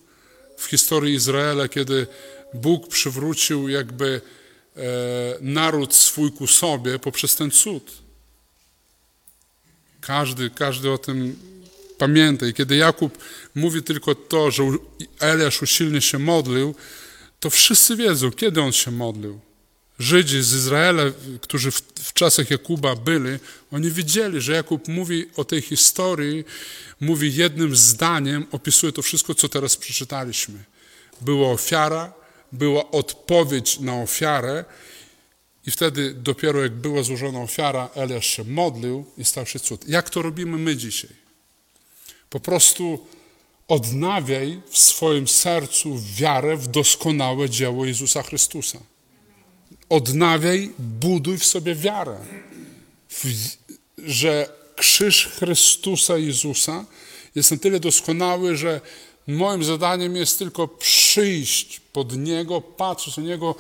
w 0.57 0.65
historii 0.65 1.15
Izraela, 1.15 1.67
kiedy 1.67 2.07
Bóg 2.53 2.88
przywrócił 2.88 3.69
jakby 3.69 4.21
e, 4.76 4.82
naród 5.41 5.93
swój 5.93 6.32
ku 6.32 6.47
sobie 6.47 6.99
poprzez 6.99 7.36
ten 7.36 7.51
cud. 7.51 7.91
Każdy, 10.01 10.49
każdy 10.49 10.91
o 10.91 10.97
tym 10.97 11.39
pamięta. 11.98 12.48
I 12.48 12.54
kiedy 12.54 12.76
Jakub 12.76 13.18
mówi 13.56 13.84
tylko 13.84 14.16
to, 14.16 14.52
że 14.52 14.64
Eliasz 15.20 15.62
usilnie 15.62 16.02
się 16.02 16.20
modlił, 16.20 16.76
to 17.39 17.50
wszyscy 17.50 17.96
wiedzą, 17.96 18.32
kiedy 18.32 18.62
on 18.62 18.72
się 18.72 18.91
modlił. 18.91 19.39
Żydzi 20.00 20.43
z 20.43 20.54
Izraela, 20.54 21.04
którzy 21.41 21.72
w, 21.72 21.82
w 21.96 22.14
czasach 22.14 22.52
Jakuba 22.52 22.96
byli, 22.96 23.39
oni 23.72 23.91
wiedzieli, 23.91 24.41
że 24.41 24.54
Jakub 24.54 24.88
mówi 24.88 25.26
o 25.36 25.43
tej 25.46 25.62
historii, 25.62 26.43
mówi 27.00 27.36
jednym 27.36 27.76
zdaniem, 27.76 28.46
opisuje 28.52 28.91
to 28.91 29.02
wszystko, 29.02 29.36
co 29.36 29.50
teraz 29.50 29.78
przeczytaliśmy. 29.78 30.64
Była 31.22 31.52
ofiara, 31.52 32.14
była 32.52 32.91
odpowiedź 32.91 33.80
na 33.80 34.02
ofiarę 34.02 34.66
i 35.68 35.72
wtedy 35.72 36.14
dopiero 36.14 36.62
jak 36.62 36.72
była 36.72 37.04
złożona 37.04 37.39
ofiara, 37.39 37.89
Eliasz 37.96 38.28
się 38.28 38.43
modlił 38.43 39.06
i 39.18 39.26
stał 39.26 39.46
się 39.46 39.60
cud. 39.60 39.88
Jak 39.88 40.10
to 40.10 40.22
robimy 40.22 40.58
my 40.58 40.76
dzisiaj? 40.76 41.24
Po 42.36 42.39
prostu 42.39 42.99
odnawiaj 43.67 44.61
w 44.69 44.77
swoim 44.77 45.27
sercu 45.27 45.99
wiarę 46.15 46.57
w 46.57 46.67
doskonałe 46.67 47.49
dzieło 47.49 47.86
Jezusa 47.86 48.23
Chrystusa. 48.23 48.79
Odnawiaj, 49.89 50.71
buduj 50.79 51.38
w 51.38 51.45
sobie 51.45 51.75
wiarę, 51.75 52.17
że 53.97 54.49
krzyż 54.75 55.27
Chrystusa 55.27 56.17
Jezusa 56.17 56.86
jest 57.36 57.51
na 57.51 57.57
tyle 57.57 57.79
doskonały, 57.79 58.57
że 58.57 58.81
moim 59.27 59.63
zadaniem 59.63 60.15
jest 60.15 60.39
tylko 60.39 60.67
przyjść 60.67 61.79
pod 61.79 62.17
Niego, 62.17 62.61
patrzeć 62.61 63.17
na 63.17 63.23
Niego, 63.23 63.55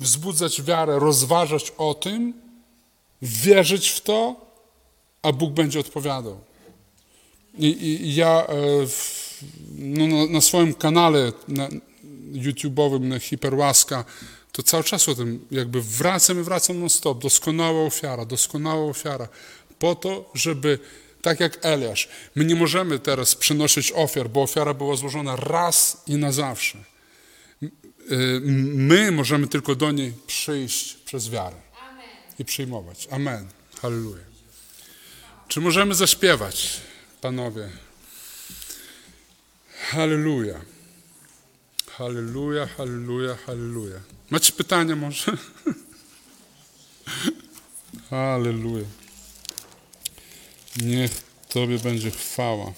wzbudzać 0.00 0.62
wiarę, 0.62 0.98
rozważać 0.98 1.72
o 1.78 1.94
tym, 1.94 2.34
wierzyć 3.22 3.88
w 3.88 4.00
to, 4.00 4.36
a 5.22 5.32
Bóg 5.32 5.52
będzie 5.52 5.80
odpowiadał. 5.80 6.49
I, 7.58 8.14
ja 8.14 8.46
e, 8.46 8.86
w, 8.86 9.44
no, 9.78 10.06
na, 10.06 10.26
na 10.26 10.40
swoim 10.40 10.74
kanale 10.74 11.32
na, 11.48 11.68
YouTube'owym 12.32 13.00
na 13.00 13.18
Hiperłaska, 13.18 14.04
to 14.52 14.62
cały 14.62 14.84
czas 14.84 15.08
o 15.08 15.14
tym 15.14 15.46
jakby 15.50 15.82
wracam 15.82 16.40
i 16.40 16.42
wracam 16.42 16.80
non 16.80 16.90
stop. 16.90 17.22
Doskonała 17.22 17.82
ofiara, 17.86 18.24
doskonała 18.24 18.90
ofiara. 18.90 19.28
Po 19.78 19.94
to, 19.94 20.30
żeby 20.34 20.78
tak 21.22 21.40
jak 21.40 21.58
Eliasz, 21.62 22.08
my 22.34 22.44
nie 22.44 22.54
możemy 22.54 22.98
teraz 22.98 23.34
przynosić 23.34 23.92
ofiar, 23.92 24.30
bo 24.30 24.42
ofiara 24.42 24.74
była 24.74 24.96
złożona 24.96 25.36
raz 25.36 26.02
i 26.06 26.16
na 26.16 26.32
zawsze. 26.32 26.78
Y, 27.62 28.40
My 28.74 29.12
możemy 29.12 29.48
tylko 29.48 29.74
do 29.74 29.92
niej 29.92 30.12
przyjść 30.26 30.94
przez 30.94 31.30
wiarę 31.30 31.56
i 32.38 32.44
przyjmować. 32.44 33.08
Amen. 33.10 33.48
Halleluja. 33.82 34.24
Czy 35.48 35.60
możemy 35.60 35.94
zaśpiewać, 35.94 36.80
panowie? 37.20 37.68
Halleluja. 39.90 40.60
Halleluja, 41.86 42.66
halleluja, 42.66 43.36
halleluja. 43.46 44.00
Macie 44.30 44.52
pytania 44.52 44.96
może? 44.96 45.32
Halleluja. 48.10 48.86
Niech 50.76 51.10
Tobie 51.48 51.78
będzie 51.78 52.10
chwała. 52.10 52.72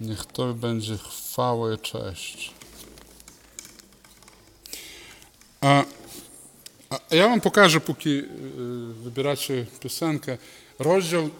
Niech 0.00 0.24
Tobie 0.26 0.54
będzie 0.54 0.98
chwała 0.98 1.74
i 1.74 1.78
cześć. 1.78 2.52
A, 5.60 5.84
a 6.90 7.14
ja 7.14 7.28
Wam 7.28 7.40
pokażę, 7.40 7.80
póki 7.80 8.10
y, 8.10 8.22
wybieracie 9.02 9.66
piosenkę, 9.80 10.38
rozdział, 10.78 11.30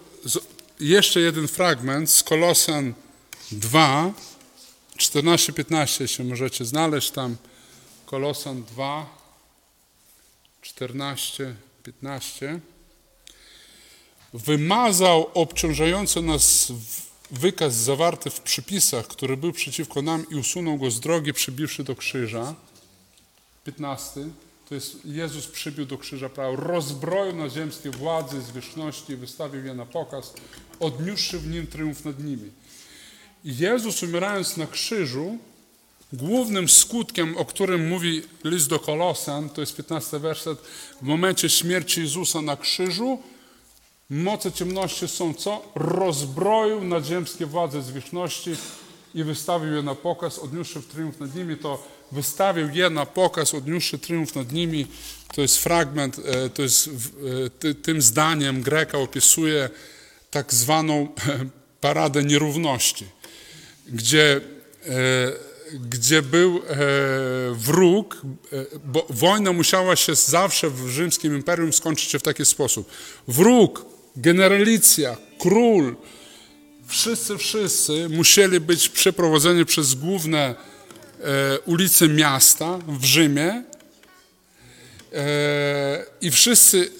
jeszcze 0.81 1.21
jeden 1.21 1.49
fragment 1.49 2.11
z 2.11 2.23
Kolosan 2.23 2.95
2, 3.53 4.13
14-15 4.99 6.07
się 6.07 6.25
możecie 6.25 6.65
znaleźć 6.65 7.11
tam. 7.11 7.37
Kolosan 8.07 8.65
2, 8.65 9.19
14, 10.63 11.55
15. 11.83 12.61
Wymazał 14.35 15.31
obciążający 15.35 16.23
nas 16.23 16.73
wykaz 17.31 17.75
zawarty 17.75 18.31
w 18.31 18.41
przypisach, 18.41 19.07
który 19.07 19.37
był 19.37 19.53
przeciwko 19.53 20.03
nam 20.03 20.27
i 20.31 20.35
usunął 20.35 20.79
go 20.79 20.91
z 20.91 21.01
drogi, 21.01 21.33
przybiwszy 21.33 21.85
do 21.85 21.97
krzyża. 21.97 22.55
15. 23.65 24.21
To 24.69 24.75
jest 24.75 25.05
Jezus 25.05 25.47
przybił 25.47 25.87
do 25.87 25.99
krzyża 25.99 26.29
prawo, 26.29 26.57
rozbroił 26.57 27.37
naziemskie 27.37 27.91
władze, 27.91 28.41
zwierzchności 28.41 29.13
i 29.13 29.17
wystawił 29.17 29.65
je 29.65 29.75
na 29.75 29.87
pokaz, 29.87 30.33
odniósłszy 30.81 31.39
w 31.39 31.47
nim 31.47 31.67
triumf 31.67 32.05
nad 32.05 32.25
nimi. 32.25 32.51
I 33.45 33.57
Jezus 33.57 34.03
umierając 34.03 34.57
na 34.57 34.67
krzyżu, 34.67 35.39
głównym 36.13 36.69
skutkiem, 36.69 37.37
o 37.37 37.45
którym 37.45 37.89
mówi 37.89 38.23
list 38.45 38.69
do 38.69 38.79
Kolosan, 38.79 39.51
to 39.51 39.61
jest 39.61 39.77
15 39.77 40.19
werset, 40.19 40.59
w 41.03 41.03
momencie 41.03 41.49
śmierci 41.49 42.01
Jezusa 42.01 42.43
na 42.43 42.57
krzyżu, 42.57 43.19
moce 44.11 44.53
ciemności 44.53 45.09
są 45.09 45.35
co? 45.35 45.73
Rozbroił 45.75 46.85
nadziemskie 46.85 47.47
władze 47.47 47.83
zwierzchności 47.83 48.57
i 49.17 49.25
wystawił 49.25 49.75
je 49.75 49.83
na 49.83 49.95
pokaz, 49.95 50.39
odniósłszy 50.39 50.81
w 50.81 50.87
triumf 50.87 51.21
nad 51.21 51.35
nimi, 51.35 51.57
to 51.57 51.87
wystawił 52.13 52.71
je 52.71 52.91
na 52.91 53.07
pokaz, 53.07 53.55
odniósłszy 53.55 53.99
triumf 53.99 54.35
nad 54.35 54.53
nimi, 54.53 54.87
to 55.35 55.43
jest 55.43 55.59
fragment, 55.59 56.19
e, 56.25 56.51
to 56.51 56.63
jest 56.63 56.89
e, 56.89 57.51
ty, 57.51 57.75
tym 57.75 58.03
zdaniem 58.03 58.63
Greka 58.63 58.99
opisuje 58.99 59.71
tak 60.31 60.55
zwaną 60.55 61.09
paradę 61.81 62.25
nierówności 62.25 63.17
gdzie, 63.89 64.41
e, 64.87 65.33
gdzie 65.91 66.23
był 66.23 66.57
e, 66.57 66.77
wróg, 67.55 68.23
e, 68.53 68.79
bo 68.85 69.07
wojna 69.11 69.53
musiała 69.53 69.97
się 69.97 70.15
zawsze 70.15 70.71
w 70.71 70.89
rzymskim 70.89 71.37
imperium 71.37 71.73
skończyć 71.73 72.17
w 72.17 72.23
taki 72.23 72.45
sposób. 72.45 72.91
Wróg, 73.29 73.87
generalicja, 74.17 75.17
król, 75.39 75.97
wszyscy, 76.87 77.39
wszyscy 77.39 78.09
musieli 78.09 78.61
być 78.61 78.89
przeprowadzeni 78.89 79.65
przez 79.65 79.95
główne 79.95 80.55
e, 81.21 81.59
ulice 81.61 82.09
miasta 82.09 82.79
w 82.89 83.05
Rzymie 83.05 83.65
e, 85.13 86.05
i 86.21 86.31
wszyscy 86.31 86.91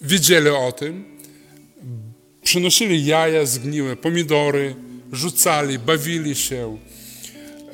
wiedzieli 0.00 0.48
o 0.48 0.72
tym, 0.72 1.04
przynosili 2.42 3.06
jaja 3.06 3.46
zgniłe, 3.46 3.96
pomidory, 3.96 4.74
rzucali, 5.12 5.78
bawili 5.78 6.34
się. 6.34 6.78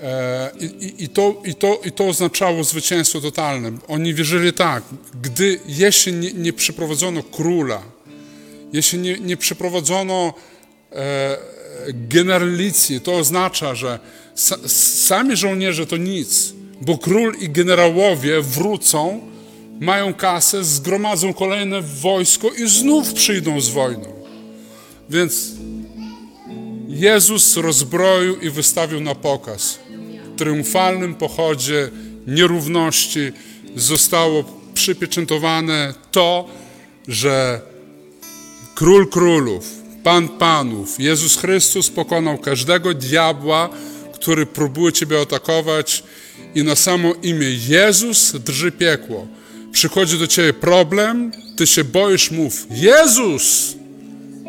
E, 0.03 0.51
I, 0.61 1.05
i, 1.05 1.09
to, 1.09 1.43
i, 1.45 1.55
to, 1.55 1.81
I 1.85 1.93
to 1.93 2.07
oznaczało 2.07 2.65
zwycięstwo 2.65 3.21
totalne. 3.21 3.73
Oni 3.89 4.15
wierzyli 4.15 4.53
tak, 4.53 4.85
gdy 5.23 5.61
jeśli 5.67 6.13
nie, 6.13 6.33
nie 6.33 6.53
przyprowadzono 6.53 7.23
króla, 7.23 7.83
jeśli 8.73 8.99
nie, 8.99 9.19
nie 9.19 9.37
przyprowadzono 9.37 10.35
e, 10.49 10.52
generalicji, 11.93 13.01
to 13.01 13.17
oznacza, 13.17 13.75
że 13.75 13.99
sa, 14.35 14.57
sami 15.07 15.37
żołnierze 15.37 15.87
to 15.87 15.97
nic, 15.97 16.55
bo 16.81 16.99
król 16.99 17.35
i 17.41 17.49
generałowie 17.49 18.43
wrócą, 18.43 19.21
mają 19.81 20.15
kasę, 20.15 20.65
zgromadzą 20.65 21.35
kolejne 21.35 21.83
wojsko 21.83 22.51
i 22.51 22.69
znów 22.69 23.13
przyjdą 23.13 23.61
z 23.61 23.69
wojną. 23.69 24.13
Więc 25.11 25.53
Jezus 26.89 27.57
rozbroił 27.57 28.41
i 28.41 28.51
wystawił 28.51 29.01
na 29.01 29.15
pokaz. 29.15 29.79
W 30.35 30.39
triumfalnym 30.39 31.15
pochodzie 31.15 31.91
nierówności 32.27 33.33
zostało 33.77 34.45
przypieczętowane 34.75 35.95
to, 36.11 36.49
że 37.09 37.61
Król 38.75 39.09
Królów, 39.09 39.82
Pan 40.05 40.29
Panów, 40.29 41.01
Jezus 41.01 41.37
Chrystus 41.37 41.91
pokonał 41.91 42.39
każdego 42.39 42.95
diabła, 42.95 43.69
który 44.15 44.47
próbuje 44.47 44.93
Ciebie 44.93 45.21
atakować 45.21 46.05
i 46.55 46.65
na 46.65 46.77
samo 46.77 47.15
imię 47.23 47.47
Jezus 47.69 48.33
drży 48.33 48.73
piekło. 48.73 49.27
Przychodzi 49.73 50.19
do 50.19 50.27
Ciebie 50.27 50.53
problem, 50.53 51.33
Ty 51.57 51.67
się 51.67 51.85
boisz, 51.85 52.31
mów 52.31 52.67
Jezus! 52.71 53.77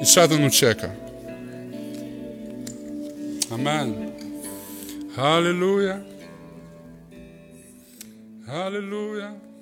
I 0.01 0.06
szatan 0.06 0.43
ucieka. 0.43 0.89
Amen. 3.51 4.12
Halleluja. 5.16 5.99
Halleluja. 8.45 9.53